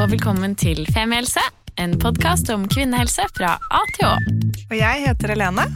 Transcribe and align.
og 0.00 0.10
velkommen 0.10 0.54
til 0.58 0.82
Femihelse, 0.94 1.42
en 1.78 1.94
podkast 2.02 2.48
om 2.50 2.64
kvinnehelse 2.70 3.26
fra 3.36 3.54
A 3.70 3.80
til 3.94 4.06
Å. 4.08 4.14
Og 4.70 4.74
jeg 4.76 5.02
heter 5.04 5.34
Helene, 5.34 5.66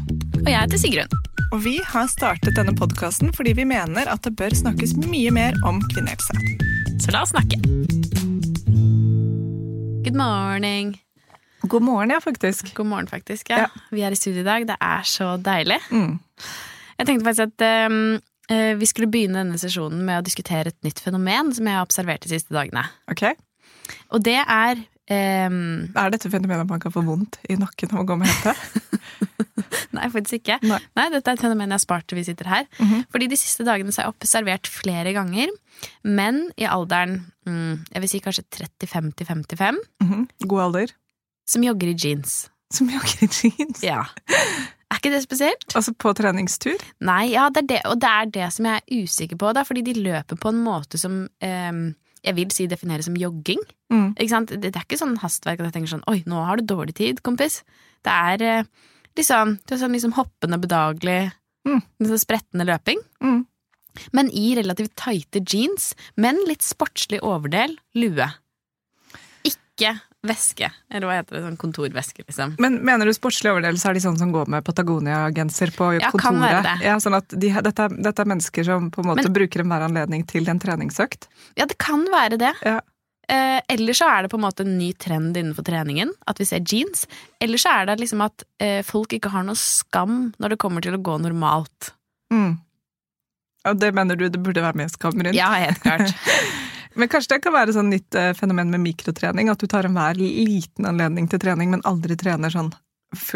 Og 0.40 0.48
jeg 0.50 0.58
heter 0.58 0.80
Sigrun. 0.80 1.14
og 1.52 1.62
vi 1.64 1.78
har 1.84 2.08
startet 2.10 2.56
denne 2.56 2.74
podkasten 2.76 3.32
fordi 3.34 3.54
vi 3.54 3.64
mener 3.68 4.10
at 4.10 4.22
det 4.26 4.34
bør 4.36 4.54
snakkes 4.54 4.96
mye 5.06 5.30
mer 5.30 5.54
om 5.66 5.80
kvinnehelse. 5.94 6.34
Så 7.04 7.14
la 7.14 7.22
oss 7.22 7.30
snakke. 7.30 7.60
Good 10.04 10.16
morning. 10.18 10.96
God 11.68 11.82
morgen, 11.82 12.10
ja, 12.10 12.20
faktisk. 12.20 12.74
God 12.74 12.86
morgen, 12.86 13.06
faktisk. 13.06 13.50
Ja. 13.50 13.66
Ja. 13.66 13.68
Vi 13.90 14.02
er 14.02 14.14
i 14.14 14.18
studio 14.18 14.40
i 14.40 14.46
dag. 14.46 14.66
Det 14.66 14.76
er 14.80 15.02
så 15.04 15.36
deilig. 15.36 15.78
Mm. 15.90 16.18
Jeg 16.98 17.06
tenkte 17.06 17.24
faktisk 17.24 17.50
at 17.50 17.90
um, 17.90 18.20
eh, 18.50 18.74
vi 18.78 18.86
skulle 18.86 19.10
begynne 19.10 19.42
denne 19.42 19.58
sesjonen 19.58 20.04
med 20.06 20.20
å 20.20 20.24
diskutere 20.24 20.72
et 20.72 20.86
nytt 20.86 21.02
fenomen 21.02 21.52
som 21.54 21.66
jeg 21.66 21.78
har 21.78 21.86
observert 21.86 22.24
de 22.24 22.32
siste 22.32 22.54
dagene. 22.54 22.86
Ok. 23.10 23.26
Og 24.12 24.22
det 24.24 24.36
er 24.40 24.80
um, 25.48 25.88
Er 25.96 26.10
dette 26.14 26.30
fenomenet 26.30 26.64
at 26.66 26.70
man 26.70 26.80
kan 26.82 26.92
få 26.94 27.02
vondt 27.06 27.38
i 27.48 27.56
nakken 27.60 27.92
av 27.94 28.02
å 28.02 28.08
gå 28.08 28.16
med 28.20 28.28
hette? 28.28 28.54
Nei, 29.96 30.06
faktisk 30.12 30.42
ikke. 30.42 30.58
Nei. 30.68 31.06
dette 31.12 31.30
er 31.32 31.36
et 31.38 31.42
fenomen 31.42 31.68
jeg 31.70 31.78
har 31.78 31.82
spart 31.82 32.06
til 32.08 32.18
vi 32.20 32.24
sitter 32.28 32.48
her. 32.50 32.66
Mhm. 32.78 33.06
Fordi 33.12 33.28
de 33.32 33.38
siste 33.40 33.64
dagene 33.66 33.92
så 33.92 34.02
har 34.02 34.08
jeg 34.10 34.16
observert 34.18 34.68
flere 34.70 35.12
ganger 35.16 35.50
menn 36.04 36.44
i 36.60 36.66
alderen 36.68 37.18
mm, 37.46 37.84
jeg 37.94 38.02
vil 38.04 38.10
si 38.12 38.20
kanskje 38.24 38.44
30-50-55 38.58 39.80
Mhm. 40.04 40.28
God 40.46 40.60
alder. 40.68 40.94
som 41.48 41.62
jogger 41.64 41.88
i 41.88 41.96
jeans. 41.96 42.50
Som 42.70 42.90
jogger 42.92 43.22
i 43.24 43.28
jeans. 43.32 43.82
Ja. 43.82 44.02
Er 44.90 44.96
ikke 45.00 45.10
det 45.12 45.22
spesielt? 45.24 45.64
Altså 45.76 45.92
på 45.96 46.12
treningstur. 46.16 46.76
Nei, 47.00 47.30
ja, 47.32 47.48
det 47.52 47.62
er 47.64 47.66
det, 47.72 47.80
og 47.88 47.98
det 48.00 48.08
er 48.08 48.30
det 48.32 48.52
som 48.52 48.64
jeg 48.68 48.82
er 48.82 49.02
usikker 49.04 49.36
på, 49.40 49.52
da, 49.56 49.62
fordi 49.64 49.82
de 49.84 49.94
løper 50.00 50.36
på 50.40 50.48
en 50.52 50.60
måte 50.64 50.98
som 51.00 51.26
eh, 51.44 51.72
jeg 52.28 52.36
vil 52.36 52.52
si 52.54 52.66
definere 52.70 53.04
som 53.06 53.16
jogging. 53.18 53.60
Mm. 53.92 54.10
Ikke 54.14 54.32
sant? 54.34 54.52
Det, 54.52 54.68
det 54.68 54.76
er 54.76 54.84
ikke 54.86 55.00
sånn 55.00 55.16
hastverk 55.22 55.60
at 55.62 55.70
jeg 55.70 55.76
tenker 55.78 55.92
sånn 55.96 56.06
Oi, 56.12 56.20
nå 56.28 56.44
har 56.44 56.60
du 56.60 56.66
dårlig 56.68 56.94
tid, 57.00 57.22
kompis. 57.26 57.62
Det 58.06 58.12
er 58.14 58.44
eh, 58.46 58.68
liksom, 59.18 59.56
det 59.64 59.76
er 59.76 59.82
sånn 59.82 59.96
liksom 59.96 60.16
hoppende 60.20 60.60
bedagelig, 60.62 61.20
Mm. 61.68 61.82
sånn 62.00 62.20
sprettende 62.22 62.64
løping. 62.64 63.00
Mm. 63.20 63.40
Men 64.16 64.28
i 64.32 64.54
relativt 64.56 64.94
tighte 64.96 65.42
jeans, 65.42 65.90
men 66.16 66.38
litt 66.48 66.62
sportslig 66.64 67.18
overdel, 67.26 67.74
lue. 67.98 68.28
Ikke 69.44 69.90
veske, 70.26 70.66
eller 70.90 71.06
hva 71.06 71.16
heter 71.20 71.36
det, 71.36 71.42
sånn 71.46 71.56
kontorveske, 71.60 72.24
liksom. 72.26 72.56
Men 72.58 72.80
mener 72.84 73.06
du 73.06 73.12
sportslig 73.14 73.52
overdel, 73.52 73.78
er 73.78 73.94
de 73.94 74.00
sånne 74.02 74.18
som 74.18 74.32
går 74.34 74.48
med 74.50 74.64
Patagonia-genser 74.66 75.70
på 75.76 75.92
Ja, 76.00 76.10
kontoret? 76.10 76.22
kan 76.22 76.40
være 76.42 76.62
det. 76.66 76.76
Ja, 76.88 76.96
sånn 76.98 77.14
at 77.20 77.28
de, 77.28 77.52
dette, 77.62 77.84
er- 77.86 78.02
dette 78.02 78.20
er 78.24 78.30
mennesker 78.32 78.64
som 78.66 78.90
på 78.90 79.04
en 79.04 79.10
måte 79.12 79.22
Men- 79.28 79.32
bruker 79.32 79.60
enhver 79.62 79.86
anledning 79.86 80.26
til 80.26 80.48
en 80.50 80.58
treningsøkt? 80.58 81.28
Ja, 81.56 81.66
det 81.66 81.78
kan 81.78 82.04
være 82.10 82.36
det. 82.38 82.52
Ja. 82.64 82.80
Eh, 83.30 83.60
eller 83.68 83.92
så 83.92 84.08
er 84.08 84.22
det 84.22 84.30
på 84.32 84.38
en 84.40 84.44
måte 84.46 84.60
en 84.64 84.78
ny 84.78 84.92
trend 84.94 85.36
innenfor 85.36 85.62
treningen, 85.62 86.10
at 86.26 86.38
vi 86.38 86.44
ser 86.46 86.60
jeans. 86.64 87.06
Eller 87.40 87.58
så 87.58 87.68
er 87.82 87.86
det 87.86 88.00
liksom 88.00 88.24
at 88.24 88.42
eh, 88.58 88.82
folk 88.82 89.08
ikke 89.12 89.30
har 89.30 89.44
noe 89.44 89.54
skam 89.54 90.32
når 90.40 90.48
det 90.50 90.58
kommer 90.58 90.80
til 90.82 90.94
å 90.96 91.02
gå 91.02 91.20
normalt. 91.20 91.92
Mm. 92.32 92.58
Og 93.66 93.78
det 93.78 93.92
mener 93.94 94.16
du 94.16 94.28
det 94.30 94.42
burde 94.42 94.62
være 94.64 94.74
mer 94.80 94.88
skam 94.88 95.12
rundt? 95.12 95.34
Ja, 95.36 95.50
helt 95.52 95.78
klart. 95.82 96.14
Men 96.98 97.10
kanskje 97.10 97.36
det 97.36 97.44
kan 97.44 97.54
være 97.54 97.74
sånn 97.76 97.92
nytt 97.92 98.18
eh, 98.18 98.32
fenomen 98.36 98.72
med 98.74 98.82
mikrotrening, 98.82 99.50
at 99.52 99.62
du 99.62 99.70
tar 99.70 99.86
enhver 99.86 100.18
liten 100.18 100.88
anledning 100.88 101.30
til 101.30 101.40
trening, 101.42 101.70
men 101.74 101.84
aldri 101.88 102.18
trener 102.18 102.52
sånn 102.54 102.74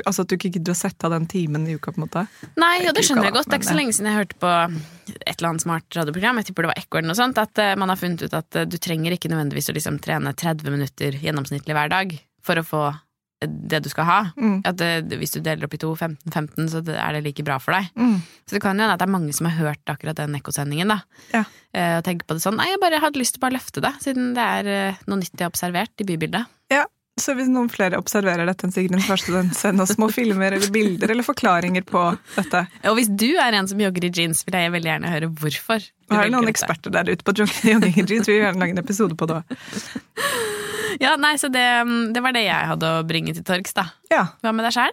Altså 0.04 0.26
at 0.26 0.28
du 0.28 0.34
ikke 0.36 0.50
gidder 0.52 0.74
å 0.74 0.76
sette 0.76 1.06
av 1.08 1.14
den 1.14 1.24
timen 1.30 1.62
i 1.64 1.78
uka, 1.78 1.94
på 1.94 1.96
en 1.96 2.04
måte. 2.04 2.22
Nei, 2.60 2.82
og 2.84 2.92
det 2.92 3.06
skjønner 3.06 3.30
jeg 3.30 3.32
godt. 3.38 3.46
Det 3.48 3.56
er 3.56 3.60
ikke 3.62 3.70
så 3.70 3.76
lenge 3.78 3.94
siden 3.96 4.10
jeg 4.10 4.18
hørte 4.18 4.36
på 4.42 4.50
et 4.52 5.30
eller 5.32 5.48
annet 5.48 5.64
smart 5.64 5.96
radioprogram, 5.96 6.40
jeg 6.40 6.48
tipper 6.50 6.66
det 6.66 6.72
var 6.74 6.80
Ekko 6.82 6.98
eller 7.00 7.08
noe 7.08 7.16
sånt, 7.16 7.40
at 7.40 7.62
eh, 7.62 7.72
man 7.80 7.88
har 7.88 8.00
funnet 8.00 8.26
ut 8.26 8.36
at 8.36 8.58
eh, 8.60 8.66
du 8.68 8.76
trenger 8.76 9.16
ikke 9.16 9.30
nødvendigvis 9.32 9.72
å 9.72 9.76
liksom 9.78 9.96
trene 10.04 10.34
30 10.36 10.76
minutter 10.76 11.16
gjennomsnittlig 11.24 11.78
hver 11.78 11.92
dag 11.94 12.12
for 12.44 12.60
å 12.60 12.66
få 12.68 12.82
eh, 12.90 13.00
det 13.48 13.82
du 13.82 13.88
skal 13.92 14.04
ha. 14.08 14.18
Mm. 14.36 14.60
At 14.68 14.76
det, 14.78 14.90
hvis 15.18 15.32
du 15.34 15.40
deler 15.40 15.64
opp 15.66 15.74
i 15.74 15.80
to 15.82 15.94
15-15, 15.96 16.68
så 16.70 16.82
det- 16.84 16.96
er 16.98 17.12
det 17.18 17.24
like 17.24 17.42
bra 17.44 17.58
for 17.58 17.72
deg. 17.72 17.90
Mm. 17.96 18.16
Så 18.46 18.54
det 18.56 18.62
kan 18.62 18.76
jo 18.76 18.82
hende 18.82 18.92
at 18.94 18.98
det 19.02 19.08
er 19.08 19.12
mange 19.18 19.32
som 19.34 19.46
har 19.50 19.56
hørt 19.58 19.84
akkurat 19.86 20.16
den 20.16 20.34
ekkosendingen. 20.38 20.88
da. 20.88 21.00
Ja. 21.32 21.44
Eh, 21.74 21.96
Og 21.98 22.04
tenker 22.04 22.26
på 22.26 22.34
det 22.36 22.42
sånn 22.44 22.56
Nei, 22.56 22.68
jeg 22.68 22.80
bare 22.80 23.00
hadde 23.00 23.18
lyst 23.18 23.34
til 23.34 23.40
å 23.40 23.46
bare 23.48 23.56
løfte 23.58 23.80
det, 23.80 23.94
siden 24.02 24.34
det 24.34 24.42
er 24.42 24.66
eh, 24.90 24.94
noe 25.06 25.18
nytt 25.22 25.32
jeg 25.38 25.46
har 25.46 25.50
observert 25.54 26.00
i 26.00 26.04
bybildet. 26.04 26.46
Ja, 26.70 26.84
Så 27.20 27.34
hvis 27.36 27.48
noen 27.52 27.68
flere 27.68 27.98
observerer 28.00 28.46
dette 28.48 28.64
enn 28.64 28.72
Sigrun, 28.72 29.00
snill, 29.04 29.50
send 29.52 29.80
oss 29.84 29.90
små 29.92 30.08
filmer 30.10 30.52
eller 30.56 30.70
bilder 30.72 31.10
eller 31.12 31.22
forklaringer 31.22 31.84
på 31.84 32.16
dette. 32.36 32.62
Og 32.88 32.96
hvis 32.96 33.10
du 33.12 33.36
er 33.36 33.52
en 33.52 33.68
som 33.68 33.78
jogger 33.78 34.04
i 34.08 34.10
jeans, 34.10 34.40
vil 34.48 34.56
jeg 34.56 34.72
veldig 34.72 34.88
gjerne 34.90 35.10
høre 35.12 35.28
hvorfor. 35.28 35.84
Og 36.10 36.16
har 36.16 36.30
noen 36.32 36.48
eksperter 36.48 36.90
der 36.90 37.12
ute 37.12 37.22
på 37.22 37.34
jogging 37.42 37.98
i 38.00 38.06
jeans, 38.08 38.26
vi 38.26 38.38
vil 38.38 38.46
gjerne 38.46 38.60
lage 38.64 38.72
en 38.72 38.78
episode 38.84 39.14
på 39.20 39.28
det 39.28 39.42
òg. 39.42 40.51
Ja, 41.00 41.16
nei, 41.20 41.36
så 41.40 41.48
det, 41.52 41.64
det 42.12 42.22
var 42.24 42.34
det 42.36 42.44
jeg 42.46 42.70
hadde 42.72 42.90
å 42.98 43.04
bringe 43.06 43.34
til 43.36 43.44
torgs, 43.46 43.74
da. 43.76 43.86
Ja. 44.12 44.26
Hva 44.42 44.52
med 44.56 44.66
deg 44.66 44.74
sjæl? 44.76 44.92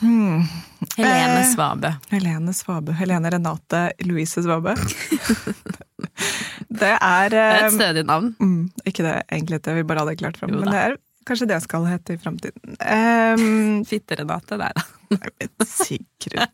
Hmm. 0.00 0.42
Helene 0.96 1.44
Eh, 1.44 1.96
Helene 2.10 2.52
Svabe. 2.54 2.92
Helene 2.98 3.30
Renate 3.30 3.92
Louise 4.04 4.42
Svabe. 4.42 4.74
det 6.80 6.94
er 6.98 7.30
Det 7.30 7.40
eh, 7.40 7.66
et 7.66 7.76
stødig 7.76 8.04
navn. 8.06 8.34
Mm, 8.40 8.70
ikke 8.84 9.06
det 9.06 9.16
egentlig, 9.30 9.62
det 9.64 9.76
vi 9.78 9.86
bare 9.88 10.04
hadde 10.04 10.16
klart 10.20 10.38
fram. 10.40 10.54
Men 10.54 10.70
det 10.70 10.80
er 10.82 10.96
kanskje 11.28 11.48
det 11.48 11.58
jeg 11.58 11.66
skal 11.68 11.86
hete 11.88 12.16
i 12.16 12.20
framtiden. 12.20 12.78
Um, 12.80 13.84
Fitte-Renate, 13.90 14.58
der, 14.60 14.74
da. 14.74 15.68
Sigrun. 15.68 16.48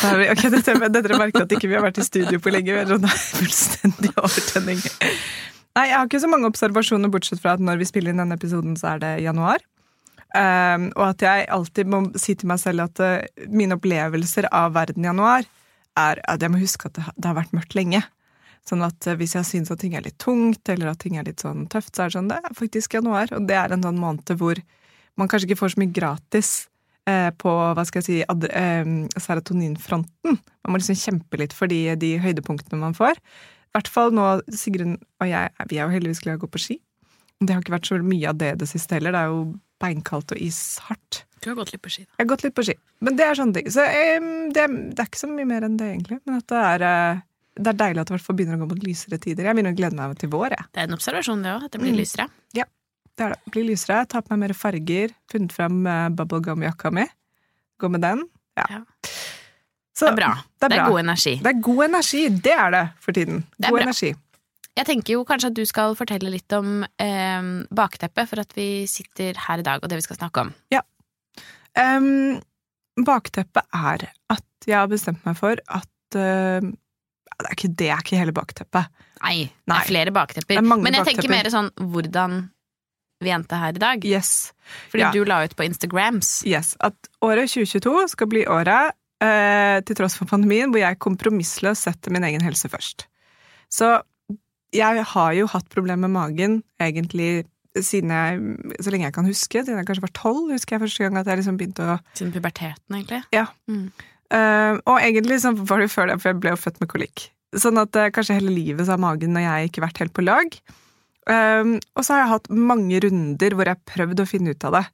Ok, 0.00 0.42
dette, 0.52 0.74
dere 0.94 1.18
merker 1.20 1.44
at 1.44 1.52
ikke 1.52 1.68
vi 1.68 1.76
har 1.76 1.84
vært 1.84 2.00
i 2.00 2.06
studio 2.06 2.40
på 2.40 2.52
lenge. 2.54 2.72
Vi 2.72 2.82
er 2.82 3.16
fullstendig 3.20 4.12
overtenning. 4.16 4.80
Nei, 5.78 5.86
jeg 5.86 5.96
har 5.96 6.08
ikke 6.08 6.22
så 6.22 6.30
mange 6.30 6.48
observasjoner, 6.50 7.12
bortsett 7.12 7.42
fra 7.42 7.54
at 7.54 7.62
når 7.62 7.78
vi 7.80 7.88
spiller 7.88 8.12
inn 8.12 8.22
denne 8.22 8.36
episoden, 8.38 8.74
så 8.78 8.94
er 8.94 9.02
det 9.04 9.12
januar. 9.24 9.62
Um, 10.30 10.90
og 10.94 11.04
at 11.08 11.24
jeg 11.26 11.46
alltid 11.50 11.88
må 11.90 12.04
si 12.18 12.36
til 12.38 12.50
meg 12.50 12.60
selv 12.62 12.84
at 12.84 13.00
uh, 13.02 13.46
mine 13.50 13.74
opplevelser 13.74 14.46
av 14.54 14.76
verden 14.76 15.02
i 15.02 15.08
januar 15.08 15.46
er 15.98 16.20
at 16.30 16.42
jeg 16.42 16.52
må 16.54 16.60
huske 16.60 16.86
at 16.86 16.94
det, 16.94 17.06
det 17.16 17.26
har 17.26 17.38
vært 17.40 17.54
mørkt 17.56 17.74
lenge. 17.74 18.02
Sånn 18.68 18.84
at 18.86 19.08
uh, 19.10 19.16
hvis 19.18 19.34
jeg 19.34 19.48
syns 19.48 19.72
at 19.74 19.82
ting 19.82 19.96
er 19.98 20.06
litt 20.06 20.20
tungt, 20.22 20.62
eller 20.70 20.92
at 20.92 21.00
ting 21.02 21.18
er 21.18 21.26
litt 21.26 21.42
sånn 21.42 21.66
tøft, 21.70 21.94
så 21.96 22.04
er 22.04 22.12
det 22.12 22.18
sånn 22.18 22.30
det 22.30 22.38
er 22.38 22.58
faktisk 22.58 22.98
januar. 22.98 23.32
Og 23.34 23.46
det 23.50 23.58
er 23.58 23.74
en 23.74 23.86
sånn 23.86 23.98
måned 23.98 24.34
hvor 24.38 24.62
man 25.18 25.30
kanskje 25.30 25.50
ikke 25.50 25.62
får 25.64 25.74
så 25.74 25.82
mye 25.82 25.94
gratis 25.98 26.52
uh, 27.10 27.30
på 27.34 27.50
hva 27.50 27.86
skal 27.88 28.02
jeg 28.02 28.06
si, 28.06 28.20
ad, 28.30 28.46
eh, 28.54 28.92
serotoninfronten. 29.18 30.38
Man 30.38 30.74
må 30.74 30.78
liksom 30.78 30.98
kjempe 30.98 31.40
litt 31.42 31.56
for 31.56 31.70
de, 31.70 31.88
de 31.98 32.14
høydepunktene 32.22 32.78
man 32.82 32.94
får. 32.96 33.18
I 33.70 33.78
hvert 33.78 33.88
fall 33.94 34.10
nå, 34.16 34.26
Sigrun 34.50 34.96
og 35.22 35.28
jeg, 35.30 35.50
vi 35.70 35.78
er 35.78 35.84
jo 35.86 35.94
heldigvis 35.94 36.20
glad 36.24 36.36
i 36.36 36.40
å 36.40 36.44
gå 36.44 36.48
på 36.50 36.58
ski. 36.62 36.76
Det 37.40 37.54
har 37.54 37.62
ikke 37.62 37.76
vært 37.76 37.86
så 37.88 37.98
mye 38.02 38.28
av 38.32 38.38
det 38.40 38.52
det 38.60 38.66
siste 38.68 38.96
heller. 38.98 39.14
Det 39.14 39.20
er 39.22 39.30
jo 39.32 39.42
beinkaldt 39.80 40.34
og 40.34 40.40
ishardt. 40.42 41.22
Du 41.40 41.48
har 41.48 41.56
gått 41.56 41.70
litt 41.72 41.80
på 41.80 41.88
ski, 41.94 42.02
da. 42.04 42.12
Jeg 42.18 42.24
har 42.26 42.30
gått 42.34 42.42
litt 42.44 42.56
på 42.58 42.64
ski. 42.66 42.74
Men 43.00 43.16
det 43.16 43.24
er 43.30 43.38
sånne 43.38 43.54
ting. 43.56 43.70
Så 43.72 43.80
um, 43.86 44.26
det, 44.52 44.66
det 44.92 45.00
er 45.00 45.08
ikke 45.08 45.22
så 45.22 45.30
mye 45.30 45.48
mer 45.48 45.64
enn 45.64 45.78
det, 45.80 45.86
egentlig. 45.94 46.18
Men 46.28 46.36
at 46.42 46.50
det 46.52 46.58
er, 46.72 46.84
uh, 46.84 47.22
det 47.62 47.72
er 47.72 47.78
deilig 47.80 48.02
at 48.02 48.10
det 48.10 48.12
i 48.12 48.16
hvert 48.18 48.26
fall 48.26 48.36
begynner 48.42 48.58
å 48.58 48.64
gå 48.66 48.68
mot 48.74 48.84
lysere 48.84 49.20
tider. 49.22 49.48
Jeg 49.48 49.56
begynner 49.56 49.72
å 49.72 49.78
glede 49.78 49.96
meg 50.02 50.18
til 50.20 50.32
vår, 50.34 50.56
jeg. 50.58 50.66
Det 50.74 50.82
er 50.82 50.90
en 50.90 50.98
observasjon, 50.98 51.46
det 51.46 51.54
òg, 51.54 51.64
at 51.70 51.72
det 51.72 51.80
blir 51.80 51.94
Mm. 51.94 52.02
lysere. 52.02 52.28
Det 53.20 53.26
er 53.26 53.32
det. 53.34 53.40
Blir 53.52 53.66
lysere. 53.68 54.02
Ta 54.08 54.20
på 54.24 54.32
meg 54.32 54.38
mer 54.48 54.54
farger. 54.56 55.10
Funnet 55.32 55.52
fram 55.56 55.80
uh, 55.86 56.08
bubblegum-jakka 56.16 56.92
mi. 56.96 57.06
Gå 57.80 57.88
med 57.92 58.00
den. 58.04 58.22
Ja. 58.56 58.66
Ja. 58.76 58.82
Så, 59.96 60.06
Det 60.06 60.12
er 60.12 60.16
bra. 60.16 60.32
Det 60.60 60.64
er, 60.64 60.68
Det 60.68 60.78
er 60.78 60.88
god 60.90 61.00
energi. 61.00 61.36
Det 61.42 61.50
er 61.50 61.60
god 61.60 61.84
energi. 61.84 62.28
Det 62.28 62.52
er 62.52 62.70
det 62.70 62.84
for 63.00 63.12
tiden. 63.12 63.44
God 63.58 63.76
bra. 63.78 63.82
energi. 63.82 64.14
Jeg 64.78 64.86
tenker 64.86 65.12
jo 65.16 65.24
kanskje 65.28 65.50
at 65.50 65.56
du 65.58 65.64
skal 65.66 65.96
fortelle 65.98 66.30
litt 66.30 66.52
om 66.56 66.84
eh, 67.02 67.48
bakteppet 67.74 68.28
for 68.30 68.40
at 68.40 68.54
vi 68.56 68.86
sitter 68.86 69.34
her 69.48 69.58
i 69.60 69.66
dag, 69.66 69.82
og 69.82 69.90
det 69.90 69.98
vi 69.98 70.06
skal 70.06 70.16
snakke 70.16 70.46
om. 70.46 70.52
Em, 71.78 72.40
bakteppet 73.06 73.66
er 73.76 74.08
at 74.32 74.46
jeg 74.66 74.76
har 74.78 74.88
bestemt 74.90 75.22
meg 75.26 75.36
for 75.38 75.60
at 75.70 76.16
uh, 76.18 76.60
det, 76.60 77.44
er 77.46 77.52
ikke, 77.54 77.70
det 77.78 77.90
er 77.94 78.02
ikke 78.02 78.18
hele 78.20 78.34
bakteppet. 78.36 78.88
Nei, 79.22 79.50
det 79.68 79.76
er 79.76 79.86
flere 79.88 80.12
baktepper. 80.14 80.58
Er 80.58 80.64
Men 80.66 80.96
jeg 80.96 81.06
tenker 81.06 81.28
baktepper. 81.28 81.36
mer 81.36 81.52
sånn 81.52 81.70
hvordan 81.92 82.40
vi 83.20 83.32
endte 83.34 83.58
her 83.60 83.76
i 83.76 83.82
dag. 83.82 84.04
Yes. 84.08 84.52
Fordi 84.90 85.04
Ja. 85.04 85.10
du 85.12 85.24
la 85.28 85.42
ut 85.44 85.54
på 85.56 85.64
Instagrams. 85.64 86.42
yes. 86.46 86.74
At 86.80 86.96
året 87.22 87.50
2022 87.52 88.08
skal 88.08 88.26
bli 88.26 88.46
året, 88.46 88.96
til 89.20 89.96
tross 89.98 90.14
for 90.16 90.24
pandemien, 90.30 90.70
hvor 90.72 90.80
jeg 90.80 90.96
kompromissløst 91.04 91.84
setter 91.84 92.14
min 92.14 92.24
egen 92.24 92.40
helse 92.40 92.70
først. 92.72 93.04
Så 93.68 93.90
jeg 94.72 95.04
har 95.12 95.32
jo 95.36 95.48
hatt 95.50 95.68
problemer 95.68 96.08
med 96.08 96.14
magen 96.14 96.54
egentlig 96.80 97.44
siden 97.78 98.10
jeg, 98.10 98.38
så 98.82 98.90
lenge 98.90 99.06
jeg 99.06 99.14
kan 99.14 99.28
huske, 99.28 99.62
siden 99.62 99.78
jeg 99.78 99.86
kanskje 99.86 100.06
var 100.06 100.14
tolv, 100.16 100.48
husker 100.50 100.76
jeg 100.76 100.84
første 100.84 101.04
gang 101.04 101.18
at 101.20 101.28
jeg 101.30 101.40
liksom 101.40 101.58
begynte 101.60 101.86
å 101.86 101.98
Siden 102.18 102.32
puberteten, 102.34 102.96
egentlig. 102.96 103.20
Eh, 104.30 104.74
og 104.86 104.96
egentlig 104.98 105.40
så 105.42 105.52
var 105.54 105.80
det 105.80 105.88
jo 105.88 105.94
før 105.94 106.10
det, 106.10 106.16
for 106.22 106.30
jeg 106.30 106.40
ble 106.42 106.54
jo 106.54 106.60
født 106.60 106.80
med 106.82 106.90
kolikk. 106.90 107.26
Sånn 107.58 107.80
at 107.82 107.96
uh, 107.98 108.10
kanskje 108.14 108.36
hele 108.36 108.52
livet 108.54 108.86
så 108.86 108.94
har 108.94 109.02
magen 109.02 109.34
og 109.34 109.42
jeg 109.42 109.70
ikke 109.70 109.82
vært 109.82 109.98
helt 110.02 110.14
på 110.14 110.22
lag. 110.22 110.58
Uh, 111.26 111.78
og 111.98 112.04
så 112.06 112.14
har 112.14 112.20
jeg 112.22 112.32
hatt 112.36 112.50
mange 112.54 113.00
runder 113.02 113.56
hvor 113.56 113.66
jeg 113.66 113.78
har 113.78 113.94
prøvd 113.94 114.22
å 114.22 114.28
finne 114.30 114.54
ut 114.54 114.66
av 114.68 114.76
det. 114.78 114.84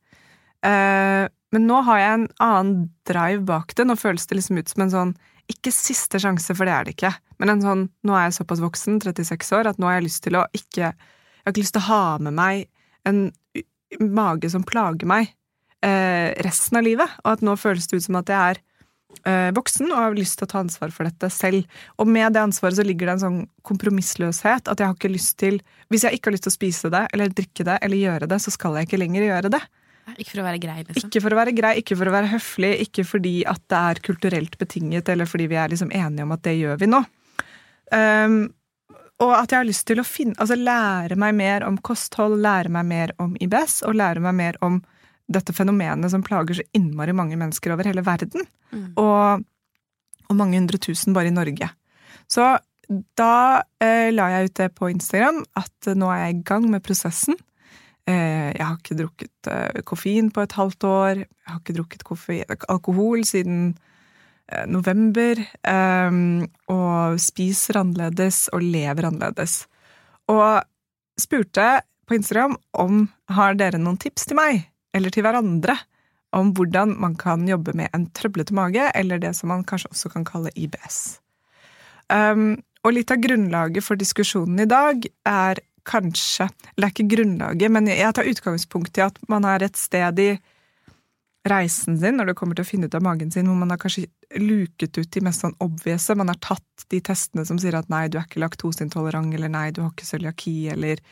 Men 1.57 1.65
nå 1.71 1.81
har 1.87 2.01
jeg 2.03 2.15
en 2.19 2.27
annen 2.45 2.81
drive 3.09 3.41
bak 3.49 3.73
det. 3.79 3.87
Nå 3.89 3.97
føles 3.97 4.29
det 4.29 4.37
liksom 4.37 4.61
ut 4.61 4.69
som 4.69 4.85
en 4.85 4.93
sånn 4.93 5.17
Ikke 5.49 5.71
siste 5.73 6.21
sjanse, 6.21 6.53
for 6.53 6.69
det 6.69 6.75
er 6.75 6.85
det 6.85 6.97
ikke. 6.97 7.15
Men 7.41 7.55
en 7.55 7.65
sånn 7.65 7.85
Nå 8.05 8.13
er 8.13 8.27
jeg 8.27 8.37
såpass 8.43 8.61
voksen, 8.61 9.01
36 9.01 9.55
år, 9.57 9.71
at 9.71 9.81
nå 9.81 9.89
har 9.89 9.99
jeg 9.99 10.09
lyst 10.11 10.25
til 10.27 10.37
å 10.37 10.45
ikke 10.53 10.91
Jeg 10.91 11.47
har 11.47 11.55
ikke 11.55 11.65
lyst 11.65 11.77
til 11.79 11.85
å 11.87 11.89
ha 11.89 12.05
med 12.27 12.37
meg 12.37 12.67
en 13.07 13.29
mage 14.03 14.51
som 14.51 14.65
plager 14.67 15.07
meg 15.07 15.29
eh, 15.87 16.35
resten 16.43 16.81
av 16.81 16.85
livet. 16.85 17.13
Og 17.23 17.37
at 17.37 17.45
nå 17.47 17.55
føles 17.61 17.87
det 17.87 18.01
ut 18.01 18.07
som 18.09 18.19
at 18.19 18.33
jeg 18.33 18.57
er 18.57 18.61
eh, 19.31 19.53
voksen 19.55 19.93
og 19.93 20.01
har 20.01 20.17
lyst 20.19 20.41
til 20.41 20.49
å 20.49 20.51
ta 20.51 20.61
ansvar 20.65 20.91
for 20.93 21.07
dette 21.07 21.31
selv. 21.33 21.65
Og 22.03 22.11
med 22.11 22.35
det 22.35 22.43
ansvaret 22.43 22.81
så 22.81 22.87
ligger 22.87 23.09
det 23.09 23.17
en 23.17 23.25
sånn 23.25 23.41
kompromissløshet 23.67 24.67
at 24.67 24.83
jeg 24.83 24.91
har 24.91 24.99
ikke 24.99 25.15
lyst 25.15 25.37
til 25.41 25.61
Hvis 25.87 26.05
jeg 26.05 26.19
ikke 26.19 26.33
har 26.33 26.37
lyst 26.37 26.49
til 26.49 26.55
å 26.57 26.59
spise 26.59 26.93
det 26.93 27.07
eller 27.15 27.33
drikke 27.33 27.67
det 27.71 27.79
eller 27.87 28.03
gjøre 28.03 28.31
det, 28.35 28.43
så 28.43 28.53
skal 28.55 28.81
jeg 28.81 28.91
ikke 28.91 29.01
lenger 29.05 29.29
gjøre 29.31 29.55
det. 29.55 29.63
Ikke 30.15 30.31
for 30.31 30.43
å 30.43 30.47
være 30.47 30.61
grei, 30.63 30.77
liksom. 30.85 31.09
Ikke 31.09 31.23
for 31.25 31.35
å 31.35 31.39
være 31.41 31.55
grei, 31.57 31.73
ikke 31.81 31.97
for 31.99 32.09
å 32.09 32.13
være 32.15 32.31
høflig, 32.31 32.73
ikke 32.87 33.05
fordi 33.07 33.35
at 33.51 33.63
det 33.73 33.81
er 33.91 34.03
kulturelt 34.07 34.55
betinget, 34.61 35.09
eller 35.13 35.27
fordi 35.27 35.49
vi 35.51 35.59
er 35.59 35.73
liksom 35.73 35.91
enige 35.91 36.27
om 36.27 36.35
at 36.37 36.45
det 36.47 36.55
gjør 36.61 36.79
vi 36.83 36.89
nå. 36.93 37.01
Um, 37.91 38.37
og 39.25 39.33
at 39.33 39.53
jeg 39.53 39.59
har 39.59 39.67
lyst 39.67 39.87
til 39.89 40.01
å 40.03 40.07
finne, 40.07 40.37
altså 40.43 40.59
lære 40.61 41.17
meg 41.19 41.35
mer 41.39 41.65
om 41.67 41.79
kosthold, 41.81 42.37
lære 42.45 42.73
meg 42.73 42.87
mer 42.91 43.15
om 43.23 43.35
IBS, 43.41 43.81
og 43.89 43.97
lære 43.97 44.23
meg 44.25 44.37
mer 44.37 44.61
om 44.65 44.79
dette 45.33 45.55
fenomenet 45.57 46.13
som 46.13 46.23
plager 46.23 46.61
så 46.61 46.67
innmari 46.77 47.15
mange 47.17 47.39
mennesker 47.39 47.75
over 47.75 47.89
hele 47.89 48.05
verden. 48.07 48.47
Mm. 48.71 48.87
Og, 49.01 49.43
og, 50.29 50.37
mange 50.37 50.61
hundre 50.61 50.79
tusen 50.83 51.17
bare 51.17 51.33
i 51.33 51.35
Norge. 51.35 51.71
Så 52.31 52.53
da 53.19 53.63
eh, 53.83 54.13
la 54.15 54.29
jeg 54.35 54.51
ut 54.51 54.61
det 54.61 54.69
på 54.77 54.93
Instagram, 54.93 55.43
at 55.59 55.91
nå 55.99 56.13
er 56.13 56.27
jeg 56.27 56.37
i 56.37 56.45
gang 56.53 56.69
med 56.71 56.85
prosessen. 56.87 57.39
Eh, 58.07 58.53
jeg 58.55 58.63
har 58.63 58.77
ikke 58.79 58.99
drukket 59.01 59.51
eh, 59.51 59.83
koffein 59.85 60.31
på 60.31 60.45
et 60.47 60.55
halvt 60.59 60.87
år. 60.87 61.25
Jeg 61.27 61.51
har 61.51 61.61
ikke 61.61 61.77
drukket 61.81 62.65
alkohol 62.71 63.25
siden 63.27 63.75
Eh, 64.47 64.67
november, 64.71 65.41
um, 65.67 66.45
og 66.71 67.19
spiser 67.19 67.81
annerledes 67.81 68.45
og 68.55 68.63
lever 68.63 69.09
annerledes. 69.09 69.65
Og 70.31 70.63
spurte 71.19 71.81
på 72.07 72.15
Instagram 72.15 72.55
om 72.79 73.09
har 73.35 73.59
dere 73.59 73.81
noen 73.83 73.99
tips 73.99 74.29
til 74.31 74.39
meg, 74.39 74.69
eller 74.95 75.11
til 75.11 75.27
hverandre, 75.27 75.75
om 76.37 76.53
hvordan 76.55 76.95
man 77.03 77.17
kan 77.19 77.43
jobbe 77.49 77.75
med 77.75 77.91
en 77.97 78.07
trøblete 78.15 78.55
mage, 78.55 78.87
eller 78.95 79.19
det 79.19 79.35
som 79.35 79.51
man 79.51 79.67
kanskje 79.67 79.91
også 79.91 80.13
kan 80.15 80.27
kalle 80.29 80.55
IBS. 80.55 81.19
Um, 82.07 82.63
og 82.87 82.95
litt 82.95 83.11
av 83.11 83.19
grunnlaget 83.19 83.83
for 83.83 83.99
diskusjonen 83.99 84.63
i 84.63 84.71
dag 84.71 85.09
er 85.27 85.59
kanskje 85.87 86.49
Eller 86.75 86.89
er 86.89 86.93
ikke 86.93 87.09
grunnlaget, 87.15 87.73
men 87.73 87.89
jeg 87.91 88.15
tar 88.17 88.29
utgangspunkt 88.29 88.99
i 88.99 89.07
at 89.07 89.19
man 89.31 89.47
er 89.49 89.65
et 89.67 89.79
sted 89.81 90.21
i 90.23 90.31
reisen 91.47 91.99
sin 92.01 92.19
når 92.19 92.31
det 92.31 92.37
kommer 92.39 92.59
til 92.59 92.67
å 92.67 92.69
finne 92.69 92.89
ut 92.89 92.97
av 92.99 93.05
magen 93.07 93.31
sin, 93.31 93.47
hvor 93.49 93.59
man 93.59 93.71
har 93.73 93.81
kanskje 93.81 94.07
luket 94.43 94.99
ut 94.99 95.11
de 95.15 95.23
mest 95.25 95.45
sånn 95.45 95.55
obvious. 95.63 96.09
Man 96.19 96.33
har 96.33 96.41
tatt 96.43 96.87
de 96.93 97.01
testene 97.05 97.47
som 97.47 97.61
sier 97.63 97.77
at 97.79 97.91
nei, 97.93 98.07
du 98.11 98.19
er 98.19 98.27
ikke 98.27 98.43
laktoseintolerant, 98.43 99.35
eller 99.37 99.53
nei, 99.53 99.69
du 99.71 99.83
har 99.85 99.93
ikke 99.93 100.09
cøliaki, 100.09 100.57
eller 100.75 101.03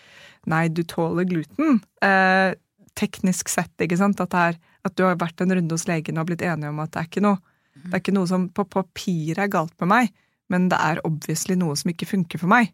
nei, 0.51 0.67
du 0.75 0.83
tåler 0.91 1.29
gluten. 1.31 1.81
Eh, 2.05 2.51
teknisk 2.99 3.51
sett, 3.53 3.73
ikke 3.83 3.99
sant, 4.01 4.23
at, 4.23 4.35
er, 4.39 4.61
at, 4.87 4.95
du 4.99 5.05
har 5.07 5.19
vært 5.21 5.43
en 5.43 5.55
runde 5.57 5.75
hos 5.75 5.89
legen 5.91 6.21
og 6.21 6.29
blitt 6.31 6.45
enige 6.47 6.71
om 6.71 6.83
at 6.83 6.95
det 6.95 7.03
er 7.03 7.11
ikke 7.11 7.25
noe, 7.25 7.41
det 7.75 7.91
er 7.91 8.03
ikke 8.03 8.15
noe 8.15 8.31
som 8.31 8.47
på 8.55 8.67
papiret 8.71 9.43
er 9.43 9.51
galt 9.51 9.75
med 9.83 9.91
meg, 9.91 10.13
men 10.53 10.69
det 10.71 10.79
er 10.79 11.03
obviously 11.07 11.57
noe 11.59 11.75
som 11.79 11.91
ikke 11.91 12.11
funker 12.11 12.43
for 12.43 12.51
meg. 12.53 12.71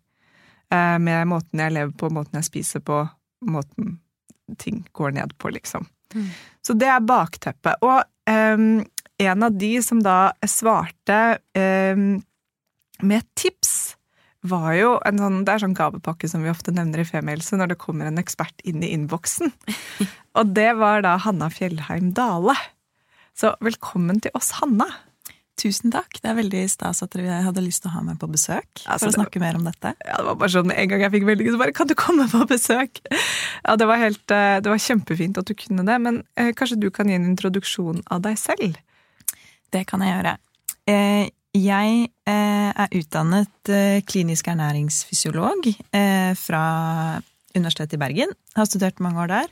Eh, 0.71 0.97
med 1.03 1.29
måten 1.31 1.63
jeg 1.63 1.75
lever 1.75 1.93
på, 1.99 2.11
måten 2.15 2.39
jeg 2.39 2.47
spiser 2.47 2.83
på, 2.87 3.03
måten 3.47 3.99
ting 4.59 4.85
går 4.97 5.15
ned 5.19 5.35
på, 5.39 5.51
liksom. 5.55 5.87
Mm. 6.15 6.31
Så 6.67 6.75
det 6.79 6.89
er 6.91 7.07
bakteppet. 7.07 7.83
Og 7.87 8.03
um, 8.31 8.83
en 9.21 9.47
av 9.47 9.55
de 9.59 9.71
som 9.85 10.01
da 10.03 10.33
svarte 10.49 11.39
um, 11.55 12.21
med 13.07 13.27
tips, 13.39 13.97
var 14.41 14.73
jo 14.73 14.95
en 15.05 15.19
sånn 15.21 15.43
Det 15.45 15.53
er 15.53 15.61
sånn 15.61 15.77
gavepakke 15.77 16.29
som 16.31 16.41
vi 16.41 16.49
ofte 16.49 16.73
nevner 16.73 17.03
i 17.03 17.05
Femihelse 17.05 17.59
når 17.61 17.75
det 17.75 17.83
kommer 17.83 18.09
en 18.09 18.21
ekspert 18.21 18.63
inn 18.65 18.81
i 18.81 18.89
innboksen. 18.95 19.53
Og 20.41 20.55
det 20.57 20.71
var 20.81 21.05
da 21.05 21.19
Hanna 21.21 21.51
Fjellheim 21.53 22.15
Dale. 22.17 22.57
Så 23.37 23.53
velkommen 23.61 24.23
til 24.25 24.33
oss, 24.39 24.55
Hanna. 24.57 24.89
Tusen 25.61 25.93
takk. 25.93 26.21
Det 26.23 26.31
er 26.31 26.37
veldig 26.39 26.63
stas 26.73 27.03
at 27.05 27.13
dere 27.13 27.43
hadde 27.45 27.63
lyst 27.65 27.85
til 27.85 27.91
å 27.91 27.97
ha 27.99 28.05
meg 28.07 28.21
på 28.21 28.29
besøk. 28.33 28.69
Altså, 28.87 29.05
for 29.05 29.11
å 29.11 29.17
snakke 29.19 29.41
var, 29.43 29.47
mer 29.47 29.59
om 29.61 29.67
dette. 29.69 29.93
Ja, 30.07 30.21
det 30.21 30.29
var 30.31 30.39
bare 30.41 30.55
sånn, 30.55 30.73
En 30.73 30.93
gang 30.93 31.05
jeg 31.05 31.15
fikk 31.17 31.27
veldig 31.29 31.49
så 31.51 31.61
bare 31.61 31.75
Kan 31.77 31.91
du 31.91 31.97
komme 31.99 32.29
på 32.33 32.47
besøk? 32.49 33.03
Ja, 33.11 33.77
Det 33.77 33.89
var, 33.91 34.01
helt, 34.01 34.25
eh, 34.33 34.61
det 34.65 34.73
var 34.73 34.81
kjempefint 34.81 35.41
at 35.41 35.51
du 35.51 35.57
kunne 35.59 35.85
det. 35.85 35.99
Men 36.01 36.23
eh, 36.41 36.55
kanskje 36.57 36.81
du 36.81 36.89
kan 36.95 37.11
gi 37.11 37.19
en 37.19 37.29
introduksjon 37.29 38.01
av 38.09 38.25
deg 38.25 38.41
selv? 38.41 38.81
Det 39.71 39.85
kan 39.87 40.03
jeg 40.03 40.17
gjøre. 40.17 40.39
Eh, 40.91 41.29
jeg 41.51 42.11
eh, 42.31 42.71
er 42.71 42.93
utdannet 42.95 43.71
eh, 43.75 43.99
klinisk 44.07 44.47
ernæringsfysiolog 44.53 45.67
eh, 45.67 46.33
fra 46.39 46.63
Universitetet 47.57 47.97
i 47.99 48.01
Bergen. 48.01 48.35
Har 48.55 48.69
studert 48.71 49.03
mange 49.03 49.19
år 49.25 49.33
der. 49.33 49.49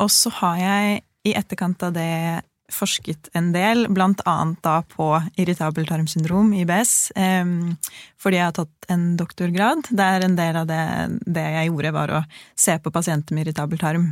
og 0.00 0.10
så 0.12 0.30
har 0.30 0.56
jeg 0.60 1.00
i 1.24 1.32
etterkant 1.36 1.82
av 1.82 1.94
det 1.96 2.42
forsket 2.72 3.30
en 3.38 3.52
del, 3.54 3.86
blant 3.92 4.20
annet 4.26 4.58
da 4.64 4.80
på 4.90 5.08
irritabel 5.38 5.86
tarmsyndrom, 5.88 6.52
IBS, 6.62 6.94
fordi 7.14 8.40
jeg 8.40 8.48
har 8.48 8.56
tatt 8.56 8.90
en 8.92 9.06
doktorgrad. 9.18 9.90
Der 9.90 10.26
en 10.26 10.36
del 10.38 10.58
av 10.62 10.68
det, 10.70 10.82
det, 11.26 11.46
jeg 11.58 11.70
gjorde, 11.70 11.94
var 11.96 12.14
å 12.18 12.24
se 12.58 12.76
på 12.82 12.92
pasienter 12.94 13.36
med 13.36 13.46
irritabel 13.46 13.80
tarm. 13.80 14.10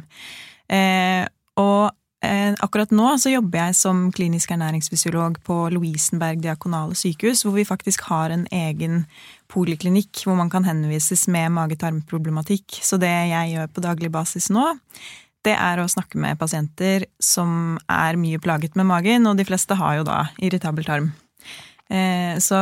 Eh, 0.71 1.25
og 1.61 1.91
eh, 2.25 2.55
akkurat 2.65 2.93
nå 2.95 3.15
så 3.21 3.35
jobber 3.35 3.61
jeg 3.67 3.79
som 3.79 4.07
klinisk 4.15 4.55
ernæringsfysiolog 4.55 5.41
på 5.47 5.59
Lovisenberg 5.75 6.43
diakonale 6.45 6.97
sykehus, 6.99 7.45
hvor 7.45 7.57
vi 7.59 7.67
faktisk 7.69 8.07
har 8.11 8.35
en 8.35 8.47
egen 8.55 9.05
poliklinikk 9.53 10.25
hvor 10.25 10.39
man 10.39 10.51
kan 10.51 10.67
henvises 10.67 11.27
med 11.31 11.53
mage-tarm-problematikk. 11.55 12.81
Så 12.83 12.99
det 13.03 13.13
jeg 13.31 13.55
gjør 13.55 13.71
på 13.71 13.85
daglig 13.85 14.11
basis 14.15 14.51
nå, 14.55 14.73
det 15.45 15.55
er 15.57 15.81
å 15.81 15.91
snakke 15.91 16.19
med 16.21 16.39
pasienter 16.41 17.07
som 17.23 17.77
er 17.91 18.19
mye 18.21 18.41
plaget 18.43 18.77
med 18.79 18.89
magen, 18.89 19.29
og 19.29 19.39
de 19.39 19.47
fleste 19.47 19.77
har 19.79 20.01
jo 20.01 20.07
da 20.09 20.25
irritabel 20.43 20.87
tarm. 20.89 21.13
Eh, 21.93 22.41
så 22.41 22.59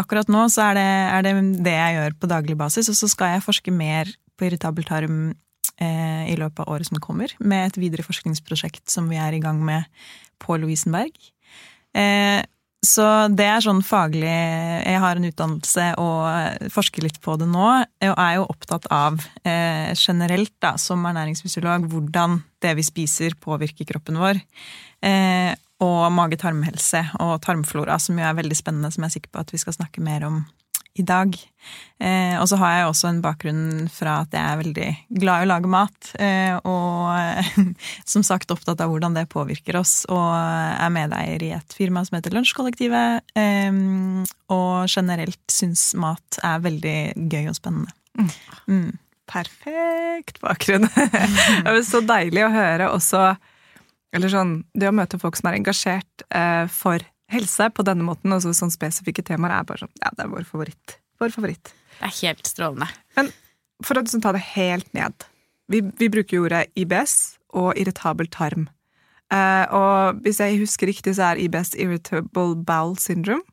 akkurat 0.00 0.30
nå 0.32 0.46
så 0.52 0.70
er 0.70 0.78
det, 0.78 0.88
er 1.12 1.26
det, 1.26 1.34
det 1.66 1.76
jeg 1.76 1.98
gjør 1.98 2.18
på 2.18 2.30
daglig 2.32 2.56
basis, 2.60 2.88
og 2.90 2.98
så 2.98 3.10
skal 3.12 3.36
jeg 3.36 3.44
forske 3.44 3.74
mer 3.74 4.10
på 4.38 4.48
irritabel 4.48 4.86
tarm 4.88 5.20
eh, 5.76 6.24
i 6.32 6.38
løpet 6.40 6.64
av 6.64 6.72
året 6.72 6.88
som 6.88 7.02
kommer, 7.02 7.34
med 7.38 7.70
et 7.70 7.80
videre 7.80 8.06
forskningsprosjekt 8.06 8.88
som 8.92 9.10
vi 9.12 9.20
er 9.20 9.36
i 9.36 9.42
gang 9.42 9.60
med 9.64 9.88
på 10.42 10.56
Lovisenberg. 10.58 11.14
Så 12.82 13.04
det 13.30 13.44
er 13.46 13.62
sånn 13.62 13.78
faglig 13.86 14.26
Jeg 14.26 14.98
har 15.04 15.18
en 15.18 15.26
utdannelse 15.28 15.84
og 16.02 16.70
forsker 16.74 17.04
litt 17.06 17.20
på 17.22 17.36
det 17.38 17.46
nå, 17.46 17.66
og 18.08 18.14
er 18.18 18.32
jo 18.40 18.48
opptatt 18.50 18.88
av 18.90 19.20
eh, 19.46 19.92
generelt, 19.94 20.54
da, 20.58 20.74
som 20.82 21.04
ernæringsfysiolog, 21.06 21.86
hvordan 21.92 22.40
det 22.62 22.74
vi 22.78 22.86
spiser, 22.86 23.38
påvirker 23.38 23.86
kroppen 23.86 24.18
vår. 24.18 24.42
Eh, 25.06 25.52
og 25.82 26.02
mage-tarmhelse 26.14 27.04
og 27.22 27.36
tarmflora, 27.42 27.98
som 28.02 28.18
jo 28.18 28.26
er 28.26 28.36
veldig 28.38 28.58
spennende, 28.58 28.90
som 28.94 29.06
jeg 29.06 29.12
er 29.12 29.16
sikker 29.16 29.32
på 29.34 29.42
at 29.42 29.54
vi 29.54 29.62
skal 29.62 29.78
snakke 29.78 30.02
mer 30.02 30.26
om 30.26 30.42
i 30.98 31.04
dag. 31.06 31.36
Eh, 32.02 32.34
og 32.36 32.44
så 32.50 32.58
har 32.60 32.72
jeg 32.74 32.88
også 32.88 33.08
en 33.08 33.20
bakgrunn 33.24 33.86
fra 33.92 34.18
at 34.24 34.34
jeg 34.34 34.42
er 34.42 34.58
veldig 34.60 34.88
glad 35.22 35.42
i 35.42 35.46
å 35.46 35.50
lage 35.50 35.70
mat. 35.72 36.10
Eh, 36.20 36.56
og 36.68 37.62
som 38.12 38.24
sagt 38.26 38.52
opptatt 38.52 38.82
av 38.82 38.92
hvordan 38.92 39.16
det 39.16 39.28
påvirker 39.32 39.78
oss, 39.80 40.02
og 40.12 40.32
er 40.36 40.92
medeier 40.92 41.46
i 41.46 41.52
et 41.56 41.76
firma 41.76 42.04
som 42.04 42.18
heter 42.18 42.36
Lunsjkollektivet. 42.36 43.24
Eh, 43.38 43.70
og 44.52 44.90
generelt 44.90 45.42
syns 45.52 45.92
mat 45.98 46.42
er 46.44 46.66
veldig 46.66 46.98
gøy 47.32 47.46
og 47.46 47.56
spennende. 47.56 47.96
Mm. 48.18 48.34
Mm. 48.68 48.90
Perfekt 49.32 50.42
bakgrunn! 50.42 50.90
det 51.64 51.72
er 51.72 51.82
så 51.86 52.02
deilig 52.04 52.42
å 52.44 52.52
høre 52.52 52.90
også 52.92 53.30
Eller 54.12 54.28
sånn, 54.28 54.58
det 54.76 54.90
å 54.90 54.92
møte 54.92 55.20
folk 55.22 55.38
som 55.38 55.48
er 55.48 55.56
engasjert 55.56 56.24
eh, 56.28 56.66
for 56.68 57.00
helse 57.32 57.68
på 57.74 57.84
denne 57.86 58.06
måten, 58.06 58.32
og 58.34 58.44
sånn 58.44 58.72
spesifikke 58.72 59.24
temaer, 59.26 59.58
er 59.58 59.68
bare 59.68 59.84
sånn 59.84 59.94
Ja, 60.02 60.12
det 60.16 60.26
er 60.26 60.32
vår 60.32 60.46
favoritt. 60.48 60.98
Vår 61.22 61.34
favoritt. 61.34 61.72
Det 61.98 62.08
er 62.08 62.18
helt 62.20 62.48
strålende. 62.48 62.88
Men 63.18 63.32
for 63.82 63.98
å 63.98 64.04
ta 64.04 64.32
det 64.34 64.44
helt 64.52 64.88
ned 64.94 65.26
Vi, 65.70 65.80
vi 65.98 66.08
bruker 66.12 66.36
jo 66.36 66.46
ordet 66.46 66.66
IBS 66.76 67.38
og 67.56 67.78
irritabel 67.80 68.28
tarm. 68.32 68.66
Uh, 69.32 69.64
og 69.72 70.24
hvis 70.26 70.40
jeg 70.42 70.58
husker 70.60 70.90
riktig, 70.90 71.14
så 71.16 71.30
er 71.30 71.40
IBS 71.40 71.72
irritable 71.80 72.58
bowel 72.66 72.98
syndrome. 73.00 73.46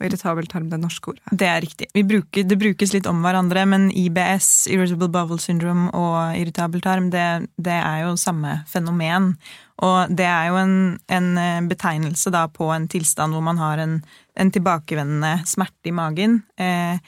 Irritabel 0.00 0.46
tarm 0.48 0.70
det 0.70 0.78
norske 0.80 1.12
ordet. 1.12 1.22
Det 1.30 1.46
er 1.46 1.60
riktig. 1.60 1.88
Bruker, 2.08 2.46
det 2.48 2.56
brukes 2.56 2.94
litt 2.94 3.06
om 3.10 3.20
hverandre, 3.24 3.66
men 3.68 3.90
IBS, 3.92 4.66
irritable 4.72 5.10
bowel 5.12 5.40
syndrome, 5.42 5.90
og 5.92 6.38
irritabel 6.38 6.80
tarm, 6.84 7.10
det, 7.12 7.50
det 7.60 7.76
er 7.76 8.06
jo 8.06 8.16
samme 8.20 8.62
fenomen. 8.72 9.34
Og 9.82 10.14
det 10.14 10.26
er 10.28 10.48
jo 10.48 10.56
en, 10.60 10.74
en, 11.12 11.28
eh, 11.40 11.60
betegnelse 11.68 12.30
da 12.32 12.46
på 12.48 12.70
en 12.72 12.86
tilstand 12.90 13.34
hvor 13.34 13.44
man 13.44 13.58
har 13.60 13.82
en, 13.82 13.98
en 14.38 14.52
tilbakevendende 14.54 15.42
smerte 15.48 15.90
i 15.90 15.94
magen. 15.96 16.38
Eh, 16.56 17.02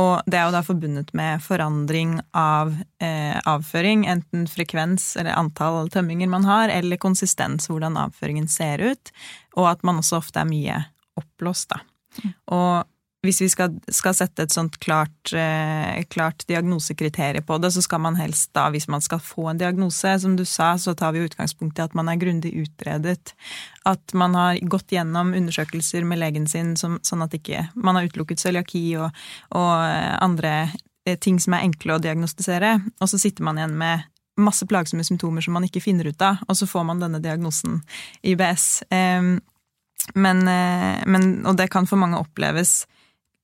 og 0.00 0.24
det 0.30 0.38
er 0.38 0.46
jo 0.46 0.54
da 0.54 0.62
forbundet 0.64 1.12
med 1.18 1.42
forandring 1.44 2.16
av 2.36 2.72
eh, 3.02 3.36
avføring, 3.50 4.06
enten 4.08 4.46
frekvens 4.48 5.12
eller 5.20 5.36
antall 5.36 5.90
tømminger 5.92 6.30
man 6.30 6.48
har, 6.48 6.72
eller 6.72 7.02
konsistens, 7.02 7.68
hvordan 7.68 7.98
avføringen 8.00 8.48
ser 8.48 8.80
ut, 8.80 9.14
og 9.58 9.72
at 9.74 9.84
man 9.84 10.00
også 10.00 10.22
ofte 10.22 10.40
er 10.40 10.48
mye 10.48 10.82
oppblåst, 11.20 11.74
da. 11.74 11.82
Og 12.50 12.86
hvis 13.20 13.40
vi 13.42 13.48
skal, 13.52 13.74
skal 13.92 14.14
sette 14.16 14.46
et 14.46 14.54
sånt 14.54 14.78
klart, 14.80 15.32
eh, 15.36 16.00
klart 16.08 16.46
diagnosekriterium 16.48 17.44
på 17.44 17.58
det, 17.60 17.68
så 17.74 17.82
skal 17.84 18.00
man 18.00 18.16
helst 18.16 18.48
da, 18.56 18.70
hvis 18.72 18.88
man 18.88 19.04
skal 19.04 19.20
få 19.20 19.50
en 19.50 19.60
diagnose, 19.60 20.14
som 20.22 20.38
du 20.38 20.46
sa, 20.48 20.72
så 20.80 20.94
tar 20.96 21.12
vi 21.12 21.26
utgangspunkt 21.26 21.78
i 21.78 21.84
at 21.84 21.96
man 21.98 22.08
er 22.08 22.20
grundig 22.20 22.54
utredet. 22.62 23.34
At 23.84 24.14
man 24.16 24.38
har 24.38 24.60
gått 24.64 24.96
gjennom 24.96 25.34
undersøkelser 25.36 26.06
med 26.08 26.22
legen 26.22 26.48
sin, 26.48 26.76
som, 26.80 26.96
sånn 27.04 27.26
at 27.26 27.36
ikke 27.36 27.66
man 27.74 27.98
har 27.98 28.08
utelukket 28.08 28.40
cøliaki 28.40 28.86
og, 29.02 29.12
og 29.52 29.68
andre 30.24 30.70
ting 31.20 31.36
som 31.40 31.56
er 31.56 31.66
enkle 31.68 31.98
å 31.98 32.00
diagnostisere. 32.00 32.78
Og 33.00 33.12
så 33.12 33.20
sitter 33.20 33.44
man 33.44 33.60
igjen 33.60 33.76
med 33.80 34.08
masse 34.40 34.64
plagsomme 34.64 35.04
symptomer 35.04 35.44
som 35.44 35.52
man 35.58 35.66
ikke 35.66 35.82
finner 35.84 36.08
ut 36.08 36.24
av, 36.24 36.40
og 36.48 36.56
så 36.56 36.64
får 36.68 36.88
man 36.88 37.04
denne 37.04 37.20
diagnosen 37.20 37.82
IBS. 38.24 38.80
Eh, 38.88 39.36
men, 40.14 41.30
og 41.46 41.56
det 41.58 41.70
kan 41.72 41.88
for 41.88 42.00
mange 42.00 42.18
oppleves 42.20 42.84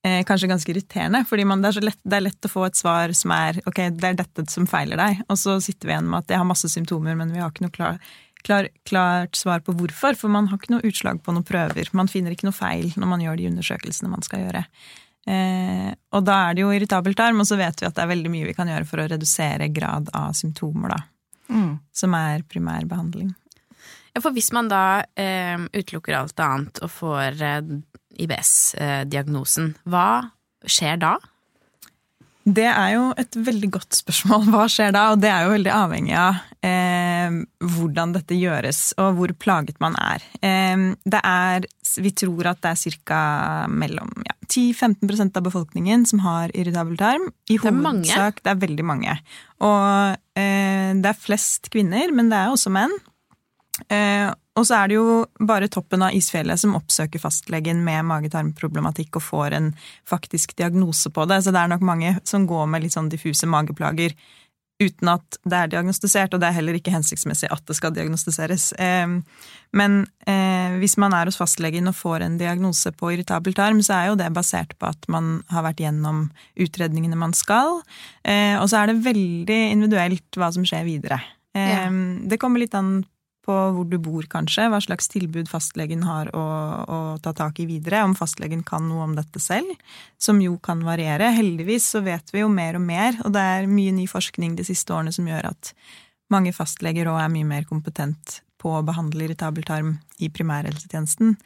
eh, 0.07 0.23
kanskje 0.27 0.51
ganske 0.51 0.73
irriterende, 0.73 1.25
fordi 1.29 1.47
man, 1.49 1.63
det, 1.63 1.75
er 1.77 1.89
lett, 1.91 2.03
det, 2.03 2.19
er 2.19 2.27
lett, 2.29 2.49
å 2.49 2.53
få 2.53 2.67
et 2.69 2.79
svar 2.79 3.15
som 3.17 3.35
er 3.37 3.61
ok, 3.67 3.81
det 3.97 4.11
er 4.11 4.21
dette 4.21 4.47
som 4.53 4.69
feiler 4.71 5.01
deg, 5.01 5.25
og 5.29 5.41
så 5.41 5.59
sitter 5.63 5.89
vi 5.89 5.97
igjen 5.97 6.11
med 6.11 6.25
at 6.25 6.35
jeg 6.35 6.43
har 6.43 6.49
masse 6.49 6.71
symptomer, 6.73 7.19
men 7.19 7.33
vi 7.35 7.43
har 7.43 7.53
ikke 7.53 7.67
noe 7.67 7.75
klar, 7.75 7.99
klar, 8.47 8.69
klart 8.89 9.39
svar 9.39 9.65
på 9.67 9.75
hvorfor, 9.77 10.19
for 10.19 10.33
man 10.33 10.51
har 10.51 10.61
ikke 10.61 10.75
noe 10.77 10.87
utslag 10.87 11.23
på 11.25 11.35
noen 11.35 11.47
prøver. 11.47 11.91
Man 11.97 12.11
finner 12.11 12.35
ikke 12.35 12.49
noe 12.49 12.57
feil 12.57 12.93
når 12.95 13.13
man 13.15 13.25
gjør 13.25 13.41
de 13.41 13.51
undersøkelsene 13.51 14.13
man 14.13 14.25
skal 14.27 14.47
gjøre. 14.47 14.67
Eh, 15.27 15.91
og 16.15 16.23
da 16.23 16.37
er 16.47 16.55
det 16.55 16.63
jo 16.63 16.71
irritabelt 16.75 17.21
arm, 17.23 17.43
og 17.43 17.49
så 17.49 17.59
vet 17.59 17.83
vi 17.83 17.89
at 17.89 17.97
det 17.97 18.05
er 18.05 18.13
veldig 18.13 18.31
mye 18.31 18.47
vi 18.47 18.55
kan 18.57 18.71
gjøre 18.71 18.87
for 18.87 19.03
å 19.03 19.09
redusere 19.11 19.73
grad 19.75 20.13
av 20.15 20.37
symptomer, 20.39 20.95
da. 20.95 21.03
Mm. 21.51 21.73
Som 21.95 22.15
er 22.19 22.47
primærbehandling. 22.47 23.35
Ja, 24.17 24.23
for 24.25 24.33
hvis 24.33 24.49
man 24.57 24.71
da 24.73 25.05
eh, 25.21 25.61
utelukker 25.77 26.17
alt 26.17 26.41
annet 26.41 26.81
og 26.81 26.89
får 26.89 27.43
eh, 27.45 27.73
IBS-diagnosen, 28.25 29.75
hva 29.85 30.09
skjer 30.65 31.03
da? 31.03 31.19
Det 32.47 32.65
er 32.71 32.93
jo 32.95 33.07
et 33.19 33.37
veldig 33.37 33.69
godt 33.75 33.97
spørsmål. 33.99 34.47
Hva 34.55 34.65
skjer 34.71 34.93
da? 34.95 35.09
Og 35.13 35.21
det 35.21 35.29
er 35.29 35.45
jo 35.45 35.53
veldig 35.53 35.73
avhengig 35.75 36.15
av 36.17 36.39
eh, 36.65 37.41
hvordan 37.75 38.15
dette 38.15 38.39
gjøres, 38.39 38.81
og 39.03 39.19
hvor 39.19 39.35
plaget 39.43 39.81
man 39.83 39.99
er. 40.01 40.25
Eh, 40.41 40.87
det 41.05 41.21
er 41.21 41.67
Vi 41.97 42.13
tror 42.17 42.49
at 42.55 42.63
det 42.63 42.73
er 42.73 42.97
ca. 43.09 43.21
mellom 43.69 44.15
ja, 44.25 44.37
10-15% 44.47 45.37
av 45.37 45.45
befolkningen 45.45 46.07
som 46.07 46.23
har 46.25 46.55
irritabel 46.55 46.97
tarm. 46.97 47.29
I 47.51 47.59
det 47.59 47.69
er 47.69 47.77
mange. 47.77 48.33
Det 48.41 48.53
er 48.53 48.65
veldig 48.65 48.85
mange. 48.95 49.19
Og 49.61 50.17
eh, 50.39 50.95
det 50.97 51.13
er 51.13 51.21
flest 51.21 51.69
kvinner, 51.69 52.15
men 52.15 52.33
det 52.33 52.41
er 52.41 52.55
også 52.55 52.73
menn. 52.73 52.97
Eh, 53.93 54.31
og 54.57 54.65
så 54.67 54.79
er 54.79 54.89
det 54.89 54.97
jo 54.97 55.19
bare 55.47 55.69
toppen 55.71 56.03
av 56.07 56.17
isfjellet 56.17 56.59
som 56.61 56.75
oppsøker 56.79 57.21
fastlegen 57.23 57.85
med 57.87 58.07
mage-tarm-problematikk 58.09 59.19
og 59.21 59.27
får 59.27 59.59
en 59.59 59.69
faktisk 60.09 60.57
diagnose 60.59 61.13
på 61.13 61.27
det. 61.29 61.43
Så 61.45 61.53
det 61.55 61.61
er 61.61 61.71
nok 61.75 61.85
mange 61.87 62.17
som 62.25 62.49
går 62.49 62.67
med 62.73 62.87
litt 62.87 62.97
sånn 62.97 63.13
diffuse 63.13 63.49
mageplager 63.51 64.17
uten 64.77 65.09
at 65.09 65.39
det 65.49 65.57
er 65.57 65.71
diagnostisert, 65.73 66.35
og 66.37 66.43
det 66.43 66.51
er 66.51 66.57
heller 66.59 66.77
ikke 66.77 66.93
hensiktsmessig 66.93 67.49
at 67.49 67.63
det 67.65 67.77
skal 67.79 67.95
diagnostiseres. 67.97 68.75
Eh, 68.81 69.15
men 69.77 69.95
eh, 70.29 70.77
hvis 70.81 70.99
man 71.01 71.15
er 71.17 71.31
hos 71.31 71.39
fastlegen 71.41 71.89
og 71.89 71.97
får 71.97 72.25
en 72.27 72.37
diagnose 72.41 72.93
på 72.97 73.13
irritabel 73.15 73.57
tarm, 73.57 73.81
så 73.85 73.97
er 73.97 74.11
jo 74.11 74.19
det 74.21 74.29
basert 74.37 74.75
på 74.81 74.89
at 74.89 75.09
man 75.13 75.39
har 75.53 75.65
vært 75.69 75.81
gjennom 75.85 76.27
utredningene 76.61 77.17
man 77.17 77.37
skal, 77.37 77.81
og 77.81 78.67
så 78.69 78.83
er 78.83 78.91
det 78.91 79.05
veldig 79.05 79.59
individuelt 79.71 80.37
hva 80.37 80.49
som 80.53 80.65
skjer 80.67 80.85
videre. 80.89 81.21
Ja. 81.57 81.87
Det 82.29 82.37
kommer 82.43 82.61
litt 82.61 82.75
an 82.77 82.99
på 83.47 83.57
hvor 83.77 83.87
du 83.87 83.97
bor, 84.03 84.27
kanskje, 84.31 84.67
hva 84.73 84.81
slags 84.83 85.07
tilbud 85.13 85.49
fastlegen 85.51 86.03
har 86.07 86.33
å, 86.35 86.47
å, 86.83 86.99
ta 87.23 87.33
tak 87.37 87.61
i 87.63 87.69
videre, 87.69 88.03
om 88.05 88.17
fastlegen 88.19 88.65
kan 88.67 88.89
noe 88.89 89.05
om 89.07 89.15
dette 89.19 89.43
selv, 89.43 89.71
som 90.19 90.41
jo 90.43 90.57
kan 90.63 90.83
variere. 90.87 91.31
Heldigvis 91.37 91.87
så 91.95 92.03
vet 92.07 92.35
vi 92.35 92.43
jo 92.43 92.51
mer 92.53 92.81
og 92.81 92.85
mer, 92.89 93.21
og 93.23 93.37
det 93.37 93.45
er 93.57 93.71
mye 93.71 93.95
ny 93.95 94.09
forskning 94.11 94.59
de 94.59 94.67
siste 94.67 94.95
årene 94.95 95.15
som 95.15 95.29
gjør 95.31 95.53
at 95.53 95.73
mange 96.35 96.51
fastleger 96.57 97.07
òg 97.07 97.21
er 97.23 97.33
mye 97.33 97.47
mer 97.47 97.69
kompetent 97.69 98.41
på 98.59 98.73
å 98.75 98.83
behandle 98.87 99.29
irritabel 99.29 99.67
tarm 99.67 99.95
i 100.19 100.31
primærhelsetjenesten. 100.33 101.37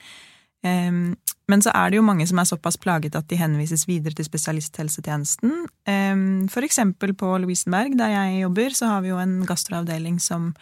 Men 1.50 1.64
så 1.64 1.72
er 1.74 1.90
det 1.90 1.98
jo 1.98 2.06
mange 2.06 2.26
som 2.28 2.38
er 2.40 2.48
såpass 2.48 2.78
plaget 2.80 3.16
at 3.18 3.28
de 3.30 3.38
henvises 3.40 3.86
videre 3.88 4.14
til 4.16 4.28
spesialisthelsetjenesten. 4.28 5.66
For 6.52 6.66
eksempel 6.66 7.12
på 7.18 7.32
Lovisenberg, 7.42 7.96
der 7.98 8.14
jeg 8.14 8.44
jobber, 8.44 8.76
så 8.76 8.92
har 8.94 9.04
vi 9.04 9.12
jo 9.12 9.18
en 9.20 9.40
gastroavdeling 9.48 10.20
som 10.22 10.52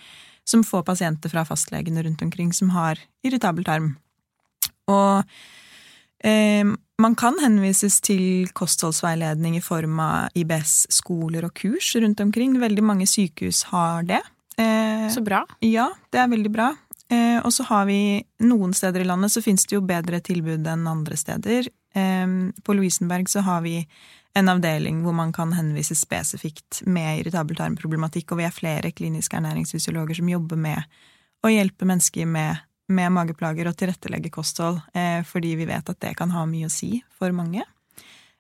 som 0.48 0.64
får 0.64 0.84
pasienter 0.88 1.32
fra 1.32 1.44
fastlegene 1.48 2.02
rundt 2.06 2.24
omkring 2.24 2.52
som 2.56 2.72
har 2.72 3.00
irritabel 3.26 3.66
tarm. 3.68 3.92
Og 4.88 5.22
eh, 6.24 6.64
man 6.98 7.14
kan 7.18 7.36
henvises 7.42 8.00
til 8.02 8.48
kostholdsveiledning 8.58 9.58
i 9.58 9.62
form 9.64 10.00
av 10.02 10.34
IBS-skoler 10.38 11.46
og 11.46 11.54
kurs 11.60 11.92
rundt 12.00 12.22
omkring. 12.24 12.56
Veldig 12.58 12.84
mange 12.84 13.06
sykehus 13.06 13.66
har 13.70 14.08
det. 14.08 14.22
Eh, 14.58 15.06
så 15.12 15.22
bra. 15.24 15.44
Ja, 15.62 15.90
det 16.10 16.22
er 16.24 16.32
veldig 16.32 16.52
bra. 16.54 16.72
Eh, 17.12 17.38
og 17.38 17.52
så 17.54 17.64
har 17.70 17.86
vi 17.88 18.20
noen 18.44 18.74
steder 18.76 19.04
i 19.04 19.08
landet 19.08 19.32
så 19.32 19.40
finnes 19.44 19.64
det 19.68 19.78
jo 19.78 19.84
bedre 19.84 20.20
tilbud 20.24 20.66
enn 20.68 20.88
andre 20.90 21.16
steder. 21.16 21.68
Eh, 21.96 22.26
på 22.64 22.76
Lovisenberg 22.76 23.30
så 23.30 23.44
har 23.46 23.62
vi 23.64 23.82
en 24.38 24.50
avdeling 24.52 25.02
hvor 25.04 25.16
man 25.16 25.32
kan 25.34 25.52
henvise 25.56 25.96
spesifikt 25.98 26.82
med 26.86 27.22
irritabel 27.22 27.58
tarmproblematikk, 27.58 28.32
og 28.32 28.40
vi 28.40 28.46
er 28.48 28.54
flere 28.54 28.92
kliniske 28.94 29.38
ernæringsfysiologer 29.38 30.20
som 30.20 30.30
jobber 30.30 30.60
med 30.60 30.98
å 31.44 31.52
hjelpe 31.52 31.86
mennesker 31.88 32.28
med, 32.28 32.62
med 32.90 33.14
mageplager 33.14 33.70
og 33.70 33.76
tilrettelegge 33.78 34.32
kosthold, 34.34 34.80
eh, 34.94 35.20
fordi 35.26 35.54
vi 35.60 35.68
vet 35.68 35.90
at 35.90 36.00
det 36.04 36.14
kan 36.18 36.32
ha 36.34 36.44
mye 36.48 36.70
å 36.70 36.72
si 36.72 37.00
for 37.18 37.34
mange. 37.36 37.64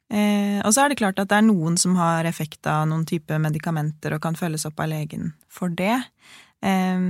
Eh, 0.08 0.58
og 0.64 0.72
så 0.72 0.84
er 0.84 0.92
det 0.92 1.00
klart 1.02 1.18
at 1.20 1.28
det 1.30 1.36
er 1.36 1.48
noen 1.50 1.76
som 1.80 1.98
har 1.98 2.26
effekt 2.28 2.66
av 2.70 2.86
noen 2.88 3.04
type 3.08 3.36
medikamenter 3.44 4.14
og 4.16 4.22
kan 4.24 4.38
følges 4.38 4.64
opp 4.68 4.80
av 4.80 4.92
legen 4.94 5.34
for 5.52 5.74
det. 5.74 5.98
Eh, 6.64 7.02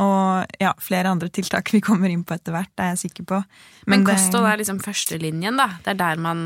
og 0.00 0.56
ja, 0.62 0.72
flere 0.80 1.12
andre 1.12 1.28
tiltak 1.28 1.74
vi 1.74 1.82
kommer 1.84 2.08
inn 2.08 2.24
på 2.24 2.34
etter 2.36 2.54
hvert, 2.56 2.72
er 2.80 2.94
jeg 2.94 3.04
sikker 3.04 3.28
på. 3.28 3.42
Men, 3.84 4.00
Men 4.00 4.08
kosthold 4.08 4.48
er 4.48 4.60
liksom 4.62 4.80
førstelinjen, 4.82 5.60
da? 5.60 5.68
Det 5.84 5.94
er 5.94 6.00
der 6.00 6.22
man 6.24 6.44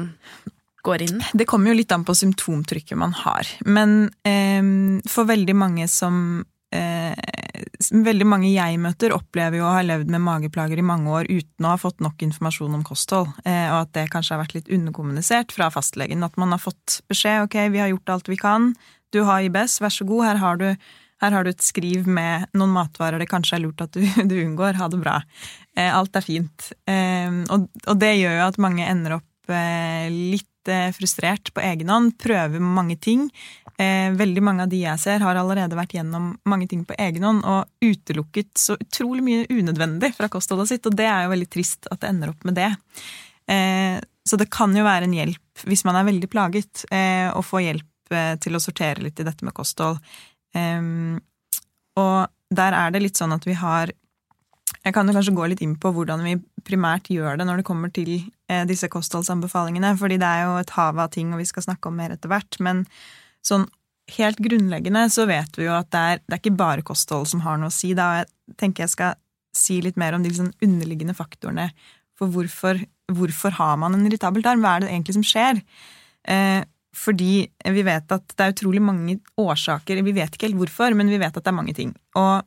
går 0.84 1.06
inn? 1.06 1.22
Det 1.32 1.46
kommer 1.48 1.72
jo 1.72 1.78
litt 1.78 1.92
an 1.94 2.04
på 2.06 2.16
symptomtrykket 2.16 2.98
man 3.00 3.14
har. 3.16 3.48
Men 3.64 4.10
eh, 4.26 4.62
for 5.10 5.28
veldig 5.30 5.56
mange 5.58 5.88
som 5.90 6.44
eh, 6.74 7.14
Veldig 7.94 8.26
mange 8.26 8.48
jeg 8.48 8.78
møter, 8.82 9.12
opplever 9.14 9.58
jo 9.58 9.66
å 9.66 9.74
ha 9.76 9.82
levd 9.84 10.08
med 10.10 10.22
mageplager 10.24 10.80
i 10.80 10.84
mange 10.86 11.10
år 11.12 11.28
uten 11.28 11.66
å 11.66 11.74
ha 11.74 11.78
fått 11.78 12.00
nok 12.02 12.22
informasjon 12.24 12.74
om 12.78 12.82
kosthold, 12.86 13.28
eh, 13.44 13.68
og 13.68 13.84
at 13.84 13.92
det 13.94 14.04
kanskje 14.10 14.34
har 14.34 14.40
vært 14.40 14.56
litt 14.56 14.70
underkommunisert 14.72 15.54
fra 15.54 15.68
fastlegen. 15.74 16.24
At 16.26 16.38
man 16.40 16.54
har 16.54 16.62
fått 16.62 17.00
beskjed 17.10 17.44
ok, 17.44 17.58
vi 17.74 17.82
har 17.82 17.92
gjort 17.92 18.14
alt 18.14 18.30
vi 18.32 18.38
kan, 18.40 18.72
du 19.14 19.20
har 19.28 19.44
IBS, 19.46 19.78
vær 19.84 19.94
så 19.94 20.06
god, 20.08 20.24
her 20.26 20.40
har 20.42 20.58
du 20.62 20.68
her 21.22 21.32
har 21.32 21.46
du 21.46 21.52
et 21.52 21.64
skriv 21.64 22.08
med 22.10 22.48
noen 22.58 22.72
matvarer 22.74 23.22
det 23.22 23.30
kanskje 23.30 23.58
er 23.58 23.64
lurt 23.64 23.84
at 23.84 23.94
du, 23.94 24.02
du 24.30 24.34
unngår. 24.42 24.78
Ha 24.80 24.88
det 24.92 25.00
bra. 25.02 25.20
Eh, 25.76 25.90
alt 25.90 26.16
er 26.18 26.26
fint. 26.26 26.72
Eh, 26.90 27.30
og, 27.54 27.68
og, 27.86 27.94
det 28.00 28.16
gjør 28.18 28.40
jo 28.40 28.48
at 28.48 28.60
mange 28.62 28.88
ender 28.88 29.18
opp 29.20 29.52
eh, 29.54 30.10
litt 30.64 30.68
Eh, 30.68 30.92
frustrert 30.92 31.52
på 31.54 31.60
egen 31.60 31.88
hånd, 31.88 32.18
prøver 32.18 32.60
mange 32.60 32.96
ting. 32.96 33.30
Eh, 33.78 34.12
veldig 34.12 34.42
mange 34.42 34.62
av 34.62 34.68
de 34.68 34.76
jeg 34.84 34.98
ser, 34.98 35.20
har 35.20 35.36
allerede 35.36 35.76
vært 35.76 35.94
gjennom 35.94 36.38
mange 36.44 36.68
ting 36.68 36.84
på 36.84 36.94
egen 36.98 37.22
hånd 37.22 37.44
og 37.44 37.66
utelukket 37.82 38.56
så 38.56 38.76
utrolig 38.76 39.22
mye 39.22 39.46
unødvendig 39.50 40.14
fra 40.14 40.28
kostholdet 40.28 40.68
sitt, 40.68 40.86
og 40.86 40.94
det 40.94 41.06
er 41.06 41.24
jo 41.24 41.32
veldig 41.32 41.50
trist 41.50 41.86
at 41.90 42.00
det 42.00 42.08
ender 42.08 42.30
opp 42.30 42.44
med 42.44 42.54
det. 42.54 42.76
Eh, 43.48 44.00
så 44.24 44.36
det 44.38 44.50
kan 44.50 44.74
jo 44.74 44.84
være 44.84 45.04
en 45.04 45.12
hjelp, 45.12 45.64
hvis 45.66 45.84
man 45.84 45.96
er 45.96 46.06
veldig 46.06 46.30
plaget, 46.30 46.86
å 47.34 47.42
få 47.44 47.60
hjelp 47.60 48.08
til 48.40 48.56
å 48.56 48.60
sortere 48.60 49.02
litt 49.02 49.20
i 49.20 49.24
dette 49.26 49.44
med 49.44 49.52
kosthold. 49.52 49.98
Og 52.00 52.16
der 52.48 52.72
er 52.78 52.90
det 52.94 53.02
litt 53.02 53.20
sånn 53.20 53.34
at 53.36 53.44
vi 53.44 53.52
har 53.52 53.92
jeg 54.84 54.92
kan 54.92 55.08
jo 55.08 55.14
kanskje 55.16 55.34
gå 55.36 55.46
litt 55.48 55.62
inn 55.64 55.78
på 55.80 55.92
hvordan 55.96 56.24
vi 56.26 56.34
primært 56.64 57.08
gjør 57.12 57.38
det 57.40 57.46
når 57.48 57.60
det 57.60 57.68
kommer 57.68 57.92
til 57.94 58.12
eh, 58.50 58.64
disse 58.68 58.88
kostholdsanbefalingene, 58.92 59.94
fordi 60.00 60.18
det 60.20 60.28
er 60.28 60.44
jo 60.44 60.58
et 60.60 60.74
hav 60.76 61.00
av 61.00 61.12
ting, 61.14 61.32
og 61.32 61.40
vi 61.40 61.48
skal 61.48 61.64
snakke 61.64 61.88
om 61.88 61.96
mer 61.96 62.12
etter 62.14 62.32
hvert. 62.32 62.60
Men 62.64 62.84
sånn 63.44 63.66
helt 64.18 64.40
grunnleggende 64.44 65.06
så 65.12 65.24
vet 65.28 65.56
vi 65.56 65.68
jo 65.68 65.74
at 65.76 65.88
det 65.94 66.04
er, 66.12 66.22
det 66.24 66.36
er 66.36 66.42
ikke 66.42 66.58
bare 66.60 66.84
kosthold 66.84 67.28
som 67.30 67.44
har 67.46 67.60
noe 67.60 67.72
å 67.72 67.74
si. 67.74 67.94
Da 67.96 68.10
jeg 68.20 68.58
tenker 68.60 68.84
jeg 68.84 68.94
skal 68.96 69.20
si 69.56 69.78
litt 69.84 69.98
mer 70.00 70.16
om 70.16 70.24
de 70.24 70.32
sånn 70.34 70.52
underliggende 70.64 71.16
faktorene 71.16 71.70
for 72.18 72.30
hvorfor, 72.30 72.78
hvorfor 73.10 73.56
har 73.56 73.78
man 73.80 73.96
en 73.96 74.06
irritabel 74.06 74.44
tarm? 74.44 74.62
Hva 74.62 74.76
er 74.76 74.84
det 74.84 74.92
egentlig 74.92 75.16
som 75.16 75.26
skjer? 75.26 75.62
Eh, 76.28 76.62
fordi 76.94 77.32
vi 77.74 77.82
vet 77.86 78.12
at 78.14 78.34
det 78.36 78.44
er 78.44 78.52
utrolig 78.52 78.82
mange 78.84 79.16
årsaker. 79.40 80.02
Vi 80.06 80.14
vet 80.14 80.36
ikke 80.36 80.50
helt 80.50 80.60
hvorfor, 80.60 80.94
men 80.94 81.10
vi 81.10 81.18
vet 81.18 81.32
at 81.32 81.42
det 81.42 81.50
er 81.50 81.56
mange 81.56 81.74
ting. 81.74 81.90
Og 82.20 82.44